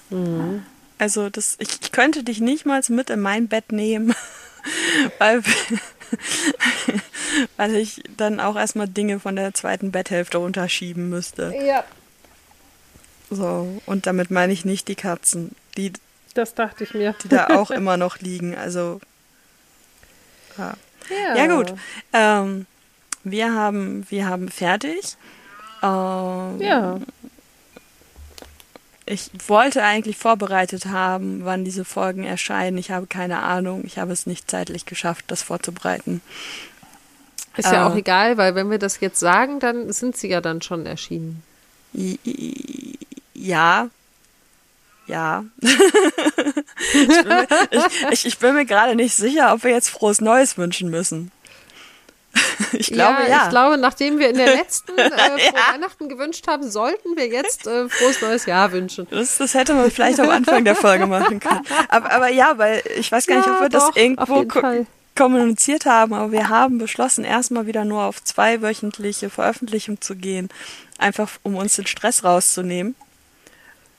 [0.10, 0.66] Mhm.
[1.00, 4.16] Also das, ich, ich könnte dich nicht mal mit in mein Bett nehmen,
[5.20, 5.44] weil,
[7.58, 11.54] weil ich dann auch erstmal Dinge von der zweiten Betthälfte runterschieben müsste.
[11.66, 11.84] Ja,
[13.30, 15.94] So, und damit meine ich nicht die Katzen, die,
[16.34, 17.14] das dachte ich mir.
[17.24, 18.56] die da auch immer noch liegen.
[18.56, 19.00] Also,
[20.58, 20.74] ja,
[21.10, 21.74] Ja, ja gut.
[22.14, 22.66] Ähm,
[23.24, 25.18] wir, haben, wir haben fertig.
[25.84, 27.00] Ähm, Ja,
[29.10, 32.78] Ich wollte eigentlich vorbereitet haben, wann diese Folgen erscheinen.
[32.78, 33.84] Ich habe keine Ahnung.
[33.86, 36.22] Ich habe es nicht zeitlich geschafft, das vorzubereiten.
[37.56, 40.42] ist ja äh, auch egal, weil wenn wir das jetzt sagen, dann sind sie ja
[40.42, 41.42] dann schon erschienen.
[43.34, 43.90] Ja.
[45.08, 45.46] Ja.
[45.62, 47.48] ich, bin mir,
[48.12, 51.32] ich bin mir gerade nicht sicher, ob wir jetzt frohes Neues wünschen müssen.
[52.78, 53.44] Ich glaube, ja.
[53.44, 57.68] Ich glaube, nachdem wir in der letzten äh, frohe Weihnachten gewünscht haben, sollten wir jetzt
[57.68, 59.08] äh, frohes neues Jahr wünschen.
[59.10, 61.62] Das, das hätte man vielleicht am Anfang der Folge machen können.
[61.90, 64.46] Aber, aber ja, weil ich weiß gar nicht, ob wir das doch, auf irgendwo
[65.16, 70.48] kommuniziert haben, aber wir haben beschlossen, erstmal wieder nur auf zweiwöchentliche Veröffentlichung zu gehen,
[70.98, 72.96] einfach um uns den Stress rauszunehmen.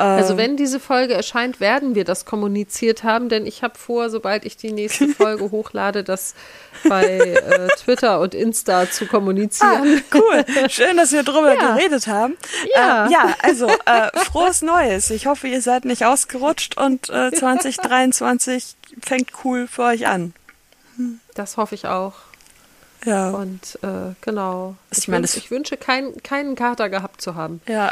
[0.00, 4.10] Also Ähm, wenn diese Folge erscheint, werden wir das kommuniziert haben, denn ich habe vor,
[4.10, 6.36] sobald ich die nächste Folge hochlade, das
[6.88, 10.02] bei äh, Twitter und Insta zu Ah, kommunizieren.
[10.14, 10.44] cool.
[10.68, 11.74] Schön, dass wir drüber Ja.
[11.74, 12.36] geredet haben.
[12.76, 13.06] Ja.
[13.06, 15.10] Äh, ja, also äh, frohes Neues.
[15.10, 20.32] Ich hoffe, ihr seid nicht ausgerutscht und äh, 2023 fängt cool für euch an.
[21.34, 22.14] Das hoffe ich auch.
[23.04, 23.30] Ja.
[23.30, 24.76] Und äh, genau.
[24.90, 27.60] Ich Ich, meine, wünsch, ich wünsche, kein, keinen Kater gehabt zu haben.
[27.68, 27.90] Ja.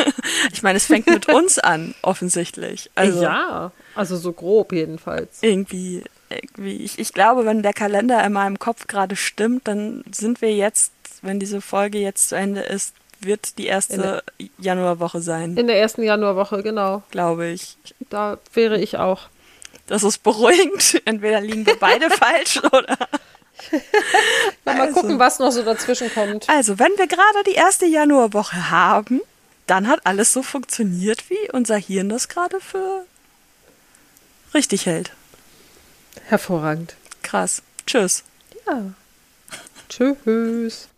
[0.52, 2.90] ich meine, es fängt mit uns an, offensichtlich.
[2.94, 5.38] Also ja, also so grob jedenfalls.
[5.42, 6.84] irgendwie, irgendwie.
[6.84, 10.92] Ich, ich glaube, wenn der Kalender in meinem Kopf gerade stimmt, dann sind wir jetzt,
[11.22, 14.22] wenn diese Folge jetzt zu Ende ist, wird die erste
[14.58, 17.02] Januarwoche sein, In der ersten Januarwoche, genau.
[17.10, 17.76] glaube ich.
[18.10, 19.28] Da wäre ich auch.
[19.86, 21.00] Das ist beruhigend.
[21.04, 22.96] Entweder liegen wir beide falsch oder.
[24.64, 25.00] Mal Also.
[25.00, 26.48] gucken, was noch so dazwischen kommt.
[26.48, 29.20] Also, wenn wir gerade die erste Januarwoche haben,
[29.66, 33.04] dann hat alles so funktioniert, wie unser Hirn das gerade für
[34.52, 35.12] richtig hält.
[36.26, 36.94] Hervorragend.
[37.22, 37.62] Krass.
[37.86, 38.24] Tschüss.
[38.66, 38.92] Ja.
[39.88, 40.88] Tschüss.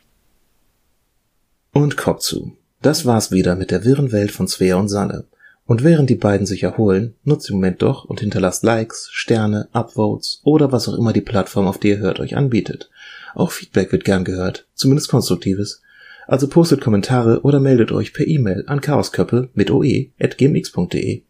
[1.72, 2.56] Und Kopf zu.
[2.82, 5.24] Das war's wieder mit der wirren Welt von Svea und Sanne.
[5.66, 10.40] Und während die beiden sich erholen, nutzt den Moment doch und hinterlasst Likes, Sterne, Upvotes
[10.44, 12.88] oder was auch immer die Plattform, auf die ihr hört, euch anbietet.
[13.34, 15.82] Auch Feedback wird gern gehört, zumindest konstruktives.
[16.28, 21.22] Also postet Kommentare oder meldet euch per E-Mail an chaosköppe mit oe at gmx.de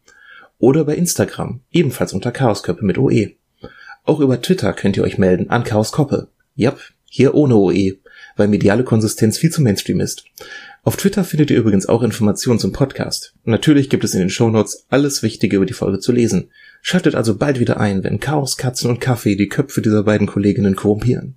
[0.59, 3.33] oder bei Instagram, ebenfalls unter chaosköppe mit oe.
[4.05, 6.29] Auch über Twitter könnt ihr euch melden an chaoskoppe.
[6.55, 7.99] Jap, hier ohne oe,
[8.37, 10.25] weil mediale Konsistenz viel zu Mainstream ist.
[10.87, 13.35] Auf Twitter findet ihr übrigens auch Informationen zum Podcast.
[13.43, 16.49] Natürlich gibt es in den Shownotes alles Wichtige über die Folge zu lesen.
[16.81, 20.77] Schaltet also bald wieder ein, wenn Chaos, Katzen und Kaffee die Köpfe dieser beiden Kolleginnen
[20.77, 21.35] korrumpieren.